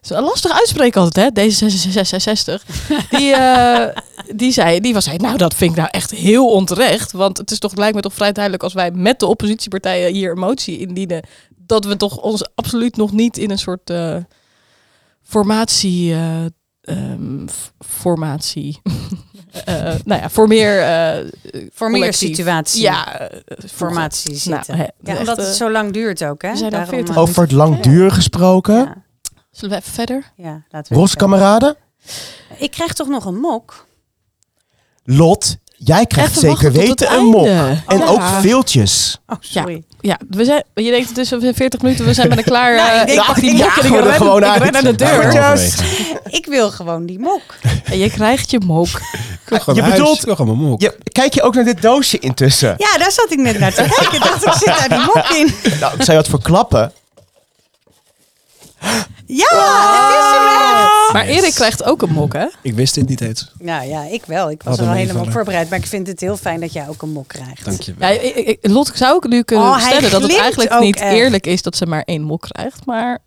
is 0.00 0.10
een 0.10 0.22
lastig 0.22 0.52
uitspreken 0.52 1.00
altijd, 1.00 1.36
hè? 1.36 1.42
D66. 1.42 2.62
Die, 3.10 3.34
eh, 3.34 3.96
die 4.34 4.52
zei, 4.52 4.80
die 4.80 4.94
was 4.94 5.04
zei, 5.04 5.16
nou 5.16 5.36
dat 5.36 5.54
vind 5.54 5.70
ik 5.70 5.76
nou 5.76 5.88
echt 5.90 6.10
heel 6.10 6.50
onterecht, 6.50 7.12
want 7.12 7.38
het 7.38 7.50
is 7.50 7.58
toch 7.58 7.74
me 7.74 8.00
toch 8.00 8.14
vrij 8.14 8.32
duidelijk 8.32 8.62
als 8.62 8.72
wij 8.72 8.90
met 8.90 9.20
de 9.20 9.26
oppositiepartijen 9.26 10.12
hier 10.12 10.30
een 10.30 10.38
motie 10.38 10.78
indienen, 10.78 11.24
dat 11.56 11.84
we 11.84 11.96
toch 11.96 12.16
ons 12.16 12.54
absoluut 12.54 12.96
nog 12.96 13.12
niet 13.12 13.36
in 13.36 13.50
een 13.50 13.58
soort 13.58 13.90
eh, 13.90 14.16
formatie, 15.22 16.12
eh, 16.12 16.44
ehm, 16.80 17.46
formatie. 17.78 18.80
Eh, 19.64 19.94
nou 20.04 20.20
ja, 20.22 20.30
voor 20.30 20.48
meer. 20.48 20.80
eh, 20.82 21.24
Voor 21.72 21.90
meer 21.90 21.98
collectief. 22.00 22.28
situatie. 22.36 22.82
Ja, 22.82 23.18
eh, 23.20 23.38
formatie 23.72 24.30
Nou, 24.30 24.40
zitten. 24.40 24.76
hè, 24.76 24.86
ja, 25.12 25.18
omdat 25.18 25.36
het 25.36 25.46
zo 25.54 25.70
lang 25.70 25.92
duurt 25.92 26.24
ook, 26.24 26.42
hè? 26.42 26.50
we 26.50 26.56
zijn 26.56 26.70
al 26.72 26.78
Daarom, 26.78 26.94
40 26.94 27.14
eh, 27.14 27.20
Over 27.20 27.42
het 27.42 27.52
langdurig 27.52 28.14
gesproken. 28.14 28.74
Ja, 28.74 28.94
Zullen 29.50 29.76
we 29.76 29.80
even 29.82 29.92
verder? 29.94 30.32
ja, 30.36 30.62
laten 30.70 30.92
we 30.92 30.98
Roze 30.98 31.14
even- 31.16 31.28
kameraden. 31.28 31.76
Ik 32.58 32.70
krijg 32.70 32.92
toch 32.92 33.08
nog 33.08 33.24
een 33.24 33.38
mok? 33.40 33.86
Lot, 35.04 35.56
jij 35.76 36.06
krijgt 36.06 36.30
Even 36.36 36.40
zeker 36.50 36.72
weten 36.72 37.12
een 37.12 37.24
mok. 37.24 37.46
En 37.46 37.98
Ja. 37.98 38.06
ook 38.06 38.22
veeltjes. 38.22 39.18
Oh, 39.26 39.36
sorry. 39.40 39.82
Ja, 40.00 40.18
we 40.28 40.44
zijn, 40.44 40.64
je 40.74 40.90
denkt 40.90 41.08
het 41.08 41.18
is 41.18 41.34
over 41.34 41.54
40 41.54 41.80
minuten, 41.80 42.04
we 42.04 42.12
zijn 42.14 42.28
bijna 42.28 42.42
klaar. 42.42 42.74
Nou, 42.76 43.00
ik 43.00 43.06
denk- 43.06 43.18
ik 43.20 43.26
pak 43.26 43.34
die 43.40 43.50
ik 43.50 43.56
mok 43.56 43.76
en 43.76 43.86
ik 43.86 43.94
er 43.94 44.02
ren, 44.02 44.12
gewoon 44.14 44.42
ik 44.42 44.48
uit. 44.48 44.62
ren 44.62 44.72
naar 44.72 44.82
de 44.82 44.94
deur. 44.94 46.32
Ik 46.34 46.46
wil 46.46 46.70
gewoon 46.70 47.06
die 47.06 47.18
mok. 47.18 47.42
En 47.84 47.98
je 47.98 48.10
krijgt 48.10 48.50
je 48.50 48.60
mok. 48.66 48.88
Je 49.48 49.82
bedoelt-. 49.82 50.80
Je, 50.82 50.98
kijk 51.12 51.34
je 51.34 51.42
ook 51.42 51.54
naar 51.54 51.64
dit 51.64 51.82
doosje 51.82 52.18
intussen? 52.18 52.74
Ja, 52.78 52.98
daar 52.98 53.12
zat 53.12 53.30
ik 53.30 53.38
net 53.38 53.58
naar 53.58 53.74
te 53.74 53.82
kijken. 53.96 54.14
Ik 54.16 54.22
dacht, 54.22 54.46
ik 54.46 54.52
zit 54.52 54.66
daar 54.66 54.88
die 54.88 54.98
mok 54.98 55.28
in. 55.28 55.54
Nou, 55.80 55.94
ik 55.94 56.02
zou 56.02 56.10
je 56.10 56.14
wat 56.16 56.28
verklappen. 56.28 56.92
Ja, 59.26 59.46
het 60.06 60.18
is 60.18 60.30
hem 60.38 60.46
echt. 60.46 61.12
Maar 61.12 61.24
Erik 61.26 61.54
krijgt 61.54 61.84
ook 61.84 62.02
een 62.02 62.12
mok, 62.12 62.32
hè? 62.32 62.46
Ik 62.62 62.74
wist 62.74 62.94
dit 62.94 63.08
niet 63.08 63.20
eens. 63.20 63.52
Nou 63.58 63.88
ja, 63.88 64.02
ik 64.10 64.22
wel. 64.26 64.50
Ik 64.50 64.62
was 64.62 64.78
er 64.78 64.86
al 64.86 64.92
helemaal 64.92 65.24
voorbereid. 65.30 65.70
Maar 65.70 65.78
ik 65.78 65.86
vind 65.86 66.06
het 66.06 66.20
heel 66.20 66.36
fijn 66.36 66.60
dat 66.60 66.72
jij 66.72 66.88
ook 66.88 67.02
een 67.02 67.10
mok 67.12 67.28
krijgt. 67.28 67.64
Dank 67.64 67.80
je 67.80 67.94
Ja, 67.98 68.08
ik, 68.08 68.34
ik- 68.34 68.58
Lot, 68.62 68.90
zou 68.94 69.16
ik 69.16 69.26
nu 69.28 69.42
kunnen 69.42 69.66
Oh, 69.66 69.80
stellen 69.80 70.10
dat 70.10 70.22
het 70.22 70.36
eigenlijk 70.38 70.80
niet 70.80 70.96
echt. 71.00 71.12
eerlijk 71.12 71.46
is 71.46 71.62
dat 71.62 71.76
ze 71.76 71.86
maar 71.86 72.02
één 72.04 72.22
mok 72.22 72.40
krijgt. 72.50 72.86
Maar 72.86 73.18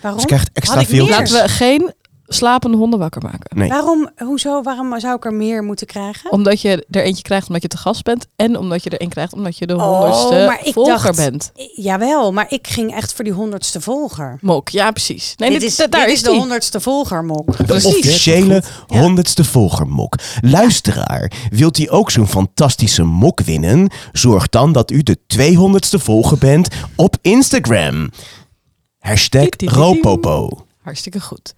Waarom? 0.00 0.20
Ze 0.20 0.26
krijgt 0.26 0.50
extra 0.52 0.74
Had 0.74 0.82
ik 0.84 0.88
veel. 0.90 1.08
laten 1.08 1.42
we 1.42 1.48
geen 1.48 1.94
slapende 2.32 2.76
honden 2.76 2.98
wakker 2.98 3.22
maken. 3.22 3.58
Nee. 3.58 3.68
Waarom, 3.68 4.10
hoezo, 4.16 4.62
waarom 4.62 5.00
zou 5.00 5.16
ik 5.16 5.24
er 5.24 5.34
meer 5.34 5.62
moeten 5.62 5.86
krijgen? 5.86 6.32
Omdat 6.32 6.60
je 6.60 6.86
er 6.90 7.02
eentje 7.02 7.22
krijgt 7.22 7.46
omdat 7.46 7.62
je 7.62 7.68
te 7.68 7.76
gast 7.76 8.02
bent. 8.04 8.26
En 8.36 8.56
omdat 8.58 8.82
je 8.82 8.90
er 8.90 9.00
één 9.00 9.08
krijgt 9.08 9.32
omdat 9.32 9.58
je 9.58 9.66
de 9.66 9.76
Oh, 9.76 9.82
honderdste 9.82 10.44
maar 10.46 10.60
ik 10.66 10.72
volger 10.72 11.02
dacht- 11.02 11.16
bent. 11.16 11.52
Jawel, 11.74 12.32
maar 12.32 12.46
ik 12.48 12.66
ging 12.66 12.94
echt 12.94 13.12
voor 13.12 13.24
die 13.24 13.32
honderdste 13.32 13.80
volger. 13.80 14.38
Mok, 14.40 14.68
ja 14.68 14.90
precies. 14.90 15.34
Nee, 15.36 15.50
dit 15.50 15.60
dit, 15.60 15.68
is, 15.70 15.76
da- 15.76 15.86
daar 15.86 16.00
dit 16.06 16.10
is 16.10 16.16
is 16.16 16.22
de 16.22 16.30
honderdste 16.36 16.80
volger, 16.80 17.24
mok. 17.24 17.56
De 17.56 17.64
Precies. 17.64 17.86
officiële 17.96 18.62
Ja. 18.86 19.00
honderdste 19.00 19.44
volgermok. 19.44 20.14
Luisteraar, 20.40 21.32
wilt 21.50 21.78
u 21.78 21.86
ook 21.92 22.10
zo'n 22.10 22.26
fantastische 22.26 23.02
mok 23.02 23.40
winnen? 23.40 23.90
Zorg 24.12 24.48
dan 24.48 24.72
dat 24.72 24.90
u 24.90 25.02
de 25.02 25.18
200ste 25.26 25.98
volger 25.98 26.38
bent 26.38 26.68
op 26.96 27.16
Instagram. 27.22 28.10
Hashtag 28.98 29.48
Ropopo. 29.64 30.48
Hartstikke 30.82 31.20
goed. 31.20 31.54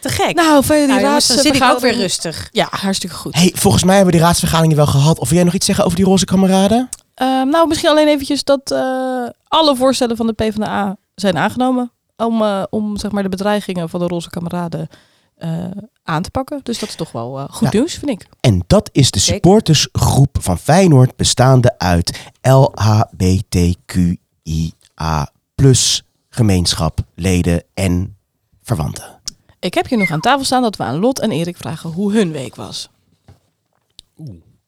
Te 0.00 0.08
gek. 0.08 0.34
Nou, 0.34 0.64
verder 0.64 0.86
die 0.86 0.94
Nou, 0.94 1.06
jongens, 1.06 1.26
dan 1.26 1.38
zit 1.38 1.56
ik 1.56 1.62
ook 1.62 1.80
weer 1.80 1.94
rustig. 1.96 2.48
Ja, 2.52 2.68
hartstikke 2.70 3.16
goed. 3.16 3.34
Hey, 3.34 3.52
volgens 3.54 3.84
mij 3.84 3.94
hebben 3.94 4.12
we 4.12 4.18
die 4.18 4.26
raadsvergaderingen 4.26 4.76
wel 4.76 4.86
gehad. 4.86 5.18
Of 5.18 5.28
wil 5.28 5.36
jij 5.36 5.44
nog 5.44 5.54
iets 5.54 5.66
zeggen 5.66 5.84
over 5.84 5.96
die 5.96 6.04
roze 6.06 6.24
kameraden? 6.24 6.88
Ehm, 7.14 7.48
nou, 7.48 7.68
misschien 7.68 7.90
alleen 7.90 8.08
eventjes 8.08 8.44
dat 8.44 8.70
eh, 8.70 8.78
alle 9.48 9.76
voorstellen 9.76 10.16
van 10.16 10.26
de 10.26 10.32
PvdA 10.32 10.96
zijn 11.14 11.38
aangenomen. 11.38 11.92
Om, 12.16 12.42
eh, 12.42 12.62
om 12.70 12.96
zeg 12.96 13.10
maar, 13.10 13.22
de 13.22 13.28
bedreigingen 13.28 13.88
van 13.88 14.00
de 14.00 14.06
roze 14.06 14.30
kameraden 14.30 14.88
eh, 15.36 15.64
aan 16.02 16.22
te 16.22 16.30
pakken. 16.30 16.60
Dus 16.62 16.78
dat 16.78 16.88
is 16.88 16.94
toch 16.94 17.12
wel 17.12 17.46
goed 17.50 17.72
Ja. 17.72 17.78
nieuws, 17.78 17.94
vind 17.94 18.10
ik. 18.10 18.26
En 18.40 18.62
dat 18.66 18.88
is 18.92 19.10
de 19.10 19.18
supportersgroep 19.18 20.36
van 20.40 20.58
Feyenoord 20.58 21.16
bestaande 21.16 21.78
uit 21.78 22.20
LHBTQIA 22.42 24.18
gemeenschap, 26.30 27.00
leden 27.14 27.62
en 27.74 28.16
verwanten. 28.62 29.19
Ik 29.60 29.74
heb 29.74 29.88
hier 29.88 29.98
nog 29.98 30.10
aan 30.10 30.20
tafel 30.20 30.44
staan 30.44 30.62
dat 30.62 30.76
we 30.76 30.82
aan 30.82 30.98
Lot 30.98 31.18
en 31.20 31.30
Erik 31.30 31.56
vragen 31.56 31.90
hoe 31.90 32.12
hun 32.12 32.32
week 32.32 32.54
was. 32.54 32.88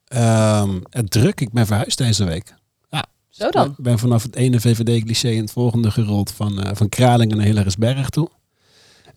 Ehm, 0.07 0.79
het 0.89 1.11
druk. 1.11 1.41
Ik 1.41 1.51
ben 1.51 1.65
verhuisd 1.65 1.97
deze 1.97 2.23
week. 2.23 2.53
Zo 3.29 3.49
dan. 3.49 3.67
Ik 3.67 3.73
ben 3.77 3.99
vanaf 3.99 4.23
het 4.23 4.35
ene 4.35 4.59
VVD-cliché 4.59 5.29
in 5.29 5.41
het 5.41 5.51
volgende 5.51 5.91
gerold 5.91 6.31
van, 6.31 6.61
eh, 6.63 6.71
van 6.75 6.89
Kralingen 6.89 7.37
naar 7.37 7.45
Hillegersberg 7.45 8.09
toe. 8.09 8.29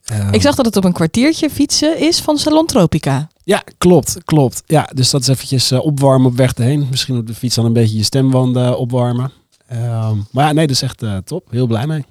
Ehm, 0.05 0.33
Ik 0.35 0.43
zag 0.43 0.55
dat 0.55 0.65
het 0.67 0.77
op 0.77 0.85
een 0.85 0.93
kwartiertje 0.93 1.51
fietsen 1.51 1.99
is 1.99 2.21
van 2.21 2.39
Salon 2.39 2.67
Tropica. 2.67 3.29
Ja, 3.45 3.63
klopt, 3.79 4.17
klopt. 4.25 4.63
Ja, 4.67 4.91
dus 4.95 5.11
dat 5.11 5.21
is 5.21 5.29
eventjes 5.29 5.71
eh, 5.71 5.85
opwarmen 5.85 6.27
op 6.31 6.37
weg 6.37 6.55
erheen. 6.55 6.87
Misschien 6.91 7.17
op 7.17 7.27
de 7.27 7.35
fiets 7.35 7.55
dan 7.55 7.65
een 7.65 7.73
beetje 7.73 7.97
je 7.97 8.03
stemwanden 8.03 8.79
opwarmen. 8.79 9.33
Ehm, 9.67 10.17
maar 10.31 10.47
ja, 10.47 10.53
nee, 10.53 10.67
dat 10.67 10.77
is 10.77 10.83
echt 10.83 11.03
eh, 11.03 11.17
top. 11.17 11.51
Heel 11.51 11.67
blij 11.67 11.87
mee. 11.87 12.05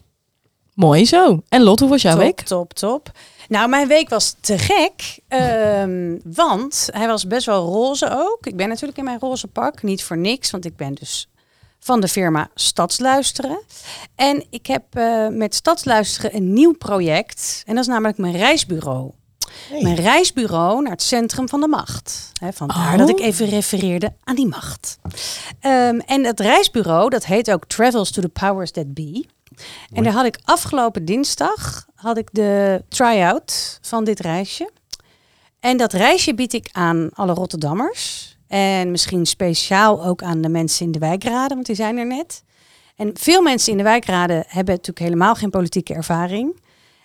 Mooi 0.74 1.06
zo. 1.06 1.42
En 1.50 1.62
Lot, 1.64 1.80
hoe 1.80 1.90
was 1.90 2.02
jouw 2.02 2.14
top, 2.16 2.22
week? 2.24 2.42
top, 2.42 2.74
top. 2.74 3.12
Nou, 3.48 3.70
mijn 3.70 3.88
week 3.88 4.10
was 4.10 4.36
te 4.40 4.58
gek. 4.58 5.20
ehm, 5.28 6.18
want 6.24 6.90
hij 6.92 7.08
was 7.08 7.28
best 7.28 7.46
wel 7.46 7.66
roze 7.66 8.10
ook. 8.12 8.46
Ik 8.46 8.56
ben 8.56 8.68
natuurlijk 8.68 8.98
in 8.98 9.04
mijn 9.04 9.20
roze 9.20 9.48
pak. 9.48 9.84
Niet 9.84 10.04
voor 10.04 10.18
niks, 10.18 10.52
want 10.52 10.66
ik 10.66 10.76
ben 10.76 10.94
dus 10.94 11.30
van 11.80 12.00
de 12.00 12.08
firma 12.08 12.50
Stadsluisteren. 12.56 13.60
En 14.16 14.46
ik 14.50 14.66
heb 14.66 14.84
eh, 14.90 15.28
met 15.28 15.56
Stadsluisteren 15.56 16.36
een 16.36 16.54
nieuw 16.54 16.74
project. 16.74 17.64
En 17.66 17.76
dat 17.76 17.84
is 17.84 17.90
namelijk 17.90 18.18
mijn 18.18 18.38
reisbureau. 18.38 19.12
Mijn 19.82 19.96
reisbureau 19.96 20.82
naar 20.82 20.92
het 20.92 21.02
centrum 21.02 21.50
van 21.50 21.60
de 21.60 21.68
macht. 21.68 22.32
Hè, 22.42 22.54
vandaar 22.54 22.92
Oh. 22.94 22.98
dat 22.98 23.10
ik 23.10 23.20
even 23.20 23.46
refereerde 23.50 24.14
aan 24.24 24.36
die 24.36 24.48
macht. 24.48 24.98
Ehm, 25.60 26.00
en 26.00 26.24
dat 26.24 26.40
reisbureau, 26.40 27.10
dat 27.10 27.26
heet 27.26 27.52
ook 27.52 27.66
Travels 27.68 28.12
to 28.12 28.22
the 28.22 28.30
Powers 28.30 28.72
That 28.72 28.94
Be. 28.94 29.26
En 29.94 30.04
daar 30.04 30.14
had 30.14 30.26
ik 30.26 30.40
afgelopen 30.44 31.06
dinsdag 31.06 31.86
had 32.06 32.18
ik 32.18 32.30
de 32.32 32.84
try-out 32.88 33.80
van 33.82 34.04
dit 34.04 34.20
reisje. 34.20 34.72
En 35.60 35.78
dat 35.78 35.94
reisje 35.94 36.34
bied 36.34 36.54
ik 36.54 36.70
aan 36.72 37.10
alle 37.14 37.34
Rotterdammers. 37.34 38.38
En 38.48 38.92
misschien 38.92 39.26
speciaal 39.26 40.06
ook 40.06 40.24
aan 40.24 40.42
de 40.42 40.50
mensen 40.50 40.86
in 40.86 40.92
de 40.92 41.00
wijkraden, 41.00 41.54
want 41.56 41.66
die 41.66 41.76
zijn 41.76 41.98
er 41.98 42.06
net. 42.06 42.44
En 42.96 43.12
veel 43.14 43.42
mensen 43.42 43.72
in 43.72 43.78
de 43.78 43.84
wijkraden 43.84 44.44
hebben 44.48 44.74
natuurlijk 44.74 45.06
helemaal 45.06 45.36
geen 45.36 45.50
politieke 45.50 45.94
ervaring. 45.94 46.62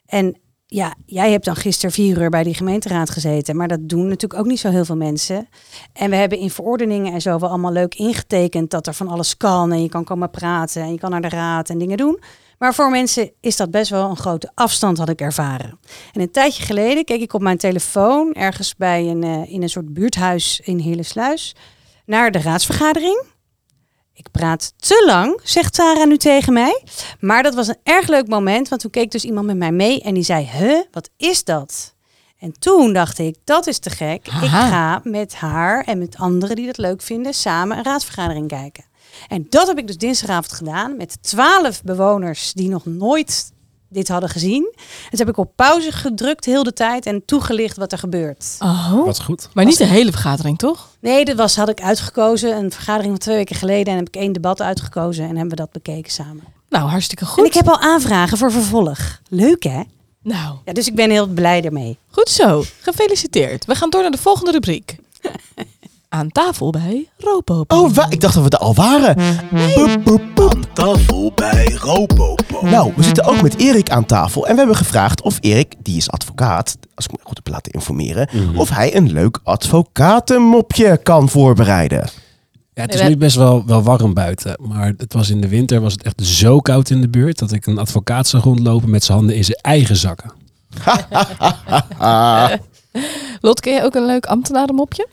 En 0.07 0.37
ja, 0.67 0.95
jij 1.07 1.31
hebt 1.31 1.45
dan 1.45 1.57
gisteren 1.57 1.93
vier 1.93 2.21
uur 2.21 2.31
bij 2.31 2.43
die 2.43 2.55
gemeenteraad 2.55 3.11
gezeten. 3.11 3.57
Maar 3.57 3.69
dat 3.69 3.89
doen 3.89 4.09
natuurlijk 4.09 4.41
ook 4.41 4.47
niet 4.47 4.61
zo 4.61 4.71
heel 4.71 4.85
veel 4.85 4.97
mensen. 4.97 5.49
En 5.93 6.11
we 6.11 6.17
hebben 6.17 6.39
in 6.39 6.51
verordeningen 6.51 7.13
en 7.13 7.21
zo 7.21 7.39
wel 7.39 7.49
allemaal 7.49 7.73
leuk 7.73 7.95
ingetekend 7.95 8.71
dat 8.71 8.87
er 8.87 8.95
van 8.95 9.09
alles 9.09 9.37
kan. 9.37 9.73
En 9.73 9.83
je 9.83 9.89
kan 9.89 10.05
komen 10.05 10.31
praten 10.31 10.83
en 10.83 10.93
je 10.93 10.99
kan 10.99 11.11
naar 11.11 11.23
de 11.23 11.29
raad 11.29 11.71
en 11.71 11.79
dingen 11.79 11.97
doen. 11.97 12.21
Maar 12.61 12.75
voor 12.75 12.91
mensen 12.91 13.33
is 13.41 13.57
dat 13.57 13.71
best 13.71 13.91
wel 13.91 14.11
een 14.11 14.17
grote 14.17 14.51
afstand, 14.55 14.99
had 14.99 15.09
ik 15.09 15.21
ervaren. 15.21 15.79
En 16.13 16.21
een 16.21 16.31
tijdje 16.31 16.63
geleden 16.63 17.05
keek 17.05 17.21
ik 17.21 17.33
op 17.33 17.41
mijn 17.41 17.59
telefoon 17.59 18.33
ergens 18.33 18.77
bij 18.77 19.07
een, 19.07 19.23
eh, 19.23 19.53
in 19.53 19.63
een 19.63 19.69
soort 19.69 19.95
buurthuis 19.95 20.61
in 20.65 20.79
Hillesluis 20.79 21.55
naar 22.07 22.31
de 22.31 22.41
raadsvergadering. 22.41 23.23
Ik 24.15 24.31
praat 24.31 24.73
te 24.77 25.03
lang, 25.07 25.41
zegt 25.43 25.75
Sarah 25.75 26.07
nu 26.07 26.17
tegen 26.17 26.53
mij. 26.53 26.83
Maar 27.21 27.43
dat 27.43 27.55
was 27.55 27.69
een 27.69 27.81
erg 27.83 28.09
leuk 28.09 28.29
moment, 28.29 28.69
want 28.69 28.81
toen 28.81 28.91
keek 28.91 29.11
dus 29.11 29.25
iemand 29.25 29.47
met 29.47 29.57
mij 29.57 29.73
mee 29.73 30.01
en 30.01 30.15
die 30.15 30.23
zei: 30.23 30.49
Huh, 30.59 30.81
wat 30.91 31.11
is 31.17 31.45
dat? 31.45 31.95
En 32.39 32.53
toen 32.59 32.93
dacht 32.93 33.19
ik, 33.19 33.37
dat 33.45 33.67
is 33.67 33.79
te 33.79 33.91
gek. 33.91 34.27
Ik 34.27 34.49
ga 34.49 35.01
met 35.05 35.35
haar 35.35 35.85
en 35.85 35.99
met 35.99 36.17
anderen 36.17 36.57
die 36.57 36.67
dat 36.67 36.79
leuk 36.79 37.03
vinden 37.03 37.35
samen 37.35 37.77
een 37.77 37.85
raadsvergadering 37.85 38.49
kijken. 38.49 38.85
En 39.29 39.47
dat 39.49 39.67
heb 39.67 39.79
ik 39.79 39.87
dus 39.87 39.97
dinsdagavond 39.97 40.53
gedaan 40.53 40.97
met 40.97 41.19
twaalf 41.23 41.83
bewoners 41.83 42.53
die 42.53 42.69
nog 42.69 42.87
nooit 42.87 43.53
dit 43.89 44.09
hadden 44.09 44.29
gezien. 44.29 44.75
Dus 45.11 45.19
heb 45.19 45.29
ik 45.29 45.37
op 45.37 45.53
pauze 45.57 45.93
gedrukt 45.93 46.45
heel 46.45 46.63
de 46.63 46.73
tijd 46.73 47.07
en 47.07 47.25
toegelicht 47.25 47.77
wat 47.77 47.93
er 47.93 47.99
gebeurt. 47.99 48.57
Oh. 48.59 49.05
Wat 49.05 49.23
goed. 49.23 49.49
Maar 49.55 49.65
niet 49.65 49.79
de 49.79 49.85
hele 49.87 50.11
vergadering, 50.11 50.59
toch? 50.59 50.89
Nee, 51.01 51.25
dat 51.25 51.37
was, 51.37 51.57
had 51.57 51.69
ik 51.69 51.81
uitgekozen. 51.83 52.57
Een 52.57 52.71
vergadering 52.73 53.11
van 53.11 53.19
twee 53.21 53.37
weken 53.37 53.57
geleden. 53.57 53.93
En 53.93 53.99
heb 53.99 54.09
ik 54.09 54.17
één 54.17 54.33
debat 54.33 54.63
uitgekozen 54.63 55.23
en 55.25 55.31
hebben 55.31 55.49
we 55.49 55.57
dat 55.57 55.71
bekeken 55.73 56.13
samen. 56.13 56.43
Nou, 56.69 56.89
hartstikke 56.89 57.25
En 57.25 57.31
goed. 57.31 57.47
ik 57.47 57.55
heb 57.55 57.69
al 57.69 57.79
aanvragen 57.81 58.39
voor 58.39 58.53
vervolg. 58.53 59.21
Leuk 59.29 59.63
hè? 59.63 59.81
Nou, 60.23 60.57
Ja, 60.65 60.73
dus 60.73 60.87
ik 60.87 60.95
ben 60.95 61.11
heel 61.11 61.27
blij 61.27 61.65
ermee. 61.65 61.99
goed 62.11 62.29
zo. 62.29 62.65
Gefeliciteerd. 62.81 63.65
We 63.65 63.75
gaan 63.75 63.91
door 63.91 64.03
naar 64.03 64.11
de 64.11 64.19
volgende 64.19 64.51
rubriek. 64.51 64.97
Aan 66.13 66.29
tafel 66.31 66.71
bij 66.71 67.09
Ropopo. 67.19 67.77
Oh, 67.83 67.91
wa- 67.95 68.07
ik 68.11 68.21
dacht 68.21 68.35
dat 68.35 68.43
we 68.45 68.51
er 68.51 68.59
al 68.59 68.75
waren. 68.75 69.15
Boep, 69.75 70.01
boep, 70.05 70.23
boep. 70.35 70.51
Aan 70.55 70.65
tafel 70.73 71.33
bij 71.35 71.65
Ropopo. 71.81 72.67
Nou, 72.67 72.93
we 72.97 73.03
zitten 73.03 73.25
ook 73.25 73.43
met 73.43 73.59
Erik 73.59 73.91
aan 73.91 74.07
tafel 74.07 74.47
en 74.47 74.53
we 74.53 74.59
hebben 74.59 74.77
gevraagd 74.77 75.23
of 75.23 75.39
Erik, 75.41 75.75
die 75.83 75.97
is 75.97 76.11
advocaat, 76.11 76.77
als 76.95 77.05
ik 77.07 77.13
me 77.13 77.19
goed 77.23 77.37
heb 77.37 77.49
laten 77.49 77.73
informeren, 77.73 78.29
of 78.57 78.71
hij 78.71 78.97
een 78.97 79.13
leuk 79.13 79.39
advocatenmopje 79.43 80.97
kan 81.03 81.29
voorbereiden. 81.29 82.09
Ja, 82.75 82.83
het 82.83 82.95
is 82.95 83.03
nu 83.03 83.17
best 83.17 83.37
wel, 83.37 83.67
wel 83.67 83.83
warm 83.83 84.15
buiten. 84.15 84.57
Maar 84.61 84.93
het 84.97 85.13
was 85.13 85.31
in 85.31 85.41
de 85.41 85.49
winter 85.49 85.81
was 85.81 85.93
het 85.93 86.03
echt 86.03 86.27
zo 86.27 86.61
koud 86.61 86.91
in 86.91 87.01
de 87.01 87.09
buurt 87.09 87.39
dat 87.39 87.53
ik 87.53 87.67
een 87.67 87.79
advocaat 87.79 88.27
zag 88.29 88.43
rondlopen 88.45 88.91
met 88.91 89.05
zijn 89.05 89.19
handen 89.19 89.37
in 89.37 89.45
zijn 89.45 89.59
eigen 89.63 89.97
zakken. 89.97 90.33
Lot, 93.41 93.61
ken 93.61 93.75
je 93.75 93.83
ook 93.85 93.95
een 93.95 94.07
leuk 94.07 94.27
ambtenarenmopje? 94.27 95.07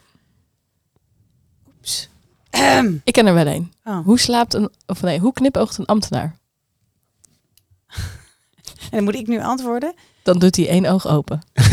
Oeps. 2.60 3.02
Ik 3.04 3.14
ken 3.14 3.28
er 3.28 3.34
wel 3.34 3.48
een. 3.48 3.74
Oh. 3.84 4.00
Hoe 4.06 4.20
slaapt 4.20 4.54
een, 4.54 4.70
of 4.86 5.02
nee, 5.02 5.20
hoe 5.20 5.34
knipoogt 5.34 5.78
een 5.78 5.86
ambtenaar? 5.86 6.36
En 7.88 8.92
dan 8.92 9.04
moet 9.04 9.16
ik 9.16 9.28
nu 9.28 9.42
antwoorden. 9.42 9.94
Dan 10.24 10.40
doet 10.40 10.56
hij 10.56 10.68
één 10.70 10.86
oog 10.86 11.08
open. 11.08 11.42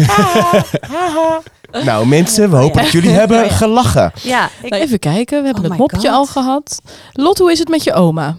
nou 1.84 2.06
mensen, 2.06 2.50
we 2.50 2.56
hopen 2.56 2.82
dat 2.82 2.92
jullie 2.92 3.10
hebben 3.10 3.50
gelachen. 3.50 4.12
Ja, 4.22 4.48
ik, 4.62 4.70
Nou, 4.70 4.82
even 4.82 4.98
kijken, 4.98 5.38
we 5.40 5.44
hebben 5.46 5.64
Oh 5.64 5.70
het 5.70 5.78
mopje 5.78 5.96
God. 5.96 6.06
al 6.08 6.26
gehad. 6.26 6.80
Lot, 7.12 7.38
hoe 7.38 7.52
is 7.52 7.58
het 7.58 7.68
met 7.68 7.84
je 7.84 7.92
oma? 7.92 8.36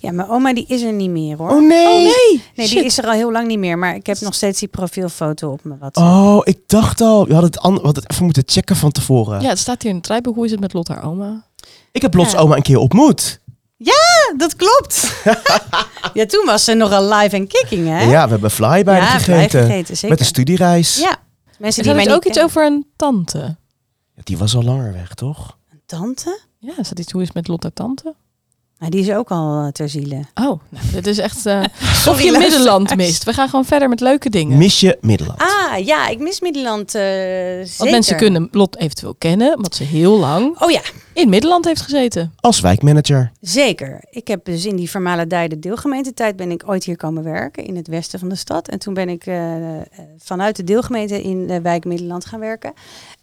Ja, 0.00 0.12
mijn 0.12 0.28
oma 0.28 0.54
die 0.54 0.64
is 0.68 0.82
er 0.82 0.92
niet 0.92 1.10
meer 1.10 1.36
hoor. 1.36 1.50
Oh 1.50 1.68
nee. 1.68 2.04
nee! 2.04 2.42
nee, 2.56 2.68
die 2.68 2.84
is 2.84 2.98
er 2.98 3.04
al 3.04 3.12
heel 3.12 3.32
lang 3.32 3.46
niet 3.46 3.58
meer. 3.58 3.78
Maar 3.78 3.94
ik 3.94 4.06
heb 4.06 4.20
nog 4.20 4.34
steeds 4.34 4.58
die 4.58 4.68
profielfoto 4.68 5.50
op 5.50 5.60
WhatsApp. 5.62 6.06
Oh, 6.06 6.40
ik 6.44 6.58
dacht 6.66 7.00
al, 7.00 7.26
we 7.26 7.32
hadden 7.32 7.50
het, 7.50 7.60
an- 7.60 7.74
we 7.74 7.80
hadden 7.82 8.02
het 8.02 8.12
even 8.12 8.24
moeten 8.24 8.42
checken 8.46 8.76
van 8.76 8.90
tevoren. 8.90 9.40
Ja, 9.40 9.48
het 9.48 9.58
staat 9.58 9.82
hier 9.82 9.90
in 9.90 9.96
het 9.96 10.04
draaiboek. 10.06 10.34
Hoe 10.34 10.44
is 10.44 10.50
het 10.50 10.60
met 10.60 10.72
Lot 10.72 10.88
haar 10.88 11.04
oma? 11.04 11.46
Ik 11.92 12.02
heb 12.02 12.14
Lots 12.14 12.32
Ja. 12.32 12.38
oma 12.38 12.56
een 12.56 12.62
keer 12.62 12.78
ontmoet. 12.78 13.40
Dat 14.36 14.56
klopt. 14.56 15.12
ja, 16.14 16.26
toen 16.26 16.46
was 16.46 16.64
ze 16.64 16.74
nogal 16.74 17.14
live 17.14 17.36
en 17.36 17.46
kicking 17.46 17.86
hè? 17.86 18.00
Ja, 18.02 18.24
we 18.24 18.30
hebben 18.30 18.50
fly 18.50 18.84
bij 18.84 18.96
ja, 18.96 19.04
gegeten. 19.06 19.60
gegeten, 19.66 19.94
zeker. 19.96 20.08
Met 20.08 20.20
een 20.20 20.26
studiereis. 20.26 20.98
Ja, 20.98 21.16
mensen 21.58 21.82
die 21.82 21.94
mij 21.94 22.04
niet 22.04 22.12
ook 22.12 22.24
iets 22.24 22.40
over 22.40 22.66
een 22.66 22.86
tante. 22.96 23.38
Ja, 24.14 24.20
Die 24.24 24.38
was 24.38 24.54
al 24.56 24.62
langer 24.62 24.92
weg, 24.92 25.14
toch? 25.14 25.56
Tante? 25.86 26.40
Ja, 26.58 26.72
er 26.78 26.84
staat 26.84 26.98
iets 26.98 27.12
hoe 27.12 27.20
is 27.20 27.26
het 27.26 27.36
met 27.36 27.48
Lot 27.48 27.62
haar 27.62 27.72
tante? 27.72 28.14
Nou, 28.78 28.90
die 28.90 29.00
is 29.00 29.10
ook 29.10 29.30
al 29.30 29.64
eh, 29.64 29.68
ter 29.68 29.88
ziele. 29.88 30.16
Oh, 30.34 30.60
nou, 30.68 30.86
dit 30.92 31.06
is 31.06 31.18
echt... 31.18 31.46
eh 31.46 31.60
of 31.62 31.66
je 32.04 32.12
luisteraars. 32.12 32.38
Middenland 32.38 32.96
mist. 32.96 33.24
We 33.24 33.32
gaan 33.32 33.48
gewoon 33.48 33.64
verder 33.64 33.88
met 33.88 34.00
leuke 34.00 34.30
dingen. 34.30 34.58
Mis 34.58 34.80
je 34.80 34.98
Middelland. 35.00 35.40
Ah, 35.40 35.84
ja, 35.86 36.08
ik 36.08 36.18
mis 36.18 36.40
Middelland 36.40 36.94
eh 36.94 37.02
zeker. 37.02 37.74
Want 37.78 37.90
mensen 37.90 38.16
kunnen 38.16 38.48
Lot 38.52 38.76
eventueel 38.76 39.14
kennen, 39.18 39.56
omdat 39.56 39.74
ze 39.74 39.84
heel 39.84 40.18
lang 40.18 40.60
Oh 40.60 40.70
ja, 40.70 40.80
in 41.12 41.28
Middenland 41.28 41.64
heeft 41.64 41.80
gezeten. 41.80 42.32
Als 42.40 42.60
wijkmanager. 42.60 43.32
zeker. 43.40 44.04
Ik 44.10 44.28
heb 44.28 44.44
dus 44.44 44.64
in 44.64 44.76
die 44.76 44.90
vermalendijde 44.90 45.58
deelgemeentetijd 45.58 46.36
ben 46.36 46.50
ik 46.50 46.62
ooit 46.66 46.84
hier 46.84 46.96
komen 46.96 47.22
werken 47.24 47.64
in 47.64 47.76
het 47.76 47.88
westen 47.88 48.18
van 48.18 48.28
de 48.28 48.34
stad. 48.36 48.68
En 48.68 48.78
toen 48.78 48.94
ben 48.94 49.08
ik 49.08 49.26
eh, 49.26 49.76
eh, 49.76 49.82
vanuit 50.18 50.56
de 50.56 50.64
deelgemeente 50.64 51.22
in 51.22 51.46
de 51.46 51.60
wijk 51.60 51.84
Middelland 51.84 52.24
gaan 52.24 52.40
werken. 52.40 52.72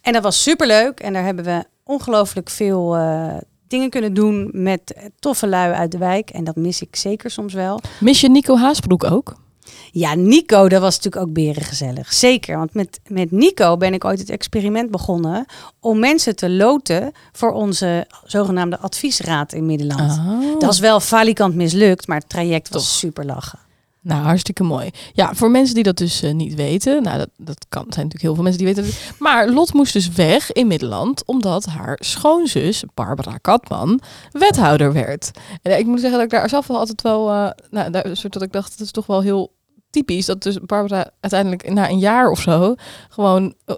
En 0.00 0.12
dat 0.12 0.22
was 0.22 0.42
superleuk. 0.42 1.00
En 1.00 1.12
daar 1.12 1.24
hebben 1.24 1.44
we 1.44 1.64
ongelooflijk 1.84 2.50
veel 2.50 2.96
eh, 2.96 3.34
dingen 3.68 3.90
kunnen 3.90 4.14
doen 4.14 4.48
met 4.52 5.10
toffe 5.18 5.46
lui 5.46 5.72
uit 5.72 5.92
de 5.92 5.98
wijk. 5.98 6.30
En 6.30 6.44
dat 6.44 6.56
mis 6.56 6.82
ik 6.82 6.96
zeker 6.96 7.30
soms 7.30 7.54
wel. 7.54 7.80
Mis 8.00 8.20
je 8.20 8.28
Nico 8.28 8.56
Haasbroek 8.56 9.04
ook? 9.04 9.36
Ja, 9.92 10.14
Nico, 10.14 10.68
dat 10.68 10.80
was 10.80 10.96
natuurlijk 10.96 11.26
ook 11.26 11.32
berengezellig. 11.32 12.12
Zeker, 12.12 12.56
want 12.56 12.74
met, 12.74 13.00
met 13.06 13.30
Nico 13.30 13.76
ben 13.76 13.94
ik 13.94 14.04
ooit 14.04 14.18
het 14.18 14.30
experiment 14.30 14.90
begonnen 14.90 15.46
om 15.80 15.98
mensen 15.98 16.36
te 16.36 16.50
loten 16.50 17.12
voor 17.32 17.52
onze 17.52 18.06
zogenaamde 18.24 18.78
adviesraad 18.78 19.52
in 19.52 19.66
Middelland. 19.66 20.18
Oh. 20.18 20.60
Dat 20.60 20.72
is 20.72 20.78
wel 20.78 21.00
falikant 21.00 21.54
mislukt, 21.54 22.06
maar 22.06 22.18
het 22.18 22.28
traject 22.28 22.68
was 22.68 22.82
Toch. 22.82 22.92
super 22.92 23.24
lachen. 23.24 23.58
Nou, 24.06 24.22
hartstikke 24.22 24.62
mooi. 24.62 24.90
Ja, 25.12 25.34
voor 25.34 25.50
mensen 25.50 25.74
die 25.74 25.84
dat 25.84 25.96
dus 25.96 26.22
eh, 26.22 26.32
niet 26.32 26.54
weten, 26.54 27.02
nou, 27.02 27.18
dat, 27.18 27.28
dat 27.36 27.66
kan, 27.68 27.82
zijn 27.82 28.06
natuurlijk 28.06 28.22
heel 28.22 28.34
veel 28.34 28.42
mensen 28.42 28.64
die 28.64 28.74
weten. 28.74 28.92
Maar 29.18 29.48
Lot 29.48 29.72
moest 29.72 29.92
dus 29.92 30.08
weg 30.08 30.52
in 30.52 30.66
Middelland, 30.66 31.24
omdat 31.24 31.64
haar 31.64 31.98
schoonzus, 32.00 32.84
Barbara 32.94 33.36
Katman, 33.36 34.00
wethouder 34.30 34.92
werd. 34.92 35.30
En 35.62 35.78
ik 35.78 35.86
moet 35.86 36.00
zeggen 36.00 36.18
dat 36.18 36.32
ik 36.32 36.38
daar 36.38 36.48
zelf 36.48 36.66
wel 36.66 36.78
altijd 36.78 37.02
wel, 37.02 37.30
eh, 37.30 37.50
nou, 37.70 37.90
daar, 37.90 38.06
soort 38.12 38.32
dat 38.32 38.42
ik 38.42 38.52
dacht, 38.52 38.70
dat 38.70 38.86
is 38.86 38.92
toch 38.92 39.06
wel 39.06 39.20
heel 39.20 39.52
typisch, 39.90 40.26
dat 40.26 40.42
dus 40.42 40.58
Barbara 40.60 41.10
uiteindelijk 41.20 41.70
na 41.72 41.88
een 41.90 41.98
jaar 41.98 42.30
of 42.30 42.40
zo, 42.40 42.74
gewoon 43.08 43.54
eh, 43.64 43.74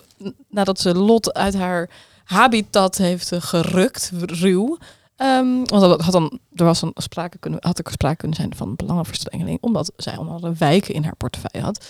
nadat 0.49 0.81
ze 0.81 0.95
Lot 0.95 1.35
uit 1.35 1.55
haar 1.55 1.91
habitat 2.24 2.97
heeft 2.97 3.31
gerukt, 3.35 4.11
ruw, 4.26 4.79
Ehm, 5.18 5.64
want 5.64 5.80
dat 5.80 6.00
had 6.00 6.12
dan, 6.12 6.38
er 6.54 6.64
was 6.64 6.80
dan 6.80 6.90
sprake 6.94 7.38
kunnen, 7.38 7.60
had 7.62 7.78
er 7.78 7.92
sprake 7.92 8.16
kunnen 8.16 8.36
zijn 8.36 8.54
van 8.56 8.76
belangenverstrengeling, 8.76 9.58
omdat 9.60 9.92
zij 9.96 10.16
onder 10.16 10.34
andere 10.34 10.52
wijken 10.58 10.94
in 10.94 11.04
haar 11.04 11.16
portefeuille 11.16 11.66
had. 11.66 11.86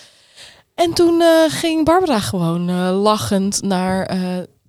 En 0.75 0.93
toen 0.93 1.21
eh, 1.21 1.27
ging 1.47 1.85
Barbara 1.85 2.19
gewoon 2.19 2.69
eh, 2.69 3.01
lachend 3.01 3.61
naar 3.61 4.05
eh, 4.05 4.19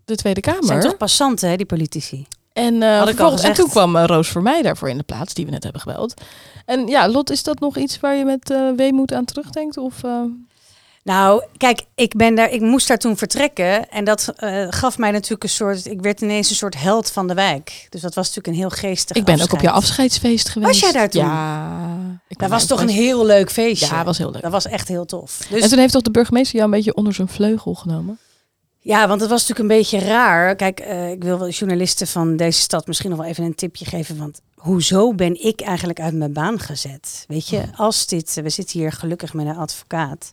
de 0.05 0.17
Tweede 0.17 0.41
Het 0.41 0.55
zijn 0.55 0.67
Kamer. 0.67 0.83
toch 0.83 0.97
passanten, 0.97 1.49
hè, 1.49 1.57
die 1.57 1.67
politici? 1.67 2.27
En, 2.53 2.83
en 2.83 3.55
toen 3.55 3.69
kwam 3.69 3.97
Roos 3.97 4.29
Vermeij 4.29 4.63
daarvoor 4.63 4.89
in 4.89 4.97
de 4.97 5.03
plaats, 5.03 5.35
die 5.35 5.45
we 5.45 5.51
net 5.51 5.63
hebben 5.63 5.81
gebeld. 5.81 6.15
En 6.65 6.87
ja, 6.87 7.09
Lot, 7.09 7.31
is 7.31 7.43
dat 7.43 7.61
nog 7.61 7.77
iets 7.77 8.01
waar 8.01 8.15
je 8.15 8.25
met 8.25 8.55
weemoed 8.77 9.13
aan 9.13 9.25
terugdenkt? 9.25 9.77
Of, 9.77 10.01
Nou, 11.03 11.45
kijk, 11.57 11.83
ik, 11.95 12.17
ben 12.17 12.35
daar, 12.35 12.51
ik 12.51 12.61
moest 12.61 12.89
daar 12.89 12.99
toen 12.99 13.17
vertrekken. 13.17 13.91
En 13.91 14.05
dat 14.05 14.33
eh, 14.37 14.67
gaf 14.71 14.99
mij 14.99 15.11
natuurlijk 15.11 15.43
een 15.43 15.49
soort... 15.49 15.87
Ik 15.87 16.01
werd 16.01 16.21
ineens 16.21 16.51
een 16.51 16.57
soort 16.57 16.81
held 16.81 17.11
van 17.11 17.29
de 17.29 17.35
wijk. 17.35 17.87
Dus 17.89 18.01
dat 18.01 18.15
was 18.15 18.27
natuurlijk 18.27 18.57
een 18.57 18.61
heel 18.61 18.91
geestig 18.91 19.17
ik 19.17 19.25
ben 19.25 19.41
ook 19.41 19.53
op 19.53 19.61
jouw 19.61 19.73
afscheidsfeest 19.73 20.49
geweest. 20.49 20.81
jij 20.81 20.93
daar 20.93 21.11
toen? 21.11 21.25
Ja. 21.25 22.21
Dat 22.29 22.51
was 22.51 22.67
toch 22.67 22.81
een 22.81 22.89
heel 22.89 23.27
leuk 23.27 23.51
feestje. 23.51 23.95
Ja, 23.95 24.05
was 24.05 24.19
heel 24.19 24.31
leuk. 24.31 24.43
Dat 24.43 24.53
was 24.53 24.67
echt 24.67 24.89
heel 24.89 25.05
tof. 25.05 25.47
Dus 25.51 25.63
En 25.63 25.69
toen 25.69 25.79
heeft 25.79 25.93
toch 25.93 26.03
de 26.03 26.11
burgemeester 26.11 26.55
jou 26.55 26.65
een 26.71 26.77
beetje 26.77 26.95
onder 26.95 27.15
zijn 27.15 27.29
vleugel 27.29 27.75
genomen? 27.75 28.19
Ja, 28.83 29.09
want 29.09 29.21
het 29.21 29.31
was 29.31 29.49
natuurlijk 29.49 29.71
een 29.71 29.77
beetje 29.79 29.99
raar. 29.99 30.57
Kijk, 30.57 30.81
eh, 30.81 31.11
ik 31.11 31.23
wil 31.23 31.39
wel 31.39 31.49
journalisten 31.49 32.07
van 32.07 32.37
deze 32.37 32.61
stad 32.61 32.87
misschien 32.87 33.11
nog 33.11 33.19
wel 33.19 33.29
even 33.29 33.45
een 33.45 33.55
tipje 33.55 33.85
geven. 33.85 34.19
Want 34.19 34.41
hoezo 34.55 35.15
ben 35.15 35.45
ik 35.45 35.61
eigenlijk 35.61 36.01
uit 36.01 36.15
mijn 36.15 36.33
baan 36.33 36.59
gezet? 36.59 37.25
Weet 37.29 37.49
je, 37.49 37.63
als 37.77 38.07
dit, 38.07 38.35
we 38.43 38.51
zitten 38.51 38.81
hier 38.81 38.93
gelukkig 38.93 39.35
met 39.35 39.47
een 39.47 39.57
advocaat. 39.57 40.33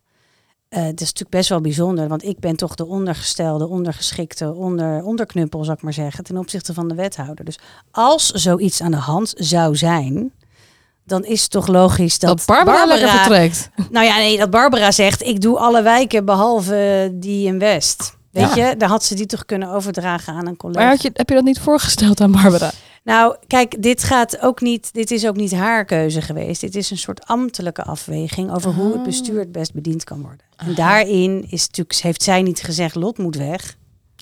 Eh 0.69 0.83
dat 0.83 1.01
is 1.01 1.07
natuurlijk 1.07 1.29
best 1.29 1.49
wel 1.49 1.61
bijzonder, 1.61 2.07
want 2.07 2.23
ik 2.23 2.39
ben 2.39 2.55
toch 2.55 2.75
de 2.75 2.85
ondergestelde, 2.85 3.67
ondergeschikte, 3.67 4.53
onder, 4.53 5.03
onderknuppel, 5.03 5.63
zou 5.63 5.77
ik 5.77 5.83
maar 5.83 5.93
zeggen, 5.93 6.23
ten 6.23 6.37
opzichte 6.37 6.73
van 6.73 6.87
de 6.87 6.95
wethouder. 6.95 7.45
Dus 7.45 7.59
als 7.91 8.31
zoiets 8.31 8.81
aan 8.81 8.91
de 8.91 8.97
hand 8.97 9.33
zou 9.37 9.75
zijn, 9.75 10.31
dan 11.05 11.25
is 11.25 11.41
het 11.41 11.51
toch 11.51 11.67
logisch 11.67 12.19
dat, 12.19 12.37
Dat, 12.37 12.45
Barbara, 12.45 12.85
lekker 12.85 13.09
vertrekt. 13.09 13.69
nou 13.91 14.05
ja, 14.05 14.17
nee, 14.17 14.37
dat 14.37 14.49
Barbara 14.49 14.91
zegt, 14.91 15.21
ik 15.21 15.41
doe 15.41 15.57
alle 15.57 15.81
wijken 15.81 16.25
behalve 16.25 17.11
die 17.13 17.47
in 17.47 17.59
West. 17.59 18.15
Weet 18.31 18.53
je, 18.53 18.75
daar 18.77 18.89
had 18.89 19.03
ze 19.03 19.15
die 19.15 19.25
toch 19.25 19.45
kunnen 19.45 19.69
overdragen 19.71 20.33
aan 20.33 20.47
een 20.47 20.57
collega. 20.57 20.79
Maar 20.79 20.89
had 20.89 21.01
je, 21.01 21.09
heb 21.13 21.29
je 21.29 21.35
dat 21.35 21.43
niet 21.43 21.59
voorgesteld 21.59 22.21
aan 22.21 22.31
Barbara? 22.31 22.71
Nou, 23.07 23.35
kijk, 23.47 23.83
dit 23.83 24.03
gaat 24.03 24.41
ook 24.41 24.61
niet, 24.61 24.93
dit 24.93 25.11
is 25.11 25.27
ook 25.27 25.35
niet 25.35 25.53
haar 25.53 25.85
keuze 25.85 26.21
geweest. 26.21 26.61
Dit 26.61 26.75
is 26.75 26.91
een 26.91 26.97
soort 26.97 27.25
ambtelijke 27.25 27.83
afweging 27.83 28.51
over 28.51 28.73
hoe 28.73 28.93
het 28.93 29.03
bestuur 29.03 29.39
het 29.39 29.51
best 29.51 29.73
bediend 29.73 30.03
kan 30.03 30.21
worden. 30.21 30.39
En 30.55 30.75
daarin 30.75 31.45
is 31.49 31.67
natuurlijk, 31.67 31.99
heeft 31.99 32.23
zij 32.23 32.41
niet 32.41 32.61
gezegd, 32.61 32.95
Lot 32.95 33.17
moet 33.17 33.35
weg. 33.35 33.75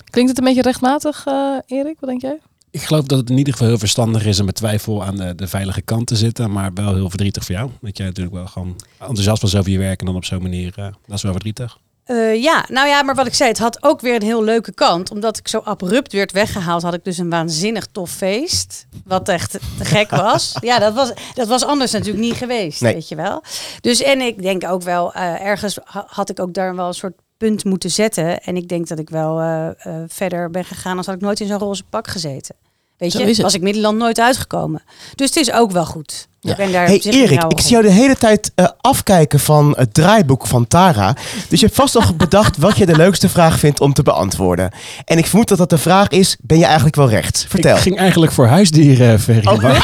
Klinkt 0.10 0.30
het 0.30 0.40
een 0.40 0.46
beetje 0.46 0.62
rechtmatig, 0.62 1.26
eh, 1.26 1.58
Erik? 1.66 2.00
Wat 2.00 2.10
denk 2.10 2.22
jij? 2.22 2.40
Ik 2.72 2.82
geloof 2.82 3.06
dat 3.06 3.20
het 3.20 3.30
in 3.30 3.38
ieder 3.38 3.54
geval 3.54 3.68
heel 3.68 3.78
verstandig 3.78 4.26
is 4.26 4.40
om 4.40 4.46
met 4.46 4.56
twijfel 4.56 5.04
aan 5.04 5.16
de, 5.16 5.36
de 5.36 5.48
veilige 5.48 5.82
kant 5.82 6.08
te 6.08 6.16
zitten. 6.16 6.52
Maar 6.52 6.74
wel 6.74 6.94
heel 6.94 7.10
verdrietig 7.10 7.46
voor 7.46 7.56
jou. 7.56 7.70
Dat 7.82 7.98
jij 7.98 8.06
natuurlijk 8.06 8.36
wel 8.36 8.48
gewoon 8.48 8.76
enthousiast 9.00 9.42
was 9.42 9.56
over 9.56 9.72
je 9.72 9.78
werk 9.78 10.00
en 10.00 10.06
dan 10.06 10.16
op 10.16 10.26
zo'n 10.26 10.42
manier. 10.42 10.74
eh, 10.76 10.88
dat 11.06 11.16
is 11.18 11.24
wel 11.24 11.32
verdrietig. 11.32 11.78
Eh, 12.06 12.42
ja, 12.44 12.66
nou 12.70 12.88
ja, 12.88 13.04
maar 13.04 13.16
wat 13.16 13.28
ik 13.28 13.34
zei, 13.34 13.50
het 13.50 13.60
had 13.60 13.84
ook 13.84 14.02
weer 14.02 14.16
een 14.16 14.22
heel 14.22 14.44
leuke 14.44 14.74
kant. 14.74 15.12
Omdat 15.12 15.38
ik 15.38 15.48
zo 15.48 15.60
abrupt 15.64 16.12
werd 16.12 16.32
weggehaald, 16.32 16.82
had 16.84 16.94
ik 16.94 17.04
dus 17.04 17.18
een 17.18 17.30
waanzinnig 17.30 17.86
tof 17.92 18.12
feest. 18.12 18.86
Wat 19.06 19.30
echt 19.30 19.52
te 19.52 19.86
gek 19.86 20.10
was. 20.10 20.54
ja, 20.62 20.80
dat 20.80 20.94
was, 20.94 21.12
dat 21.34 21.48
was 21.48 21.64
anders 21.66 21.92
natuurlijk 21.92 22.24
niet 22.26 22.34
geweest, 22.36 22.82
Nee. 22.82 22.94
weet 22.94 23.08
je 23.08 23.16
wel. 23.16 23.44
Dus 23.82 24.02
en 24.02 24.22
ik 24.22 24.42
denk 24.42 24.68
ook 24.70 24.82
wel, 24.82 25.14
eh, 25.14 25.42
ergens 25.42 25.78
ha- 25.84 26.06
had 26.08 26.30
ik 26.30 26.40
ook 26.40 26.54
daar 26.54 26.76
wel 26.76 26.88
een 26.88 26.94
soort 26.94 27.16
punt 27.38 27.64
moeten 27.64 27.92
zetten. 27.92 28.42
En 28.44 28.56
ik 28.58 28.68
denk 28.68 28.88
dat 28.88 29.00
ik 29.00 29.10
wel 29.10 29.40
eh, 29.40 29.68
verder 30.08 30.50
ben 30.50 30.66
gegaan 30.66 30.98
als 30.98 31.06
had 31.06 31.16
ik 31.16 31.22
nooit 31.22 31.40
in 31.40 31.48
zo'n 31.48 31.60
roze 31.60 31.84
pak 31.84 32.08
gezeten. 32.08 32.56
Weet 32.98 33.12
Zo 33.12 33.20
je, 33.26 33.42
was 33.42 33.54
ik 33.54 33.62
Middelland 33.62 33.98
nooit 33.98 34.20
uitgekomen. 34.20 34.84
Dus 35.16 35.28
het 35.28 35.38
is 35.38 35.52
ook 35.52 35.72
wel 35.72 35.86
goed. 35.86 36.28
Ik 36.46 36.56
ben 36.56 36.72
daar 36.72 36.86
Hey 36.86 36.96
op 36.96 37.02
zich 37.02 37.14
niet 37.14 37.24
Erik, 37.24 37.44
ik 37.48 37.60
zie 37.60 37.72
jou 37.72 37.84
de 37.84 37.92
hele 37.92 38.16
tijd 38.16 38.52
eh, 38.56 38.66
afkijken 38.82 39.40
van 39.40 39.74
het 39.78 39.94
draaiboek 39.94 40.48
van 40.48 40.68
Tara. 40.68 41.16
Dus 41.50 41.60
je 41.60 41.66
hebt 41.66 41.78
vast 41.78 41.96
al 41.96 42.16
bedacht 42.26 42.58
wat 42.58 42.78
je 42.78 42.86
de 42.86 42.96
leukste 42.96 43.30
vraag 43.30 43.60
vindt 43.60 43.82
om 43.82 43.94
te 43.94 44.04
beantwoorden. 44.04 44.72
En 45.06 45.18
ik 45.18 45.26
vermoed 45.26 45.48
dat 45.48 45.58
dat 45.58 45.70
de 45.70 45.78
vraag 45.78 46.08
is, 46.08 46.38
ben 46.42 46.58
je 46.58 46.66
eigenlijk 46.66 46.96
wel 46.96 47.10
rechts? 47.10 47.46
Vertel. 47.50 47.76
Ik 47.76 47.82
ging 47.82 47.98
eigenlijk 47.98 48.32
voor 48.32 48.48
huisdieren, 48.48 49.20
Ferry. 49.20 49.48
Oh. 49.48 49.62
maar 49.62 49.76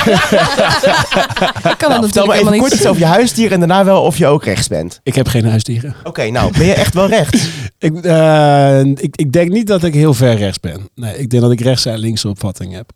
Ik 1.72 1.78
kan 1.78 1.90
Nou, 1.90 2.04
vertel 2.04 2.26
maar 2.26 2.38
even 2.38 2.58
kort 2.58 2.74
iets 2.74 2.86
over 2.86 3.02
je 3.02 3.08
huisdier 3.08 3.52
en 3.52 3.60
daarna 3.60 3.86
wel 3.86 4.02
of 4.02 4.18
je 4.18 4.28
ook 4.28 4.44
rechts 4.44 4.68
bent. 4.68 5.00
ik 5.04 5.16
heb 5.16 5.28
geen 5.28 5.46
huisdieren. 5.46 5.96
Oké, 6.04 6.30
nou, 6.30 6.58
ben 6.58 6.66
je 6.66 6.74
echt 6.74 6.94
wel 6.94 7.08
rechts? 7.08 7.48
Ik, 7.80 8.04
eh, 8.04 8.80
ik, 8.80 9.16
ik 9.16 9.32
denk 9.32 9.52
niet 9.52 9.68
dat 9.68 9.84
ik 9.84 9.94
heel 9.94 10.14
ver 10.14 10.36
rechts 10.36 10.60
ben. 10.60 10.90
Nee, 10.96 11.18
ik 11.18 11.30
denk 11.30 11.44
dat 11.44 11.52
ik 11.52 11.62
rechts 11.62 11.86
en 11.86 11.98
linkse 11.98 12.30
opvatting 12.30 12.74
heb. 12.74 12.92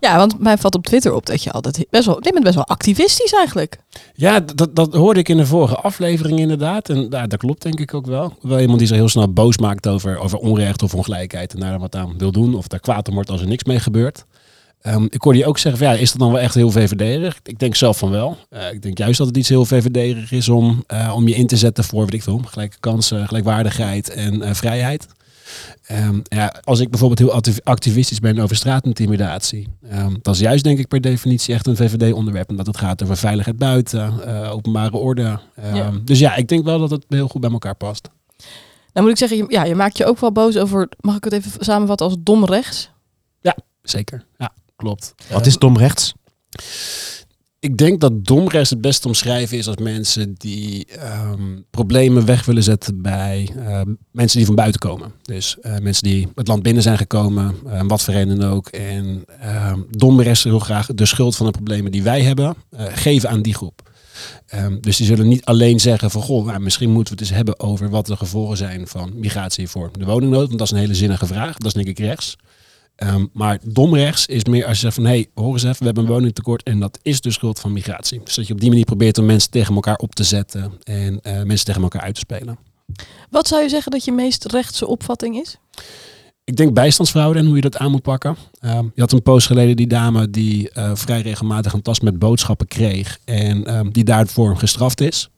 Ja, 0.00 0.16
want 0.16 0.38
mij 0.38 0.58
valt 0.58 0.74
op 0.74 0.86
Twitter 0.86 1.12
op 1.12 1.26
dat 1.26 1.42
je 1.42 1.50
altijd 1.50 1.86
best 1.90 2.06
wel, 2.06 2.16
je 2.20 2.32
bent 2.32 2.44
best 2.44 2.54
wel 2.54 2.66
activistisch 2.66 3.32
eigenlijk. 3.32 3.78
Ja, 4.14 4.40
dat, 4.40 4.76
dat 4.76 4.94
hoorde 4.94 5.20
ik 5.20 5.28
in 5.28 5.36
de 5.36 5.46
vorige 5.46 5.76
aflevering 5.76 6.38
inderdaad. 6.38 6.88
En 6.88 7.06
ja, 7.10 7.26
dat 7.26 7.38
klopt 7.38 7.62
denk 7.62 7.80
ik 7.80 7.94
ook 7.94 8.06
wel. 8.06 8.36
Wel 8.40 8.60
iemand 8.60 8.78
die 8.78 8.88
zich 8.88 8.96
heel 8.96 9.08
snel 9.08 9.32
boos 9.32 9.58
maakt 9.58 9.88
over, 9.88 10.18
over 10.18 10.38
onrecht 10.38 10.82
of 10.82 10.94
ongelijkheid. 10.94 11.54
En 11.54 11.60
daar 11.60 11.78
wat 11.78 11.96
aan 11.96 12.18
wil 12.18 12.32
doen. 12.32 12.54
Of 12.54 12.66
daar 12.66 12.80
kwaad 12.80 13.08
om 13.08 13.14
wordt 13.14 13.30
als 13.30 13.40
er 13.40 13.46
niks 13.46 13.64
mee 13.64 13.80
gebeurt. 13.80 14.24
Ehm, 14.80 15.04
ik 15.10 15.22
hoorde 15.22 15.38
je 15.38 15.46
ook 15.46 15.58
zeggen, 15.58 15.84
van, 15.84 15.92
ja, 15.92 16.00
is 16.00 16.10
dat 16.10 16.20
dan 16.20 16.32
wel 16.32 16.40
echt 16.40 16.54
heel 16.54 16.70
VVD-erig? 16.70 17.40
Ik 17.42 17.58
denk 17.58 17.74
zelf 17.74 17.98
van 17.98 18.10
wel. 18.10 18.36
Eh, 18.50 18.72
ik 18.72 18.82
denk 18.82 18.98
juist 18.98 19.18
dat 19.18 19.26
het 19.26 19.36
iets 19.36 19.48
heel 19.48 19.64
VVD-erig 19.64 20.32
is 20.32 20.48
om, 20.48 20.84
eh, 20.86 21.12
om 21.14 21.28
je 21.28 21.34
in 21.34 21.46
te 21.46 21.56
zetten 21.56 21.84
voor, 21.84 22.04
weet 22.04 22.14
ik 22.14 22.22
veel, 22.22 22.40
gelijke 22.44 22.76
kansen, 22.80 23.26
gelijkwaardigheid 23.26 24.10
en 24.10 24.42
eh, 24.42 24.54
vrijheid. 24.54 25.06
Ehm, 25.86 26.20
ja, 26.22 26.54
als 26.64 26.80
ik 26.80 26.90
bijvoorbeeld 26.90 27.18
heel 27.18 27.32
activ- 27.36 27.58
activistisch 27.62 28.18
ben 28.20 28.38
over 28.38 28.56
straatintimidatie, 28.56 29.68
ehm, 29.90 30.14
dat 30.22 30.34
is 30.34 30.40
juist 30.40 30.64
denk 30.64 30.78
ik 30.78 30.88
per 30.88 31.00
definitie 31.00 31.54
echt 31.54 31.66
een 31.66 31.76
VVD-onderwerp. 31.76 32.50
Omdat 32.50 32.66
het 32.66 32.76
gaat 32.76 33.02
over 33.02 33.16
veiligheid 33.16 33.56
buiten, 33.58 34.26
eh, 34.26 34.52
openbare 34.52 34.96
orde. 34.96 35.38
Ehm, 35.54 35.74
Ja. 35.76 35.90
Dus 36.04 36.18
ja, 36.18 36.34
ik 36.36 36.48
denk 36.48 36.64
wel 36.64 36.78
dat 36.78 36.90
het 36.90 37.04
heel 37.08 37.28
goed 37.28 37.40
bij 37.40 37.50
elkaar 37.50 37.74
past. 37.74 38.08
Dan 38.92 39.02
moet 39.02 39.12
ik 39.12 39.18
zeggen, 39.18 39.36
je, 39.38 39.44
ja, 39.48 39.64
je 39.64 39.74
maakt 39.74 39.96
je 39.96 40.04
ook 40.06 40.18
wel 40.20 40.32
boos 40.32 40.56
over, 40.56 40.88
mag 41.00 41.16
ik 41.16 41.24
het 41.24 41.32
even 41.32 41.50
samenvatten 41.64 42.06
als 42.06 42.16
dom 42.20 42.44
rechts? 42.44 42.90
Zeker, 43.82 44.24
ja, 44.38 44.52
klopt. 44.76 45.14
Wat 45.30 45.46
is 45.46 45.56
dom 45.58 45.76
rechts? 45.78 46.12
Ik 47.60 47.76
denk 47.76 48.00
dat 48.00 48.24
domrechts 48.24 48.70
het 48.70 48.80
best 48.80 49.02
te 49.02 49.08
omschrijven 49.08 49.58
is 49.58 49.66
als 49.66 49.76
mensen 49.76 50.34
die 50.34 50.86
ehm, 50.86 51.60
problemen 51.70 52.24
weg 52.24 52.44
willen 52.44 52.62
zetten 52.62 53.02
bij 53.02 53.48
ehm, 53.56 53.94
mensen 54.10 54.36
die 54.36 54.46
van 54.46 54.54
buiten 54.54 54.80
komen. 54.80 55.12
Dus 55.22 55.58
eh, 55.60 55.78
mensen 55.78 56.02
die 56.02 56.28
het 56.34 56.48
land 56.48 56.62
binnen 56.62 56.82
zijn 56.82 56.96
gekomen, 56.96 57.54
eh, 57.66 57.80
wat 57.86 58.02
voor 58.02 58.14
reden 58.14 58.42
ook. 58.42 58.68
En 58.68 59.24
domrechts 59.90 60.44
heel 60.44 60.58
graag 60.58 60.86
de 60.86 61.06
schuld 61.06 61.36
van 61.36 61.46
de 61.46 61.52
problemen 61.52 61.92
die 61.92 62.02
wij 62.02 62.22
hebben, 62.22 62.54
eh, 62.70 62.86
geven 62.90 63.28
aan 63.28 63.42
die 63.42 63.54
groep. 63.54 63.86
Dus 64.80 64.96
die 64.96 65.06
zullen 65.06 65.28
niet 65.28 65.44
alleen 65.44 65.80
zeggen 65.80 66.10
van 66.10 66.22
goh, 66.22 66.46
nou, 66.46 66.60
misschien 66.60 66.90
moeten 66.90 67.14
we 67.14 67.20
het 67.20 67.28
eens 67.28 67.38
hebben 67.38 67.60
over 67.60 67.90
wat 67.90 68.06
de 68.06 68.16
gevolgen 68.16 68.56
zijn 68.56 68.86
van 68.86 69.12
migratie 69.14 69.68
voor 69.68 69.90
de 69.98 70.04
woningnood. 70.04 70.46
Want 70.46 70.58
dat 70.58 70.66
is 70.66 70.72
een 70.72 70.78
hele 70.78 70.94
zinnige 70.94 71.26
vraag. 71.26 71.56
Dat 71.56 71.66
is 71.66 71.72
denk 71.72 71.86
ik 71.86 71.98
rechts. 71.98 72.36
Ehm, 72.98 73.26
maar 73.32 73.58
domrechts 73.64 74.26
is 74.26 74.44
meer 74.44 74.64
als 74.64 74.74
je 74.74 74.80
zegt 74.80 74.94
van 74.94 75.04
hé, 75.04 75.10
hey, 75.10 75.26
hoor 75.34 75.52
eens 75.52 75.62
even, 75.62 75.78
we 75.78 75.84
hebben 75.84 76.04
een 76.04 76.10
woningtekort 76.10 76.62
en 76.62 76.78
dat 76.80 76.98
is 77.02 77.20
de 77.20 77.30
schuld 77.30 77.60
van 77.60 77.72
migratie. 77.72 78.20
Dus 78.24 78.34
dat 78.34 78.46
je 78.46 78.52
op 78.52 78.60
die 78.60 78.68
manier 78.68 78.84
probeert 78.84 79.18
om 79.18 79.24
mensen 79.26 79.50
tegen 79.50 79.74
elkaar 79.74 79.96
op 79.96 80.14
te 80.14 80.24
zetten 80.24 80.72
en 80.82 81.20
eh, 81.22 81.42
mensen 81.42 81.66
tegen 81.66 81.82
elkaar 81.82 82.02
uit 82.02 82.14
te 82.14 82.20
spelen. 82.20 82.58
Wat 83.30 83.48
zou 83.48 83.62
je 83.62 83.68
zeggen 83.68 83.92
dat 83.92 84.04
je 84.04 84.12
meest 84.12 84.44
rechtse 84.44 84.86
opvatting 84.86 85.36
is? 85.36 85.56
Ik 86.44 86.56
denk 86.56 86.74
bijstandsfraude 86.74 87.38
en 87.38 87.46
hoe 87.46 87.54
je 87.54 87.60
dat 87.60 87.76
aan 87.76 87.90
moet 87.90 88.02
pakken. 88.02 88.36
Ehm, 88.60 88.84
je 88.94 89.00
had 89.00 89.12
een 89.12 89.22
post 89.22 89.46
geleden 89.46 89.76
die 89.76 89.86
dame 89.86 90.30
die 90.30 90.70
eh, 90.70 90.90
vrij 90.94 91.20
regelmatig 91.20 91.72
een 91.72 91.82
tas 91.82 92.00
met 92.00 92.18
boodschappen 92.18 92.66
kreeg 92.66 93.18
en 93.24 93.64
ehm, 93.64 93.90
die 93.90 94.04
daarvoor 94.04 94.56
gestraft 94.56 95.00
is. 95.00 95.30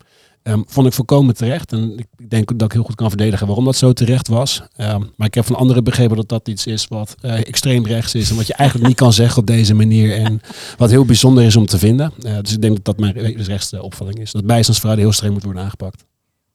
Ehm, 0.42 0.60
vond 0.66 0.86
ik 0.86 0.92
volkomen 0.92 1.34
terecht. 1.34 1.72
En 1.72 1.92
ik 1.98 2.06
ik 2.18 2.30
denk 2.30 2.58
dat 2.58 2.62
ik 2.68 2.72
heel 2.72 2.82
goed 2.82 2.94
kan 2.94 3.08
verdedigen 3.08 3.46
waarom 3.46 3.64
dat 3.64 3.76
zo 3.76 3.92
terecht 3.92 4.28
was. 4.28 4.62
Ehm, 4.76 5.00
maar 5.16 5.26
ik 5.26 5.34
heb 5.34 5.44
van 5.46 5.56
anderen 5.56 5.84
begrepen 5.84 6.16
dat 6.16 6.28
dat 6.28 6.48
iets 6.48 6.66
is 6.66 6.86
wat 6.88 7.14
eh, 7.20 7.38
extreem 7.38 7.86
rechts 7.86 8.14
is. 8.14 8.30
En 8.30 8.36
wat 8.36 8.46
je 8.46 8.54
eigenlijk 8.54 8.88
niet 8.88 8.98
kan 8.98 9.12
zeggen 9.12 9.40
op 9.40 9.46
deze 9.46 9.74
manier. 9.74 10.16
En 10.16 10.40
wat 10.76 10.90
heel 10.90 11.04
bijzonder 11.04 11.44
is 11.44 11.56
om 11.56 11.66
te 11.66 11.78
vinden. 11.78 12.12
Eh, 12.22 12.36
dus 12.40 12.52
ik 12.52 12.62
denk 12.62 12.74
dat 12.76 12.84
dat 12.84 12.98
mijn 12.98 13.12
re- 13.12 13.42
rechtste 13.42 13.82
opvatting 13.82 14.20
is. 14.20 14.32
Dat 14.32 14.46
bijstandsfraude 14.46 15.00
heel 15.00 15.12
streng 15.12 15.32
moet 15.32 15.44
worden 15.44 15.62
aangepakt. 15.62 16.04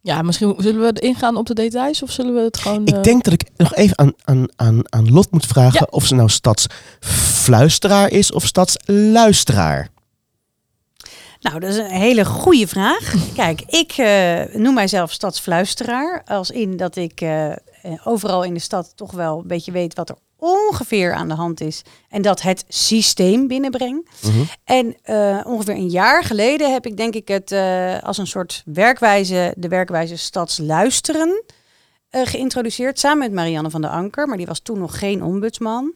Ja, 0.02 0.22
misschien 0.22 0.56
zullen 0.58 0.94
we 0.94 1.00
ingaan 1.00 1.36
op 1.38 1.46
de 1.46 1.54
details 1.54 2.04
of 2.04 2.12
zullen 2.12 2.34
we 2.34 2.42
het 2.42 2.58
gewoon... 2.58 2.86
eh, 2.86 2.98
Ik 2.98 3.04
denk 3.04 3.24
dat 3.24 3.34
ik 3.34 3.44
nog 3.58 3.76
even 3.76 3.98
aan, 4.00 4.14
aan, 4.24 4.46
aan, 4.56 4.80
aan 4.90 5.12
Lot 5.12 5.32
moet 5.32 5.46
vragen 5.46 5.80
Ja. 5.80 5.88
of 5.90 6.06
ze 6.06 6.16
nou 6.16 6.30
stadsfluisteraar 6.30 8.12
is 8.12 8.32
of 8.32 8.46
stadsluisteraar. 8.46 9.90
Nou, 11.46 11.60
dat 11.60 11.70
is 11.70 11.78
een 11.78 11.86
hele 11.86 12.26
goede 12.26 12.68
vraag. 12.68 13.14
Kijk, 13.34 13.62
ik 13.62 13.92
eh, 13.92 14.42
noem 14.54 14.74
mijzelf 14.74 15.12
stadsfluisteraar. 15.12 16.24
Als 16.26 16.50
in 16.50 16.78
dat 16.78 16.96
ik 16.96 17.22
eh, 17.22 17.52
overal 18.04 18.44
in 18.44 18.54
de 18.54 18.60
stad 18.60 18.92
toch 18.96 19.12
wel 19.12 19.40
een 19.40 19.48
beetje 19.48 19.72
weet 19.72 19.94
wat 19.94 20.10
er 20.10 20.16
ongeveer 20.38 21.14
aan 21.14 21.28
de 21.28 21.34
hand 21.34 21.62
is. 21.62 21.82
En 22.10 22.22
dat 22.22 22.42
het 22.42 22.66
systeem 22.68 23.48
binnenbreng. 23.48 24.10
Mhm. 24.22 24.44
En 24.64 24.96
eh, 25.02 25.40
ongeveer 25.44 25.74
een 25.74 25.90
jaar 25.90 26.24
geleden 26.24 26.74
heb 26.74 26.86
ik 26.86 26.98
denk 26.98 27.14
ik 27.16 27.28
het 27.28 27.52
als 28.04 28.18
een 28.18 28.28
soort 28.28 28.64
werkwijze, 28.66 29.54
de 29.58 29.68
werkwijze 29.68 30.18
stadsluisteren 30.18 31.44
geïntroduceerd. 32.10 33.00
Samen 33.00 33.18
met 33.18 33.32
Marianne 33.32 33.70
van 33.70 33.82
der 33.82 33.90
Anker, 33.90 34.28
maar 34.28 34.38
die 34.38 34.46
was 34.46 34.60
toen 34.60 34.80
nog 34.80 35.00
geen 35.00 35.24
ombudsman. 35.24 35.94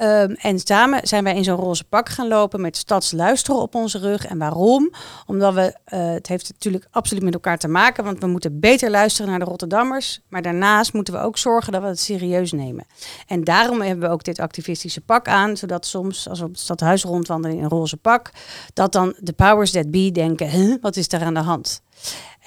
Ehm, 0.00 0.34
en 0.38 0.58
samen 0.58 1.06
zijn 1.06 1.24
wij 1.24 1.34
in 1.34 1.44
zo'n 1.44 1.56
roze 1.56 1.84
pak 1.84 2.08
gaan 2.08 2.28
lopen 2.28 2.60
met 2.60 2.76
stadsluisteren 2.76 3.60
op 3.60 3.74
onze 3.74 3.98
rug. 3.98 4.26
En 4.26 4.38
waarom? 4.38 4.90
Omdat 5.26 5.54
we, 5.54 5.74
eh, 5.84 6.10
het 6.10 6.26
heeft 6.26 6.48
natuurlijk 6.52 6.86
absoluut 6.90 7.22
met 7.22 7.34
elkaar 7.34 7.58
te 7.58 7.68
maken, 7.68 8.04
want 8.04 8.20
we 8.20 8.26
moeten 8.26 8.60
beter 8.60 8.90
luisteren 8.90 9.30
naar 9.30 9.38
de 9.38 9.44
Rotterdammers. 9.44 10.20
Maar 10.28 10.42
daarnaast 10.42 10.92
moeten 10.92 11.14
we 11.14 11.20
ook 11.20 11.38
zorgen 11.38 11.72
dat 11.72 11.82
we 11.82 11.88
het 11.88 12.00
serieus 12.00 12.52
nemen. 12.52 12.86
En 13.26 13.44
daarom 13.44 13.80
hebben 13.80 14.08
we 14.08 14.14
ook 14.14 14.24
dit 14.24 14.38
activistische 14.38 15.00
pak 15.00 15.28
aan, 15.28 15.56
zodat 15.56 15.86
soms 15.86 16.28
als 16.28 16.38
we 16.38 16.44
op 16.44 16.50
het 16.50 16.60
stadhuis 16.60 17.02
rondwandelen 17.02 17.56
in 17.56 17.62
een 17.62 17.68
roze 17.68 17.96
pak, 17.96 18.30
dat 18.74 18.92
dan 18.92 19.14
de 19.18 19.32
powers 19.32 19.70
that 19.70 19.90
be 19.90 20.10
denken, 20.12 20.50
huh, 20.50 20.74
wat 20.80 20.96
is 20.96 21.08
daar 21.08 21.22
aan 21.22 21.34
de 21.34 21.40
hand? 21.40 21.82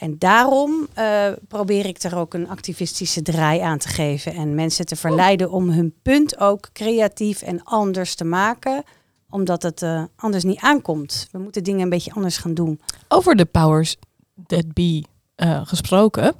En 0.04 0.16
daarom 0.18 0.88
eh, 0.94 1.32
probeer 1.48 1.86
ik 1.86 2.04
er 2.04 2.18
ook 2.18 2.34
een 2.34 2.50
activistische 2.50 3.22
draai 3.22 3.60
aan 3.60 3.78
te 3.78 3.88
geven. 3.88 4.34
En 4.34 4.56
mensen 4.56 4.86
te 4.86 4.96
verleiden 4.96 5.52
om 5.52 5.70
hun 5.70 5.94
punt 6.02 6.40
ook 6.40 6.70
creatief 6.74 7.42
en 7.42 7.64
anders 7.64 8.16
te 8.16 8.24
maken. 8.24 8.84
Omdat 9.30 9.64
het 9.64 9.82
eh, 9.82 10.04
anders 10.16 10.44
niet 10.44 10.60
aankomt. 10.60 11.28
We 11.32 11.38
moeten 11.38 11.64
dingen 11.64 11.82
een 11.82 11.90
beetje 11.90 12.14
anders 12.14 12.38
gaan 12.38 12.54
doen. 12.54 12.80
Over 13.08 13.36
de 13.36 13.46
powers 13.46 13.96
that 14.48 14.74
be 14.74 15.04
eh, 15.36 15.62
gesproken. 15.66 16.36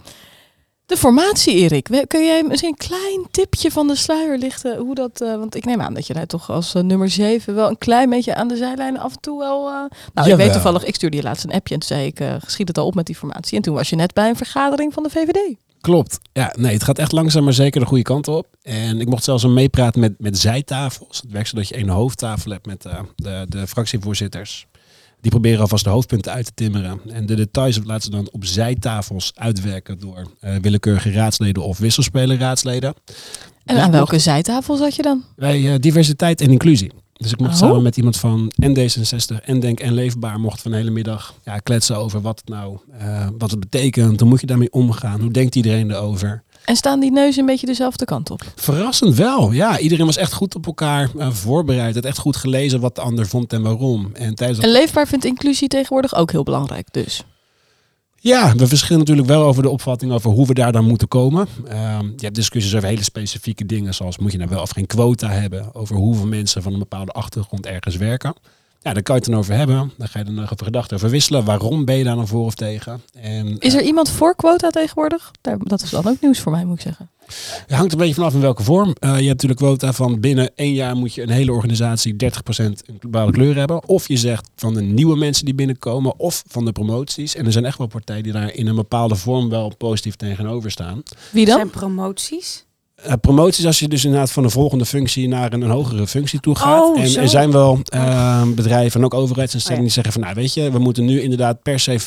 De 0.94 1.00
formatie, 1.00 1.54
Erik. 1.54 1.90
Kun 2.08 2.26
jij 2.26 2.44
misschien 2.44 2.70
een 2.70 2.88
klein 2.88 3.28
tipje 3.32 3.72
van 3.72 3.88
de 3.88 3.96
sluier 3.96 4.38
lichten? 4.38 4.78
Hoe 4.78 4.96
dat, 4.96 5.22
eh, 5.22 5.36
want 5.36 5.56
ik 5.56 5.66
neem 5.66 5.82
aan 5.82 5.94
dat 5.94 6.08
je 6.08 6.14
daar 6.14 6.26
toch 6.26 6.50
als 6.50 6.74
eh, 6.74 6.82
nummer 6.84 7.10
7 7.10 7.56
wel 7.56 7.70
een 7.70 7.78
klein 7.78 8.10
beetje 8.10 8.36
aan 8.36 8.48
de 8.48 8.58
zijlijn 8.58 9.00
af 9.00 9.12
en 9.12 9.20
toe 9.20 9.40
wel... 9.40 9.68
eh, 9.68 9.74
nou, 9.74 9.90
ik 10.14 10.24
Jawel. 10.26 10.38
weet 10.38 10.52
toevallig, 10.54 10.86
ik 10.86 10.96
stuurde 10.96 11.18
je 11.18 11.24
laatst 11.24 11.44
een 11.44 11.52
appje 11.54 11.74
en 11.74 11.80
toen 11.80 11.98
zei 11.98 12.06
ik, 12.06 12.20
eh 12.20 12.36
schiet 12.46 12.68
het 12.68 12.78
al 12.78 12.86
op 12.86 12.96
met 12.96 13.06
die 13.06 13.16
formatie. 13.16 13.58
En 13.58 13.64
toen 13.64 13.76
was 13.76 13.90
je 13.90 13.96
net 13.96 14.14
bij 14.14 14.30
een 14.30 14.36
vergadering 14.36 14.94
van 14.94 15.04
de 15.04 15.10
VVD. 15.10 15.56
Klopt. 15.82 16.20
Ja, 16.34 16.54
nee, 16.58 16.74
het 16.74 16.84
gaat 16.84 16.98
echt 16.98 17.12
langzaam 17.12 17.44
maar 17.44 17.54
zeker 17.54 17.80
de 17.80 17.88
goede 17.88 18.04
kant 18.04 18.28
op. 18.28 18.48
En 18.62 19.00
ik 19.00 19.08
mocht 19.08 19.24
zelfs 19.24 19.44
een 19.44 19.54
meepraten 19.54 20.00
met, 20.00 20.14
met 20.18 20.38
zijtafels. 20.38 21.22
Het 21.22 21.32
werkt 21.32 21.48
zo 21.50 21.56
dat 21.56 21.68
je 21.68 21.76
één 21.76 21.90
hoofdtafel 21.90 22.52
hebt 22.52 22.66
met 22.66 22.82
de, 23.16 23.46
de 23.50 23.68
fractievoorzitters. 23.68 24.68
Die 25.24 25.32
proberen 25.32 25.60
alvast 25.60 25.84
de 25.84 25.90
hoofdpunten 25.90 26.32
uit 26.32 26.46
te 26.46 26.52
timmeren. 26.54 27.00
En 27.10 27.26
de 27.26 27.36
details 27.36 27.80
laten 27.84 28.04
ze 28.04 28.10
dan 28.10 28.30
op 28.32 28.46
zijtafels 28.46 29.32
uitwerken 29.36 30.00
door 30.00 30.32
eh, 30.40 30.56
willekeurige 30.62 31.12
raadsleden 31.12 31.64
of 31.64 31.78
wisselspelerraadsleden. 31.78 32.94
En 33.66 33.76
Dus 33.76 33.84
aan 33.84 33.92
welke 33.92 34.20
zijtafel 34.20 34.76
zat 34.76 34.96
je 34.96 35.02
dan? 35.02 35.24
Bij 35.36 35.74
eh, 35.74 35.80
diversiteit 35.80 36.42
en 36.42 36.50
inclusie. 36.50 36.92
Dus 37.14 37.32
ik 37.32 37.40
mocht 37.40 37.52
Oh. 37.52 37.58
samen 37.58 37.82
met 37.82 37.98
iemand 37.98 38.18
van 38.18 38.52
en 38.56 38.78
D66 38.78 39.44
en 39.46 39.60
Denk 39.60 39.80
en 39.80 39.94
Leefbaar 39.94 40.40
mochten 40.40 40.64
we 40.64 40.70
een 40.72 40.78
hele 40.78 40.92
middag 40.92 41.36
ja, 41.44 41.58
kletsen 41.58 41.98
over 41.98 42.22
wat 42.22 42.40
het 42.40 42.50
nou 42.50 42.78
eh, 43.00 43.28
wat 43.38 43.52
het 43.52 43.60
betekent. 43.60 44.20
Hoe 44.20 44.30
moet 44.30 44.42
je 44.42 44.48
daarmee 44.48 44.72
omgaan? 44.72 45.22
Hoe 45.22 45.32
denkt 45.32 45.56
iedereen 45.56 45.92
erover? 45.92 46.44
En 46.66 46.76
staan 46.76 47.00
die 47.00 47.12
neuzen 47.12 47.40
een 47.40 47.46
beetje 47.46 47.66
dezelfde 47.66 48.06
kant 48.06 48.32
op? 48.32 48.42
Verrassend 48.56 49.16
wel. 49.16 49.52
Ja, 49.52 49.80
iedereen 49.80 50.06
was 50.06 50.18
echt 50.18 50.34
goed 50.34 50.56
op 50.56 50.66
elkaar 50.66 51.10
eh, 51.18 51.30
voorbereid. 51.32 51.96
Het 51.96 52.06
echt 52.06 52.18
goed 52.18 52.36
gelezen 52.36 52.80
wat 52.80 52.96
de 52.96 53.02
ander 53.02 53.28
vond 53.28 53.54
en 53.54 53.62
waarom. 53.62 54.10
En 54.14 54.36
tijdens 54.36 54.60
dat- 54.60 54.68
En 54.70 54.76
Leefbaar 54.76 55.08
vindt 55.08 55.26
inclusie 55.26 55.68
tegenwoordig 55.68 56.16
ook 56.16 56.32
heel 56.32 56.44
belangrijk 56.44 56.88
dus. 56.92 57.24
Ja, 58.20 58.56
we 58.56 58.68
verschillen 58.68 59.00
natuurlijk 59.00 59.28
wel 59.28 59.44
over 59.44 59.64
de 59.64 59.70
opvatting 59.70 60.12
over 60.12 60.32
hoe 60.32 60.48
we 60.48 60.54
daar 60.54 60.72
dan 60.72 60.86
moeten 60.86 61.08
komen. 61.08 61.48
Ehm, 61.68 62.06
je 62.06 62.14
hebt 62.24 62.36
discussies 62.36 62.76
over 62.76 62.88
hele 62.88 63.04
specifieke 63.04 63.66
dingen, 63.66 63.94
zoals 63.94 64.18
moet 64.18 64.32
je 64.32 64.38
nou 64.38 64.50
wel 64.50 64.62
of 64.62 64.70
geen 64.70 64.86
quota 64.86 65.30
hebben, 65.30 65.76
over 65.76 65.96
hoeveel 65.96 66.26
mensen 66.28 66.62
van 66.62 66.74
een 66.74 66.80
bepaalde 66.80 67.12
achtergrond 67.12 67.66
ergens 67.66 67.96
werken. 67.96 68.34
Ja, 68.84 68.94
daar 68.94 69.04
kan 69.04 69.16
je 69.16 69.22
het 69.22 69.30
dan 69.30 69.40
over 69.40 69.54
hebben. 69.56 69.92
Daar 69.98 70.08
ga 70.08 70.20
je 70.20 70.26
dan 70.26 70.34
nog 70.34 70.54
over 70.54 70.66
gedachten 70.66 70.98
over 70.98 71.10
wisselen. 71.10 71.46
Waarom 71.46 71.86
ben 71.86 71.96
je 71.98 72.04
daar 72.04 72.16
dan 72.16 72.28
voor 72.28 72.46
of 72.46 72.56
tegen? 72.56 73.02
En, 73.14 73.60
Is 73.60 73.74
er 73.74 73.82
iemand 73.82 74.10
voor 74.10 74.36
quota 74.36 74.70
tegenwoordig? 74.70 75.32
Dat 75.60 75.82
is 75.82 75.90
dan 75.90 76.08
ook 76.08 76.22
nieuws 76.22 76.40
voor 76.40 76.52
mij, 76.52 76.66
moet 76.66 76.76
ik 76.76 76.82
zeggen. 76.82 77.10
Het 77.68 77.76
hangt 77.78 77.92
een 77.92 77.98
beetje 77.98 78.14
vanaf 78.14 78.34
in 78.34 78.40
welke 78.40 78.64
vorm. 78.64 78.96
Eh, 79.00 79.10
je 79.10 79.16
hebt 79.16 79.26
natuurlijk 79.28 79.60
quota 79.60 79.94
van 79.94 80.20
binnen 80.20 80.52
één 80.56 80.74
jaar 80.74 80.96
moet 80.96 81.14
je 81.14 81.22
een 81.22 81.30
hele 81.30 81.52
organisatie 81.52 82.16
30% 82.16 82.18
een 82.86 82.98
globale 83.00 83.32
kleur 83.32 83.56
hebben. 83.56 83.88
Of 83.88 84.08
je 84.08 84.18
zegt 84.18 84.50
van 84.56 84.74
de 84.74 84.82
nieuwe 84.82 85.18
mensen 85.18 85.46
die 85.46 85.56
binnenkomen 85.56 86.20
of 86.20 86.44
van 86.48 86.66
de 86.66 86.72
promoties. 86.72 87.36
En 87.36 87.46
er 87.46 87.52
zijn 87.52 87.66
echt 87.66 87.78
wel 87.78 87.88
partijen 87.88 88.24
die 88.24 88.32
daar 88.32 88.54
in 88.54 88.68
een 88.68 88.76
bepaalde 88.76 89.16
vorm 89.16 89.50
wel 89.50 89.76
positief 89.78 90.16
tegenover 90.16 90.72
staan. 90.72 91.04
Wie 91.32 91.46
Zijn 91.46 91.58
dan? 91.58 91.70
promoties? 91.70 92.66
Eh, 93.04 93.14
promoties 93.22 93.66
als 93.66 93.80
je 93.80 93.88
dus 93.88 94.06
inderdaad 94.06 94.32
van 94.32 94.44
een 94.44 94.50
volgende 94.50 94.86
functie 94.86 95.28
naar 95.28 95.54
een, 95.54 95.62
een 95.62 95.70
hogere 95.70 96.08
functie 96.08 96.40
toe 96.40 96.56
gaat. 96.56 96.82
Oh, 96.82 97.00
en 97.00 97.16
er 97.16 97.30
zijn 97.30 97.52
wel 97.52 97.80
eh, 97.86 98.48
bedrijven 98.48 99.00
en 99.00 99.06
ook 99.06 99.14
overheidsinstellingen 99.14 99.88
Oh, 99.88 99.94
die 99.94 100.04
zeggen 100.04 100.14
van 100.14 100.22
nou 100.22 100.42
weet 100.42 100.54
je, 100.54 100.72
we 100.72 100.80
moeten 100.80 101.06
nu 101.06 101.22
inderdaad 101.22 101.62
per 101.62 101.80
se 101.80 102.00
50% 102.02 102.04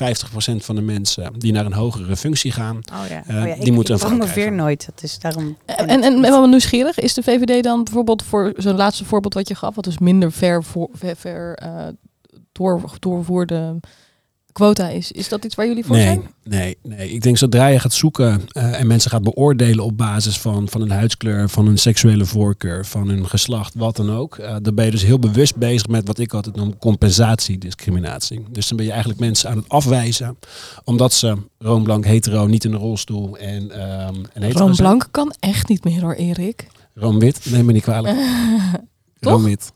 van 0.56 0.74
de 0.74 0.80
mensen 0.80 1.32
die 1.38 1.52
naar 1.52 1.66
een 1.66 1.72
hogere 1.72 2.16
functie 2.16 2.52
gaan. 2.52 2.76
Oh 2.76 3.08
ja. 3.08 3.22
Eh, 3.26 3.36
oh 3.36 3.48
ja 3.48 3.54
die 3.54 3.66
ik, 3.66 3.72
moeten 3.72 3.94
ik 3.94 4.00
een 4.00 4.06
vrouw 4.06 4.18
promoveer 4.18 4.34
krijgen. 4.34 4.56
nooit. 4.56 4.86
Dat 4.86 5.02
is 5.02 5.18
daarom... 5.18 5.56
En, 5.64 5.88
en, 5.88 6.02
en 6.02 6.20
wel 6.20 6.46
nieuwsgierig, 6.46 6.98
is 6.98 7.14
de 7.14 7.22
VVD 7.22 7.62
dan 7.62 7.84
bijvoorbeeld 7.84 8.22
voor 8.22 8.52
zo'n 8.56 8.76
laatste 8.76 9.04
voorbeeld 9.04 9.34
wat 9.34 9.48
je 9.48 9.54
gaf, 9.54 9.74
wat 9.74 9.84
dus 9.84 9.98
minder 9.98 10.32
ver, 10.32 10.64
voor, 10.64 10.88
ver, 10.92 11.16
ver 11.16 11.54
eh, 11.54 11.86
door, 12.52 12.80
doorvoerde 12.98 13.80
quota 14.56 14.88
is, 14.88 15.12
is 15.12 15.28
dat 15.28 15.44
iets 15.44 15.54
waar 15.54 15.66
jullie 15.66 15.84
voor 15.84 15.96
Nee, 15.96 16.04
zijn? 16.04 16.22
nee, 16.44 16.76
nee. 16.82 17.10
Ik 17.12 17.22
denk 17.22 17.36
zodra 17.38 17.66
je 17.66 17.78
gaat 17.78 17.92
zoeken 17.92 18.40
eh, 18.48 18.80
en 18.80 18.86
mensen 18.86 19.10
gaat 19.10 19.22
beoordelen 19.22 19.84
op 19.84 19.96
basis 19.96 20.38
van, 20.38 20.68
van 20.68 20.80
een 20.80 20.90
huidskleur, 20.90 21.48
van 21.48 21.66
een 21.66 21.78
seksuele 21.78 22.24
voorkeur, 22.24 22.86
van 22.86 23.08
hun 23.08 23.28
geslacht, 23.28 23.74
wat 23.74 23.96
dan 23.96 24.10
ook. 24.16 24.36
eh, 24.38 24.56
dan 24.62 24.74
ben 24.74 24.84
je 24.84 24.90
dus 24.90 25.02
heel 25.02 25.18
bewust 25.18 25.56
bezig 25.56 25.86
met 25.88 26.06
wat 26.06 26.18
ik 26.18 26.34
altijd 26.34 26.56
noem 26.56 26.78
compensatiediscriminatie. 26.78 28.44
Dus 28.50 28.68
dan 28.68 28.76
ben 28.76 28.86
je 28.86 28.92
eigenlijk 28.92 29.20
mensen 29.20 29.50
aan 29.50 29.56
het 29.56 29.68
afwijzen 29.68 30.36
omdat 30.84 31.12
ze 31.12 31.36
roomblank, 31.58 32.04
hetero, 32.04 32.46
niet 32.46 32.64
in 32.64 32.72
een 32.72 32.78
rolstoel 32.78 33.36
en, 33.38 33.70
ehm 33.70 34.14
en 34.32 34.42
hetero 34.42 34.64
Room 34.64 34.74
zijn. 34.74 34.88
Blank 34.88 35.08
kan 35.10 35.34
echt 35.40 35.68
niet 35.68 35.84
meer 35.84 36.00
hoor, 36.00 36.14
Erik. 36.14 36.66
Roomwit, 36.94 37.40
neem 37.50 37.64
me 37.64 37.72
niet 37.72 37.82
kwalijk. 37.82 38.16
Roomwit. 39.20 39.72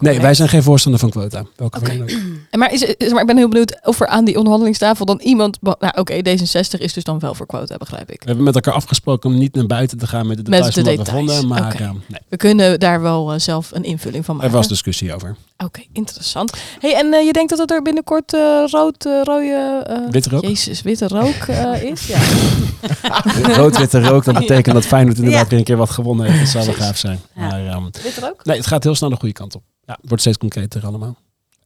Nee, 0.00 0.20
wij 0.20 0.34
zijn 0.34 0.48
geen 0.48 0.62
voorstander 0.62 1.00
van 1.00 1.10
quota. 1.10 1.44
Welke 1.56 1.78
van 1.86 2.02
ook. 2.02 2.10
Maar, 2.58 2.72
is, 2.72 2.82
is- 2.82 3.10
maar 3.12 3.20
ik 3.20 3.26
ben 3.26 3.36
heel 3.36 3.48
benieuwd 3.48 3.80
of 3.86 4.00
er 4.00 4.06
aan 4.06 4.24
die 4.24 4.34
onderhandelingstafel 4.36 5.04
dan 5.04 5.20
iemand... 5.22 5.58
Nou 5.62 5.76
oké, 5.96 6.14
D66 6.14 6.78
is 6.80 6.92
dus 6.92 7.04
dan 7.04 7.18
wel 7.18 7.34
voor 7.34 7.46
quota, 7.46 7.76
begrijp 7.76 8.10
ik. 8.10 8.20
We 8.20 8.26
hebben 8.26 8.44
met 8.44 8.54
elkaar 8.54 8.74
afgesproken 8.74 9.30
om 9.30 9.38
niet 9.38 9.54
naar 9.54 9.66
buiten 9.66 9.98
te 9.98 10.06
gaan 10.06 10.26
met 10.26 10.36
de 10.44 10.50
Met 10.50 10.52
details 10.64 10.74
de 10.74 10.80
van 10.84 10.96
wat 10.96 11.06
we 11.06 11.12
details, 11.12 11.38
vonden. 11.40 11.48
Maar 11.58 11.72
oké. 11.72 11.82
eh, 11.82 11.90
nee, 11.90 12.20
We 12.28 12.36
kunnen 12.36 12.80
daar 12.80 13.02
wel 13.02 13.32
eh, 13.32 13.38
zelf 13.38 13.70
een 13.72 13.84
invulling 13.84 14.24
van 14.24 14.34
er 14.34 14.40
maken. 14.40 14.56
was 14.56 14.68
discussie 14.68 15.14
over. 15.14 15.36
Oké, 15.64 15.80
interessant. 15.92 16.52
Hey, 16.78 16.94
en 16.94 17.12
eh, 17.12 17.24
je 17.26 17.32
denkt 17.32 17.50
dat 17.50 17.58
het 17.58 17.70
er 17.70 17.82
binnenkort 17.82 18.34
eh, 18.34 18.40
rood, 18.66 19.04
rode... 19.04 20.06
Witte 20.10 20.28
rook? 20.30 20.42
Jezus, 20.44 20.82
witte 20.82 21.08
rook 21.08 21.46
is? 21.92 22.06
Ja. 22.06 22.18
Rood-witte 23.56 24.00
rook, 24.00 24.24
dat 24.24 24.38
betekent 24.44 24.74
dat 24.74 24.86
Feyenoord 24.86 25.16
inderdaad 25.16 25.42
Ja. 25.42 25.48
weer 25.48 25.58
een 25.58 25.64
keer 25.64 25.76
wat 25.76 25.90
gewonnen 25.90 26.26
heeft. 26.26 26.38
Dat 26.38 26.48
zou 26.48 26.64
wel 26.64 26.74
gaaf 26.86 26.96
zijn. 26.96 27.20
Ja. 27.34 27.46
Maar 27.48 27.66
ehm, 27.66 27.82
Witte 28.02 28.20
rook? 28.20 28.44
nee, 28.44 28.56
het 28.56 28.66
gaat 28.66 28.84
heel 28.84 28.94
snel 28.94 29.10
de 29.10 29.16
goede 29.16 29.34
kant 29.34 29.54
op. 29.54 29.62
Ja, 29.90 29.96
het 30.00 30.08
wordt 30.08 30.22
steeds 30.22 30.38
concreter 30.38 30.86
allemaal. 30.86 31.16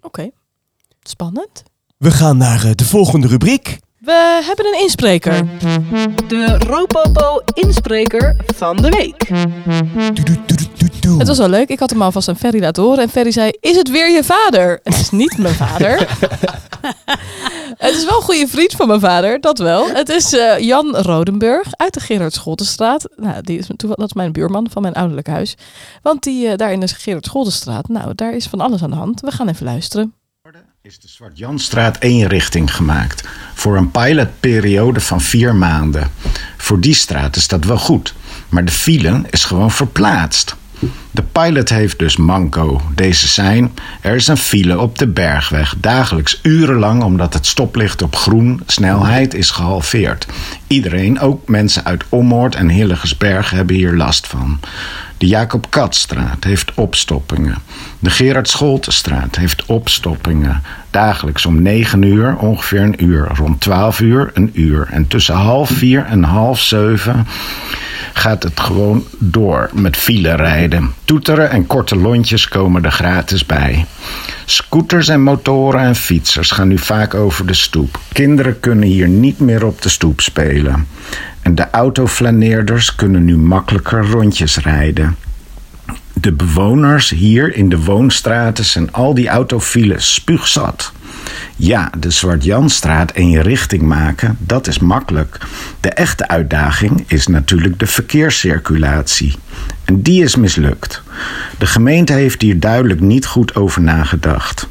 Oké. 0.00 0.30
Spannend. 1.02 1.62
We 1.96 2.10
gaan 2.10 2.36
naar 2.36 2.64
eh, 2.64 2.70
de 2.74 2.84
volgende 2.84 3.26
rubriek. 3.26 3.78
We 4.04 4.42
hebben 4.46 4.66
een 4.66 4.80
inspreker. 4.80 5.46
De 6.28 6.58
Ropopo 6.58 7.42
inspreker 7.54 8.36
van 8.54 8.76
de 8.76 8.88
week. 8.88 9.28
Het 11.18 11.26
was 11.28 11.38
wel 11.38 11.48
leuk. 11.48 11.68
Ik 11.68 11.78
had 11.78 11.90
hem 11.90 12.02
alvast 12.02 12.28
aan 12.28 12.36
Ferry 12.36 12.60
laten 12.60 12.82
horen. 12.82 13.02
En 13.02 13.08
Ferry 13.08 13.30
zei, 13.30 13.52
is 13.60 13.76
het 13.76 13.90
weer 13.90 14.10
je 14.10 14.24
vader? 14.24 14.80
Het 14.82 14.94
is 14.94 15.10
niet 15.10 15.38
mijn 15.38 15.54
vader. 15.54 15.98
het 17.84 17.94
is 17.94 18.04
wel 18.04 18.16
een 18.16 18.22
goede 18.22 18.48
vriend 18.48 18.72
van 18.72 18.86
mijn 18.86 19.00
vader, 19.00 19.40
dat 19.40 19.58
wel. 19.58 19.88
Het 19.88 20.08
is 20.08 20.32
eh, 20.32 20.58
Jan 20.58 20.96
Rodenburg 20.96 21.68
uit 21.76 21.94
de 21.94 22.00
Gerard 22.00 22.32
Scholtenstraat. 22.32 23.08
Nou, 23.16 23.42
die 23.42 23.58
is, 23.58 23.66
dat 23.76 24.06
is 24.06 24.12
mijn 24.12 24.32
buurman 24.32 24.66
van 24.70 24.82
mijn 24.82 24.94
ouderlijk 24.94 25.26
huis. 25.26 25.56
Want 26.02 26.22
die 26.22 26.48
eh, 26.48 26.56
daar 26.56 26.72
in 26.72 26.80
de 26.80 26.88
Gerard 26.88 27.24
Scholtenstraat, 27.24 27.88
nou, 27.88 28.14
daar 28.14 28.34
is 28.34 28.46
van 28.46 28.60
alles 28.60 28.82
aan 28.82 28.90
de 28.90 28.96
hand. 28.96 29.20
We 29.20 29.30
gaan 29.30 29.48
even 29.48 29.64
luisteren. 29.64 30.14
Is 30.86 30.98
de 30.98 31.08
Zwart-Janstraat 31.08 31.98
één 31.98 32.26
richting 32.26 32.74
gemaakt. 32.74 33.28
Voor 33.54 33.76
een 33.76 33.90
pilotperiode 33.90 35.00
van 35.00 35.20
vier 35.20 35.54
maanden. 35.54 36.10
Voor 36.56 36.80
die 36.80 36.94
straat 36.94 37.36
is 37.36 37.48
dat 37.48 37.64
wel 37.64 37.78
goed. 37.78 38.14
Maar 38.48 38.64
de 38.64 38.72
file 38.72 39.22
is 39.30 39.44
gewoon 39.44 39.70
verplaatst. 39.70 40.56
De 41.10 41.22
pilot 41.22 41.68
heeft 41.68 41.98
dus 41.98 42.16
manco. 42.16 42.80
Deze 42.94 43.28
zijn, 43.28 43.72
er 44.00 44.14
is 44.14 44.26
een 44.26 44.36
file 44.36 44.78
op 44.78 44.98
de 44.98 45.06
bergweg. 45.06 45.74
Dagelijks 45.78 46.38
urenlang 46.42 47.02
omdat 47.02 47.34
het 47.34 47.46
stoplicht 47.46 48.02
op 48.02 48.16
groen 48.16 48.62
snelheid 48.66 49.34
is 49.34 49.50
gehalveerd. 49.50 50.26
Iedereen, 50.66 51.20
ook 51.20 51.48
mensen 51.48 51.84
uit 51.84 52.04
Ommoord 52.08 52.54
en 52.54 52.68
Hillegersberg, 52.68 53.50
hebben 53.50 53.76
hier 53.76 53.92
last 53.92 54.26
van. 54.26 54.60
De 55.18 55.26
Jacob 55.26 55.70
Katstraat 55.70 56.44
heeft 56.44 56.74
opstoppingen. 56.74 57.58
De 57.98 58.10
Gerard 58.10 58.48
Scholtenstraat 58.48 59.36
heeft 59.36 59.64
opstoppingen. 59.64 60.62
Dagelijks 60.90 61.46
om 61.46 61.62
9 61.62 62.02
uur 62.02 62.36
ongeveer 62.36 62.80
een 62.80 63.04
uur. 63.04 63.28
Rond 63.34 63.60
12 63.60 64.00
uur 64.00 64.30
een 64.34 64.50
uur. 64.52 64.88
En 64.90 65.06
tussen 65.06 65.34
half 65.34 65.70
vier 65.70 66.04
en 66.04 66.22
half 66.22 66.60
zeven 66.60 67.26
gaat 68.16 68.42
het 68.42 68.60
gewoon 68.60 69.04
door 69.18 69.70
met 69.72 69.96
file 69.96 70.34
rijden. 70.34 70.94
Toeteren 71.04 71.50
en 71.50 71.66
korte 71.66 71.96
lontjes 71.96 72.48
komen 72.48 72.84
er 72.84 72.92
gratis 72.92 73.46
bij. 73.46 73.86
Scooters 74.44 75.08
en 75.08 75.22
motoren 75.22 75.80
en 75.80 75.94
fietsers 75.94 76.50
gaan 76.50 76.68
nu 76.68 76.78
vaak 76.78 77.14
over 77.14 77.46
de 77.46 77.54
stoep. 77.54 78.00
Kinderen 78.12 78.60
kunnen 78.60 78.88
hier 78.88 79.08
niet 79.08 79.38
meer 79.38 79.66
op 79.66 79.82
de 79.82 79.88
stoep 79.88 80.20
spelen. 80.20 80.86
En 81.42 81.54
de 81.54 81.70
autoflaneerders 81.70 82.94
kunnen 82.94 83.24
nu 83.24 83.36
makkelijker 83.36 84.06
rondjes 84.06 84.58
rijden. 84.58 85.16
De 86.12 86.32
bewoners 86.32 87.10
hier 87.10 87.54
in 87.54 87.68
de 87.68 87.78
woonstraten 87.78 88.64
zijn 88.64 88.92
al 88.92 89.14
die 89.14 89.28
autofiles 89.28 90.14
spuugzat. 90.14 90.92
Ja, 91.56 91.90
de 91.98 92.10
Zwart-Janstraat 92.10 93.10
één 93.10 93.42
richting 93.42 93.82
maken, 93.82 94.36
dat 94.38 94.66
is 94.66 94.78
makkelijk. 94.78 95.38
De 95.80 95.88
echte 95.88 96.28
uitdaging 96.28 97.04
is 97.06 97.26
natuurlijk 97.26 97.78
de 97.78 97.86
verkeerscirculatie. 97.86 99.34
En 99.84 100.02
die 100.02 100.22
is 100.22 100.36
mislukt. 100.36 101.02
De 101.58 101.66
gemeente 101.66 102.12
heeft 102.12 102.42
hier 102.42 102.60
duidelijk 102.60 103.00
niet 103.00 103.26
goed 103.26 103.54
over 103.54 103.82
nagedacht. 103.82 104.68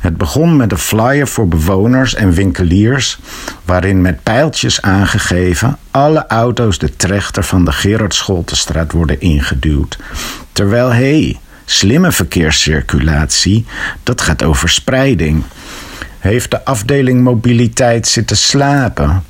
Het 0.00 0.16
begon 0.16 0.56
met 0.56 0.72
een 0.72 0.78
flyer 0.78 1.28
voor 1.28 1.48
bewoners 1.48 2.14
en 2.14 2.32
winkeliers, 2.32 3.18
waarin 3.64 4.00
met 4.00 4.22
pijltjes 4.22 4.82
aangegeven 4.82 5.78
alle 5.90 6.26
auto's 6.26 6.78
de 6.78 6.96
trechter 6.96 7.42
van 7.42 7.64
de 7.64 7.72
Gerard 7.72 8.14
Scholtenstraat 8.14 8.92
worden 8.92 9.20
ingeduwd. 9.20 9.98
Terwijl, 10.52 10.92
hé, 10.92 11.20
hey, 11.20 11.40
slimme 11.64 12.12
verkeerscirculatie, 12.12 13.64
dat 14.02 14.20
gaat 14.20 14.42
over 14.42 14.68
spreiding. 14.68 15.42
Heeft 16.26 16.50
de 16.50 16.64
afdeling 16.64 17.22
mobiliteit 17.22 18.08
zitten 18.08 18.36
slapen? 18.36 19.22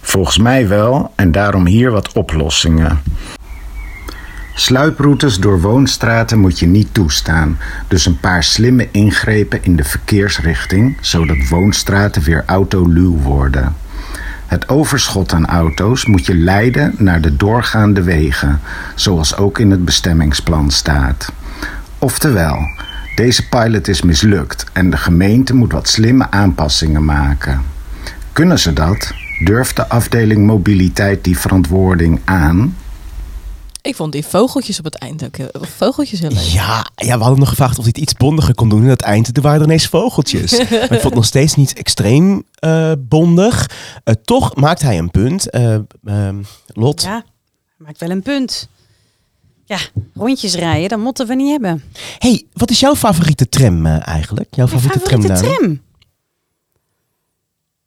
Volgens 0.00 0.38
mij 0.38 0.68
wel, 0.68 1.12
en 1.16 1.32
daarom 1.32 1.66
hier 1.66 1.90
wat 1.90 2.12
oplossingen. 2.12 3.00
Sluiproutes 4.54 5.38
door 5.38 5.60
woonstraten 5.60 6.38
moet 6.38 6.58
je 6.58 6.66
niet 6.66 6.94
toestaan, 6.94 7.58
dus 7.88 8.06
een 8.06 8.20
paar 8.20 8.44
slimme 8.44 8.88
ingrepen 8.90 9.64
in 9.64 9.76
de 9.76 9.84
verkeersrichting, 9.84 10.96
zodat 11.00 11.48
woonstraten 11.48 12.22
weer 12.22 12.42
autoluw 12.46 13.16
worden. 13.16 13.76
Het 14.46 14.68
overschot 14.68 15.32
aan 15.32 15.46
auto's 15.46 16.06
moet 16.06 16.26
je 16.26 16.34
leiden 16.34 16.94
naar 16.96 17.20
de 17.20 17.36
doorgaande 17.36 18.02
wegen, 18.02 18.60
zoals 18.94 19.36
ook 19.36 19.58
in 19.58 19.70
het 19.70 19.84
bestemmingsplan 19.84 20.70
staat. 20.70 21.32
Oftewel, 21.98 22.58
deze 23.18 23.48
pilot 23.48 23.88
is 23.88 24.02
mislukt 24.02 24.64
en 24.72 24.90
de 24.90 24.96
gemeente 24.96 25.54
moet 25.54 25.72
wat 25.72 25.88
slimme 25.88 26.30
aanpassingen 26.30 27.04
maken. 27.04 27.62
Kunnen 28.32 28.58
ze 28.58 28.72
dat? 28.72 29.12
Durft 29.44 29.76
de 29.76 29.88
afdeling 29.88 30.46
mobiliteit 30.46 31.24
die 31.24 31.38
verantwoording 31.38 32.20
aan? 32.24 32.76
Ik 33.82 33.96
vond 33.96 34.12
die 34.12 34.26
vogeltjes 34.26 34.78
op 34.78 34.84
het 34.84 34.94
eind 34.94 35.24
ook 35.24 35.36
heel, 35.36 35.50
vogeltjes 35.52 36.20
heel 36.20 36.30
leuk. 36.30 36.38
Ja, 36.38 36.86
ja, 36.94 37.16
we 37.16 37.22
hadden 37.22 37.38
nog 37.38 37.48
gevraagd 37.48 37.78
of 37.78 37.84
hij 37.84 37.92
het 37.94 38.02
iets 38.02 38.14
bondiger 38.14 38.54
kon 38.54 38.68
doen. 38.68 38.78
En 38.78 38.84
aan 38.84 38.90
het 38.90 39.02
eind 39.02 39.34
toen 39.34 39.42
waren 39.42 39.60
er 39.60 39.66
ineens 39.66 39.86
vogeltjes. 39.86 40.50
maar 40.58 40.82
ik 40.82 40.88
vond 40.88 41.02
het 41.02 41.14
nog 41.14 41.24
steeds 41.24 41.54
niet 41.54 41.72
extreem 41.72 42.44
eh, 42.54 42.92
bondig. 42.98 43.70
Eh, 44.04 44.14
toch 44.24 44.56
maakt 44.56 44.82
hij 44.82 44.98
een 44.98 45.10
punt. 45.10 45.50
Eh, 45.50 45.74
ehm, 46.04 46.42
Lot, 46.66 47.02
Ja, 47.02 47.24
maakt 47.76 48.00
wel 48.00 48.10
een 48.10 48.22
punt. 48.22 48.68
Ja, 49.68 49.78
rondjes 50.14 50.54
rijden, 50.54 50.88
dat 50.88 50.98
moeten 50.98 51.26
we 51.26 51.34
niet 51.34 51.50
hebben. 51.50 51.82
hey, 52.18 52.44
wat 52.52 52.70
is 52.70 52.80
jouw 52.80 52.94
favoriete 52.94 53.48
tram 53.48 53.86
eh, 53.86 54.06
eigenlijk? 54.08 54.54
Jouw 54.54 54.66
Mijn 54.66 54.80
favoriete, 54.80 55.08
favoriete 55.10 55.40
tramnaam? 55.40 55.80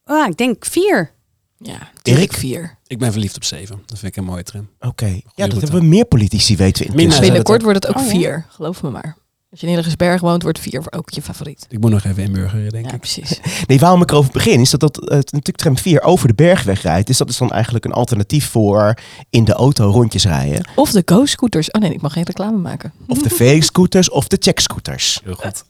tram? 0.05 0.17
Oh, 0.17 0.27
ik 0.27 0.37
denk 0.37 0.65
vier. 0.65 1.11
Ja? 1.57 1.91
Erik 2.03 2.33
vier. 2.33 2.77
Ik 2.87 2.99
ben 2.99 3.11
verliefd 3.11 3.35
op 3.35 3.43
7. 3.43 3.83
Dat 3.85 3.99
vind 3.99 4.11
ik 4.11 4.17
een 4.17 4.23
mooie 4.29 4.43
tram. 4.43 4.69
Oké, 4.79 5.05
ja, 5.05 5.11
dat 5.13 5.21
route. 5.35 5.59
hebben 5.59 5.79
we 5.79 5.85
meer 5.85 6.05
politici 6.05 6.57
weten 6.57 6.85
we 6.85 6.91
Mina 6.91 7.01
intussen. 7.01 7.25
zei 7.25 7.27
Binnenkort 7.37 7.61
wordt 7.61 7.85
het 7.85 7.95
ook 7.95 8.01
Oh, 8.01 8.07
ja. 8.11 8.17
vier, 8.17 8.45
geloof 8.49 8.83
me 8.83 8.89
maar. 8.89 9.17
Als 9.51 9.59
je 9.59 9.65
in 9.65 9.71
Hillegersberg 9.71 10.21
woont, 10.21 10.43
wordt 10.43 10.59
vier 10.59 10.83
ook 10.89 11.09
je 11.09 11.21
favoriet. 11.21 11.65
Ik 11.69 11.79
moet 11.79 11.91
nog 11.91 12.03
even 12.03 12.23
inburgeren, 12.23 12.69
denk 12.69 12.85
Ja, 12.85 12.91
ik. 12.93 12.99
precies. 12.99 13.39
Nee, 13.67 13.79
waarom 13.79 14.01
ik 14.01 14.11
erover 14.11 14.31
begin 14.31 14.59
is 14.59 14.69
dat, 14.69 14.79
dat 14.79 14.97
eh, 14.99 15.09
natuurlijk 15.15 15.57
tram 15.57 15.77
4 15.77 16.01
over 16.01 16.27
de 16.27 16.33
bergweg 16.33 16.81
rijdt. 16.81 17.07
Dus 17.07 17.17
dat 17.17 17.29
is 17.29 17.37
dan 17.37 17.51
eigenlijk 17.51 17.85
een 17.85 17.91
alternatief 17.91 18.49
voor 18.49 18.93
in 19.29 19.43
de 19.43 19.53
auto 19.53 19.89
rondjes 19.89 20.25
rijden. 20.25 20.67
Of 20.75 20.91
de 20.91 21.01
Go-scooters. 21.05 21.71
Oh 21.71 21.81
nee, 21.81 21.93
ik 21.93 22.01
mag 22.01 22.13
geen 22.13 22.23
reclame 22.23 22.57
maken. 22.57 22.91
Of 23.07 23.17
de 23.21 23.29
V-scooters 23.29 24.09
of 24.09 24.27
de 24.27 24.37
check-scooters. 24.39 25.21
Heel 25.23 25.33
goed. 25.35 25.63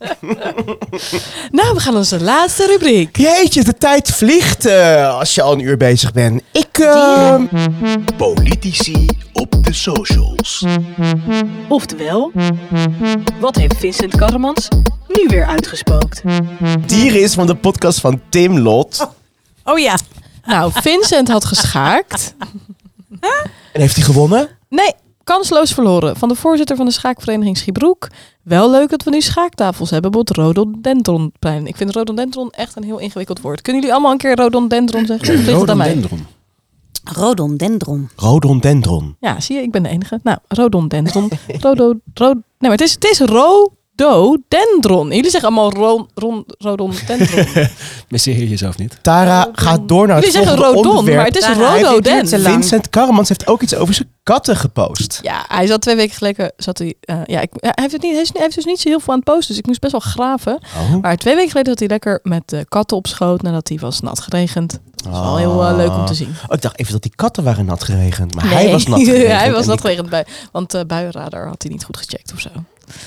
Nou, 1.50 1.74
we 1.74 1.80
gaan 1.80 1.92
naar 1.92 2.00
onze 2.02 2.20
laatste 2.20 2.66
rubriek. 2.66 3.16
Jeetje, 3.16 3.64
de 3.64 3.74
tijd 3.78 4.10
vliegt 4.10 4.66
eh, 4.66 5.18
als 5.18 5.34
je 5.34 5.42
al 5.42 5.52
een 5.52 5.60
uur 5.60 5.76
bezig 5.76 6.12
bent. 6.12 6.42
Eh, 6.72 7.40
Politici 8.16 9.06
op 9.32 9.64
de 9.64 9.72
socials. 9.72 10.64
Oftewel, 11.68 12.32
wat 13.40 13.56
heeft 13.56 13.76
Vincent 13.76 14.16
Karremans 14.16 14.68
nu 15.08 15.24
weer 15.28 15.46
uitgespookt? 15.46 16.22
dier 16.86 17.14
is 17.14 17.34
van 17.34 17.46
de 17.46 17.54
podcast 17.56 18.00
van 18.00 18.20
Tim 18.28 18.58
Lot. 18.58 19.08
Oh 19.64 19.78
ja. 19.78 19.96
Nou, 20.44 20.72
Vincent 20.74 21.28
had 21.28 21.44
geschaakt. 21.44 22.34
En 23.72 23.80
heeft 23.80 23.96
hij 23.96 24.04
gewonnen? 24.04 24.48
Nee, 24.68 24.92
kansloos 25.24 25.72
verloren. 25.72 26.16
Van 26.16 26.28
de 26.28 26.34
voorzitter 26.34 26.76
van 26.76 26.86
de 26.86 26.92
schaakvereniging 26.92 27.58
Schiebroek. 27.58 28.08
Wel 28.42 28.70
leuk 28.70 28.90
dat 28.90 29.02
we 29.02 29.10
nu 29.10 29.20
schaaktafels 29.20 29.90
hebben 29.90 30.14
op 30.14 30.28
het 30.28 30.36
rhododendronplein. 30.36 31.66
Ik 31.66 31.76
vind 31.76 31.90
rhododendron 31.90 32.50
echt 32.50 32.76
een 32.76 32.84
heel 32.84 32.98
ingewikkeld 32.98 33.40
woord. 33.40 33.62
Kunnen 33.62 33.80
jullie 33.82 33.96
allemaal 33.96 34.12
een 34.12 34.18
keer 34.18 34.34
rhododendron 34.34 35.06
zeggen? 35.06 35.44
Rhododendron. 35.44 36.26
Rhododendron. 37.04 38.08
Rhododendron. 38.16 39.16
Ja, 39.20 39.40
zie 39.40 39.56
je, 39.56 39.62
ik 39.62 39.70
ben 39.70 39.82
de 39.82 39.88
enige. 39.88 40.20
Nou, 40.22 40.38
rhododendron. 40.48 41.30
Rodo, 41.60 41.94
ro, 42.14 42.26
nee, 42.32 42.42
maar 42.58 42.70
het 42.70 42.80
is, 42.80 42.92
het 42.92 43.04
is 43.04 43.20
rhododendron. 43.96 45.10
Jullie 45.10 45.30
zeggen 45.30 45.50
allemaal 45.50 45.72
ro, 45.72 46.06
ron, 46.14 46.44
rhododendron. 46.58 47.46
Misseer 48.08 48.44
jezelf 48.44 48.78
niet. 48.78 48.98
Tara 49.02 49.48
gaat 49.52 49.88
door 49.88 50.06
naar 50.06 50.16
het 50.16 50.24
Jullie 50.24 50.40
zeggen 50.40 50.64
rodon, 50.64 50.86
onderwerp. 50.86 51.16
maar 51.16 51.26
het 51.26 51.36
is 51.36 51.42
Tara, 51.42 51.70
hij 51.70 51.80
rhododend. 51.80 52.04
duurt 52.04 52.28
te 52.28 52.38
lang. 52.38 52.54
Vincent 52.54 52.90
Karremans 52.90 53.28
heeft 53.28 53.46
ook 53.46 53.62
iets 53.62 53.74
over 53.74 53.94
zijn 53.94 54.08
katten 54.22 54.56
gepost. 54.56 55.18
Ja, 55.22 55.44
hij 55.48 55.66
zat 55.66 55.80
twee 55.80 55.96
weken 55.96 56.14
geleden. 56.14 56.52
Zat 56.56 56.78
hij, 56.78 56.94
eh, 57.00 57.16
ja, 57.24 57.40
ik, 57.40 57.50
hij, 57.56 57.72
heeft 57.74 57.92
het 57.92 58.02
niet, 58.02 58.12
hij, 58.12 58.42
heeft 58.42 58.54
dus 58.54 58.64
niet 58.64 58.80
zo 58.80 58.88
heel 58.88 59.00
veel 59.00 59.12
aan 59.12 59.20
het 59.24 59.28
posten. 59.28 59.48
Dus 59.48 59.58
ik 59.58 59.66
moest 59.66 59.80
best 59.80 59.92
wel 59.92 60.00
graven. 60.00 60.60
Oh. 60.76 61.00
Maar 61.00 61.16
twee 61.16 61.34
weken 61.34 61.50
geleden 61.50 61.70
zat 61.70 61.80
hij 61.80 61.88
lekker 61.88 62.20
met 62.22 62.42
de 62.46 62.64
katten 62.68 62.96
op 62.96 63.06
schoot. 63.06 63.42
Nadat 63.42 63.68
hij 63.68 63.78
was 63.78 64.00
nat 64.00 64.20
geregend. 64.20 64.80
Dat 64.94 65.12
is 65.12 65.18
wel 65.18 65.36
heel 65.36 65.66
eh, 65.66 65.76
leuk 65.76 65.92
om 65.92 66.06
te 66.06 66.14
zien. 66.14 66.28
Oh, 66.28 66.54
ik 66.54 66.62
dacht 66.62 66.78
even 66.78 66.92
dat 66.92 67.02
die 67.02 67.12
katten 67.14 67.44
waren 67.44 67.64
nat 67.64 67.84
geregend. 67.84 68.34
Maar 68.34 68.50
hij 68.50 68.70
was 68.70 68.86
nat 68.86 69.00
geregend. 69.04 69.40
hij 69.40 69.52
was 69.52 69.66
nat 69.66 69.74
die 69.76 69.80
geregend 69.80 70.10
bij. 70.10 70.26
Want 70.52 70.74
uh, 70.74 70.80
buienradar 70.86 71.46
had 71.46 71.62
hij 71.62 71.72
niet 71.72 71.84
goed 71.84 71.96
gecheckt 71.96 72.32
of 72.32 72.40
zo. 72.40 72.48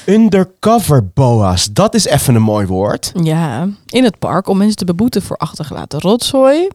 Undercover 0.05 1.07
boa's. 1.13 1.65
Dat 1.71 1.93
is 1.95 2.05
even 2.05 2.35
een 2.35 2.41
mooi 2.41 2.65
woord. 2.67 3.11
Ja, 3.21 3.67
in 3.85 4.03
het 4.03 4.19
park 4.19 4.47
om 4.47 4.57
mensen 4.57 4.77
te 4.77 4.85
beboeten 4.85 5.21
voor 5.21 5.37
achtergelaten 5.37 5.99
rotzooi. 5.99 6.67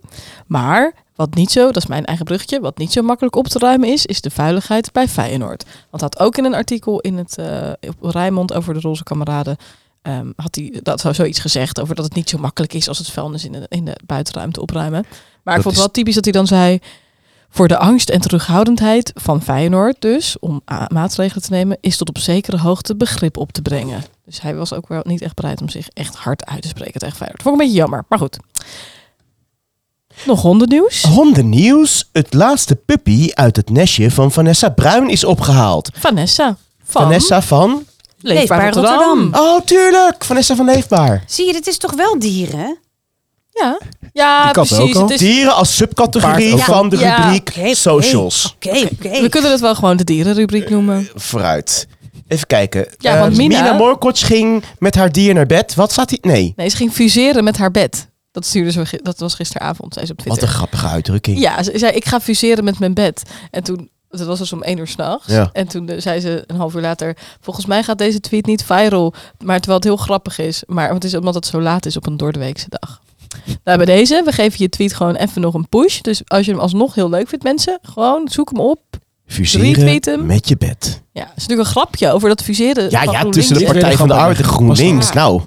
Maar 0.47 0.93
wat 1.15 1.35
niet 1.35 1.51
zo, 1.51 1.67
dat 1.67 1.77
is 1.77 1.87
mijn 1.87 2.05
eigen 2.05 2.25
bruggetje, 2.25 2.61
wat 2.61 2.79
niet 2.79 2.93
zo 2.93 3.03
makkelijk 3.03 3.37
op 3.37 3.47
te 3.49 3.59
ruimen 3.59 3.89
is, 3.89 4.07
is 4.07 4.21
de 4.21 4.31
veiligheid 4.31 4.93
bij 4.93 5.09
Feyenoord. 5.09 5.65
Want 5.91 6.03
had 6.03 6.19
ook 6.19 6.37
in 6.37 6.45
een 6.45 6.55
artikel 6.55 7.01
in 7.01 7.17
het 7.17 7.39
eh, 7.39 7.71
op 8.01 8.11
Rijnmond 8.11 8.53
over 8.55 8.75
de 8.75 8.81
roze 8.81 9.03
kameraden, 9.03 9.57
ehm, 10.03 10.27
had 10.37 10.55
hij 10.55 10.79
dat 10.83 11.01
zo 11.01 11.13
zoiets 11.13 11.39
gezegd 11.39 11.81
over 11.81 11.95
dat 11.95 12.05
het 12.05 12.15
niet 12.15 12.29
zo 12.31 12.39
makkelijk 12.39 12.75
is 12.75 12.89
als 12.89 12.99
het 12.99 13.11
vuilnis 13.11 13.45
in 13.45 13.53
de, 13.53 13.67
in 13.69 13.85
de 13.85 13.97
buitenruimte 14.07 14.61
opruimen. 14.61 15.05
Maar 15.43 15.57
ik 15.57 15.63
vond 15.63 15.65
het 15.65 15.73
is- 15.75 15.79
wel 15.79 15.91
typisch 15.91 16.15
dat 16.15 16.25
hij 16.25 16.33
dan 16.33 16.47
zei, 16.47 16.79
voor 17.51 17.69
de 17.69 17.79
angst 17.79 18.09
en 18.09 18.21
terughoudendheid 18.21 19.13
van 19.15 19.43
Feyenoord 19.43 19.97
dus, 19.99 20.37
om 20.39 20.63
maatregelen 20.89 21.43
te 21.43 21.51
nemen, 21.51 21.79
is 21.81 21.97
tot 21.97 22.09
op 22.09 22.19
zekere 22.19 22.59
hoogte 22.59 22.97
begrip 22.97 23.37
op 23.37 23.53
te 23.53 23.63
brengen. 23.63 24.05
Dus 24.25 24.41
hij 24.41 24.55
was 24.55 24.73
ook 24.73 24.89
wel 24.89 25.01
niet 25.05 25.23
echt 25.23 25.35
bereid 25.35 25.61
om 25.61 25.69
zich 25.69 25.89
echt 25.89 26.15
hard 26.15 26.47
uit 26.47 26.63
te 26.63 26.69
spreken 26.69 27.01
tegen 27.01 27.17
Feyenoord. 27.17 27.43
Vond 27.43 27.55
ik 27.55 27.61
een 27.61 27.67
beetje 27.67 27.83
jammer, 27.83 28.05
maar 28.09 28.19
goed. 28.19 28.39
Nog 30.25 30.43
hondennieuws. 30.43 31.03
Hondennieuws. 31.03 32.09
Het 32.13 32.35
laatste 32.35 32.77
puppy 32.77 33.31
uit 33.35 33.57
het 33.57 33.71
nestje 33.71 34.11
van 34.11 34.33
Vanessa 34.33 34.69
Bruin 34.69 35.09
is 35.09 35.25
opgehaald. 35.25 35.91
Vanessa. 35.95 36.57
Van 36.85 37.03
Vanessa 37.03 37.43
van... 37.43 37.85
Leefbaar 38.23 38.59
Leefbaar 38.59 38.65
Rotterdam. 38.65 39.23
Rotterdam. 39.23 39.43
Oh, 39.43 39.61
tuurlijk. 39.61 40.25
Vanessa 40.25 40.55
van 40.55 40.65
Leefbaar. 40.65 41.25
Zie 41.27 41.47
je, 41.47 41.53
dit 41.53 41.67
is 41.67 41.79
toch 41.79 41.95
wel 41.95 42.19
dieren? 42.19 42.79
Ja, 43.61 43.79
ja 44.13 44.51
precies. 44.51 44.79
ook 44.79 44.95
al. 44.95 45.03
Het 45.03 45.11
is, 45.11 45.19
Dieren 45.19 45.55
als 45.55 45.77
subcategorie 45.77 46.57
van 46.57 46.89
de 46.89 46.99
Ja. 46.99 47.17
rubriek 47.31 47.75
socials. 47.77 48.55
Oké, 48.57 48.89
oké. 48.93 49.21
we 49.21 49.29
kunnen 49.29 49.51
het 49.51 49.61
wel 49.61 49.75
gewoon 49.75 49.97
de 49.97 50.05
dierenrubriek 50.05 50.71
noemen. 50.71 51.09
Vooruit. 51.15 51.87
Even 52.29 52.47
kijken. 52.47 52.87
Ja, 52.99 53.15
Eh, 53.15 53.21
want 53.21 53.37
Mina- 53.37 53.63
Mina 53.63 53.73
Morkoc 53.77 54.19
ging 54.19 54.63
met 54.79 54.95
haar 54.95 55.13
dier 55.13 55.35
naar 55.35 55.47
bed. 55.47 55.75
Wat 55.75 55.93
staat 55.93 56.11
hier? 56.11 56.19
Nee. 56.23 56.53
Nee, 56.57 56.69
ze 56.69 56.77
ging 56.77 56.93
fuseren 56.93 57.45
met 57.45 57.57
haar 57.57 57.71
bed. 57.71 58.09
Dat, 58.33 58.47
stuurde 58.47 58.71
ze, 58.73 59.01
dat 59.03 59.19
was 59.19 59.35
gisteravond, 59.35 59.95
zei 59.95 60.07
ze 60.07 60.13
op 60.13 60.19
Wat 60.19 60.27
Twitter. 60.27 60.49
een 60.49 60.55
grappige 60.55 60.87
uitdrukking. 60.87 61.39
Ja, 61.39 61.63
ze 61.63 61.73
zei 61.75 61.93
ik 61.93 62.05
ga 62.05 62.21
fuseren 62.21 62.65
met 62.65 62.79
mijn 62.79 62.95
bed. 62.95 63.23
En 63.51 63.63
toen, 63.63 63.91
dat 64.09 64.27
was 64.27 64.39
dus 64.39 64.53
om 64.53 64.63
één 64.63 64.79
uur 64.79 64.87
s'nachts. 64.87 65.27
Ja. 65.27 65.51
En 65.53 65.69
toen 65.69 65.89
eh, 65.89 66.01
zei 66.01 66.21
ze 66.21 66.45
een 66.47 66.57
half 66.57 66.75
uur 66.75 66.81
later, 66.81 67.17
volgens 67.41 67.67
mij 67.67 67.83
gaat 67.83 67.99
deze 67.99 68.21
tweet 68.21 68.47
niet 68.47 68.65
viral. 68.65 69.15
Maar 69.45 69.57
terwijl 69.59 69.79
het 69.79 69.85
heel 69.89 69.97
grappig 69.97 70.39
is. 70.39 70.63
Maar 70.67 70.95
het 70.95 71.05
is 71.05 71.15
omdat 71.17 71.35
het 71.35 71.47
zo 71.47 71.61
laat 71.61 71.87
is 71.87 71.97
op 71.97 72.07
een 72.07 72.17
doordeweekse 72.17 72.67
dag. 72.69 73.01
Nou, 73.65 73.77
bij 73.77 73.87
deze, 73.87 74.23
we 74.25 74.33
geven 74.33 74.57
je 74.59 74.69
tweet 74.69 74.95
gewoon 74.95 75.15
even 75.15 75.41
nog 75.41 75.55
een 75.55 75.69
push. 75.69 76.01
Dus 76.01 76.23
als 76.27 76.47
je 76.47 76.51
hem 76.53 76.61
alsnog 76.61 76.95
heel 76.95 77.11
leuk 77.11 77.29
vindt, 77.29 77.45
mensen, 77.45 77.79
gewoon 77.83 78.29
zoek 78.29 78.51
hem 78.51 78.61
op. 78.61 78.81
Fuseren 79.27 80.27
met 80.27 80.49
je 80.49 80.57
bed. 80.57 81.03
Ja, 81.13 81.21
het 81.21 81.31
is 81.37 81.47
natuurlijk 81.47 81.69
een 81.69 81.75
grapje 81.75 82.13
over 82.13 82.29
dat 82.29 82.43
fuseren. 82.43 82.91
Ja, 82.91 83.03
ja 83.03 83.25
tussen 83.25 83.59
de 83.59 83.65
Partij 83.65 83.97
van 83.97 84.09
de 84.09 84.15
Arbeid 84.15 84.39
en 84.39 84.45
GroenLinks. 84.45 85.13
Nou, 85.13 85.43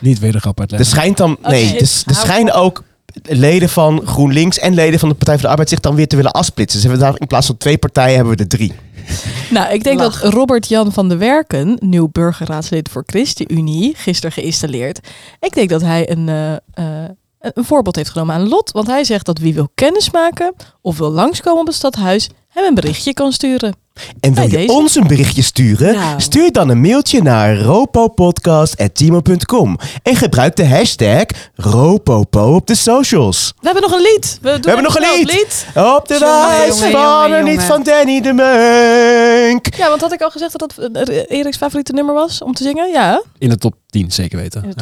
Niet 0.00 0.18
wedergrap 0.18 0.54
er 0.54 0.60
uitleggen. 0.60 0.90
schijnt 0.90 1.16
dan... 1.16 1.36
Nee, 1.42 1.74
er, 1.74 1.80
er 2.06 2.14
schijnen 2.14 2.54
ook 2.54 2.82
leden 3.22 3.68
van 3.68 4.02
GroenLinks 4.04 4.58
en 4.58 4.74
leden 4.74 4.98
van 4.98 5.08
de 5.08 5.14
Partij 5.14 5.34
van 5.34 5.42
de 5.42 5.48
Arbeid 5.48 5.68
zich 5.68 5.80
dan 5.80 5.94
weer 5.94 6.08
te 6.08 6.16
willen 6.16 6.30
afsplitsen. 6.30 6.80
Dus 6.80 6.90
hebben 6.90 7.06
we 7.06 7.12
daar 7.12 7.20
in 7.20 7.26
plaats 7.26 7.46
van 7.46 7.56
twee 7.56 7.78
partijen 7.78 8.14
hebben 8.14 8.36
we 8.36 8.42
er 8.42 8.48
drie. 8.48 8.72
Nou, 9.50 9.72
ik 9.72 9.84
denk 9.84 10.00
Lach. 10.00 10.20
dat 10.20 10.32
Robert-Jan 10.32 10.92
van 10.92 11.08
der 11.08 11.18
Werken, 11.18 11.76
nieuw 11.80 12.08
burgerraadslid 12.12 12.88
voor 12.88 13.02
ChristenUnie, 13.06 13.94
gisteren 13.96 14.32
geïnstalleerd. 14.32 15.00
Ik 15.40 15.54
denk 15.54 15.68
dat 15.68 15.80
hij 15.80 16.10
een, 16.10 16.28
eh, 16.28 16.52
eh, 16.52 17.10
een 17.40 17.64
voorbeeld 17.64 17.96
heeft 17.96 18.10
genomen 18.10 18.34
aan 18.34 18.48
Lot. 18.48 18.70
Want 18.72 18.86
hij 18.86 19.04
zegt 19.04 19.26
dat 19.26 19.38
wie 19.38 19.54
wil 19.54 19.68
kennismaken 19.74 20.54
of 20.80 20.98
wil 20.98 21.10
langskomen 21.10 21.60
op 21.60 21.66
het 21.66 21.74
stadhuis, 21.74 22.28
hem 22.48 22.64
een 22.64 22.74
berichtje 22.74 23.14
kan 23.14 23.32
sturen. 23.32 23.74
En 24.20 24.34
wil 24.34 24.50
je 24.50 24.68
ons 24.68 24.94
een 24.94 25.06
berichtje 25.06 25.42
sturen? 25.42 25.94
Nou. 25.94 26.20
Stuur 26.20 26.52
dan 26.52 26.68
een 26.68 26.80
mailtje 26.80 27.22
naar 27.22 27.56
ropopodcast.timo.com 27.56 29.76
en 30.02 30.16
gebruik 30.16 30.56
de 30.56 30.66
hashtag 30.66 31.24
ropopo 31.54 32.54
op 32.54 32.66
de 32.66 32.74
socials. 32.74 33.52
We 33.60 33.64
hebben 33.64 33.82
nog 33.82 33.92
een 33.92 34.02
lied. 34.12 34.38
We, 34.42 34.50
doen 34.50 34.60
hebben 34.60 34.82
nog 34.82 34.96
een 34.96 35.16
lied. 35.16 35.32
lied. 35.32 35.66
Op 35.74 36.08
de 36.08 36.18
wijs 36.18 36.78
van 36.92 37.32
een 37.32 37.44
lied 37.44 37.62
van 37.62 37.82
Danny 37.82 38.20
de 38.20 38.32
Munk. 38.32 39.74
Ja, 39.76 39.88
want 39.88 40.00
had 40.00 40.12
ik 40.12 40.20
al 40.20 40.30
gezegd 40.30 40.58
dat 40.58 40.74
dat 40.92 41.08
eh, 41.08 41.38
Erik's 41.38 41.56
favoriete 41.56 41.92
nummer 41.92 42.14
was 42.14 42.42
om 42.42 42.54
te 42.54 42.62
zingen? 42.62 42.90
Ja. 42.90 43.22
In 43.38 43.48
de 43.48 43.56
top 43.56 43.74
10 43.86 44.12
zeker 44.12 44.38
weten. 44.38 44.74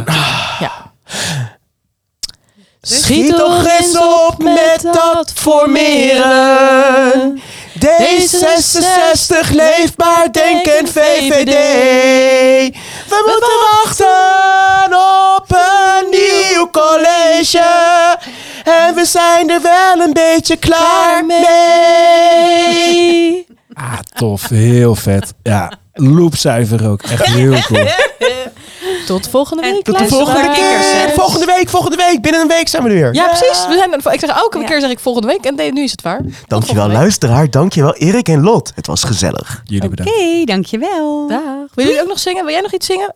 Ja. 0.61 0.95
Schiet 2.89 3.37
toch 3.37 3.67
eens 3.79 3.99
op 3.99 4.43
met 4.43 4.81
dat 4.83 5.33
formeren. 5.35 7.41
D66 7.87 9.51
leefbaar 9.53 10.33
denken 10.33 10.89
VVD. 10.89 11.55
We 13.09 13.23
moeten 13.27 13.57
wachten 13.73 14.99
op 15.37 15.47
een 15.51 16.11
nieuw 16.11 16.71
college. 16.71 17.65
En 18.65 18.95
we 18.95 19.05
zijn 19.05 19.51
er 19.51 19.63
wel 19.63 20.01
een 20.01 20.13
beetje 20.13 20.57
klaar 20.57 21.25
mee. 21.27 21.47
Ah, 23.73 23.99
tof. 24.15 24.49
Heel 24.49 24.95
vet. 24.95 25.33
Ja, 25.43 25.73
loopzuiver 25.93 26.89
ook. 26.91 27.03
Echt 27.03 27.27
heel 27.27 27.61
cool. 27.61 27.87
Tot 29.07 29.29
volgende 29.29 29.63
En 29.63 29.73
week. 29.73 29.85
Tot 29.85 29.99
de 29.99 30.07
volgende 30.09 30.51
keer. 30.53 31.11
Volgende 31.15 31.47
week, 31.47 31.69
volgende 31.69 31.97
week. 31.97 32.21
Binnen 32.23 32.41
een 32.41 32.49
week 32.49 32.69
zijn 32.69 32.83
we 32.83 32.89
er 32.89 32.95
weer. 32.95 33.15
Ja, 33.15 33.27
precies. 33.27 33.67
We 33.67 33.75
zijn, 33.75 33.93
er- 33.93 34.13
ik 34.13 34.21
zeg 34.21 34.31
elke 34.31 34.59
Ja. 34.59 34.65
keer 34.65 34.81
zeg 34.81 34.91
ik 34.91 34.99
volgende 34.99 35.27
week 35.29 35.45
en 35.45 35.55
nee, 35.55 35.73
nu 35.73 35.83
is 35.83 35.91
het 35.91 36.03
waar. 36.03 36.23
Tot 36.23 36.33
Dankjewel 36.49 36.89
luisteraar. 36.89 37.51
Dankjewel 37.51 37.95
Erik 37.95 38.29
en 38.29 38.41
Lot. 38.43 38.73
Het 38.75 38.87
was 38.87 39.05
gezellig. 39.05 39.63
Jullie 39.65 39.89
Oké, 39.89 39.95
bedankt. 40.05 40.47
dankjewel. 40.47 41.29
Dag. 41.29 41.41
Wil 41.75 41.85
jullie 41.87 42.01
ook 42.03 42.09
nog 42.09 42.19
zingen? 42.19 42.45
Wil 42.45 42.53
jij 42.53 42.63
nog 42.63 42.73
iets 42.75 42.87
zingen? 42.87 43.11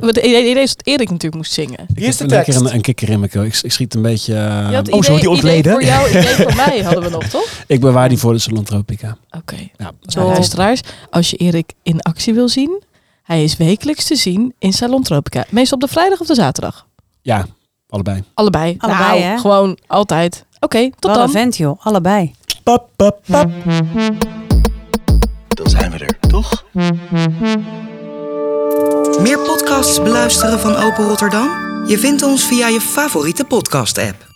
Het 0.00 0.16
idee 0.16 0.54
is 0.54 0.76
dat 0.76 0.86
Erik 0.86 1.06
natuurlijk 1.10 1.34
moest 1.34 1.52
zingen. 1.52 1.78
Ik 1.88 1.96
Hier 1.98 2.08
is 2.08 2.18
heb 2.18 2.28
de 2.28 2.34
lekker 2.34 2.52
tekst. 2.54 2.68
een, 2.68 2.74
een 2.76 2.82
kikker 2.82 3.08
in 3.08 3.18
mijn 3.18 3.30
keel. 3.30 3.44
Ik, 3.44 3.58
ik 3.62 3.72
schiet 3.72 3.94
een 3.94 4.02
beetje... 4.02 4.34
eh, 4.34 4.78
oh, 4.90 5.02
zo, 5.02 5.18
die 5.18 5.30
ontleden? 5.30 5.58
idee 5.58 5.72
voor 5.72 5.82
jou, 5.84 6.08
idee 6.08 6.34
voor 6.34 6.54
mij 6.56 6.80
hadden 6.84 7.02
we 7.02 7.08
nog, 7.10 7.24
toch? 7.24 7.46
ik 7.66 7.80
bewaar 7.80 8.08
die 8.08 8.18
voor 8.18 8.32
de 8.32 8.38
Salon 8.38 8.64
Tropica. 8.64 9.16
Oké. 9.38 9.56
Ja, 9.78 9.90
Nou, 10.02 10.26
luisteraars, 10.32 10.80
als 11.10 11.30
je 11.30 11.36
Erik 11.36 11.72
in 11.82 12.00
actie 12.00 12.34
wil 12.34 12.48
zien, 12.48 12.82
hij 13.22 13.44
is 13.44 13.56
wekelijks 13.56 14.04
te 14.04 14.16
zien 14.16 14.54
in 14.58 14.72
Salon 14.72 15.02
Tropica. 15.02 15.44
Meestal 15.50 15.78
op 15.78 15.84
de 15.86 15.92
vrijdag 15.92 16.20
of 16.20 16.26
de 16.26 16.34
zaterdag. 16.34 16.86
ja, 17.22 17.46
allebei. 17.88 18.22
Allebei. 18.34 18.74
Allebei, 18.78 19.18
Nou, 19.20 19.20
hè? 19.32 19.38
Gewoon 19.38 19.78
altijd. 19.86 20.44
Oké, 20.60 20.90
tot 20.90 21.10
Wat 21.10 21.14
dan. 21.14 21.30
vent, 21.30 21.56
joh. 21.56 21.86
Allebei. 21.86 22.34
Pap, 22.62 22.88
pap, 22.96 23.20
pap. 23.26 23.50
Dan 25.48 25.68
zijn 25.70 25.90
we 25.90 25.98
er, 25.98 26.18
toch? 26.28 26.64
Meer 29.20 29.38
podcasts 29.38 30.02
beluisteren 30.02 30.60
van 30.60 30.76
Open 30.76 31.08
Rotterdam? 31.08 31.48
Je 31.86 31.98
vindt 31.98 32.22
ons 32.22 32.44
via 32.44 32.66
je 32.68 32.80
favoriete 32.80 33.44
podcast-app. 33.44 34.30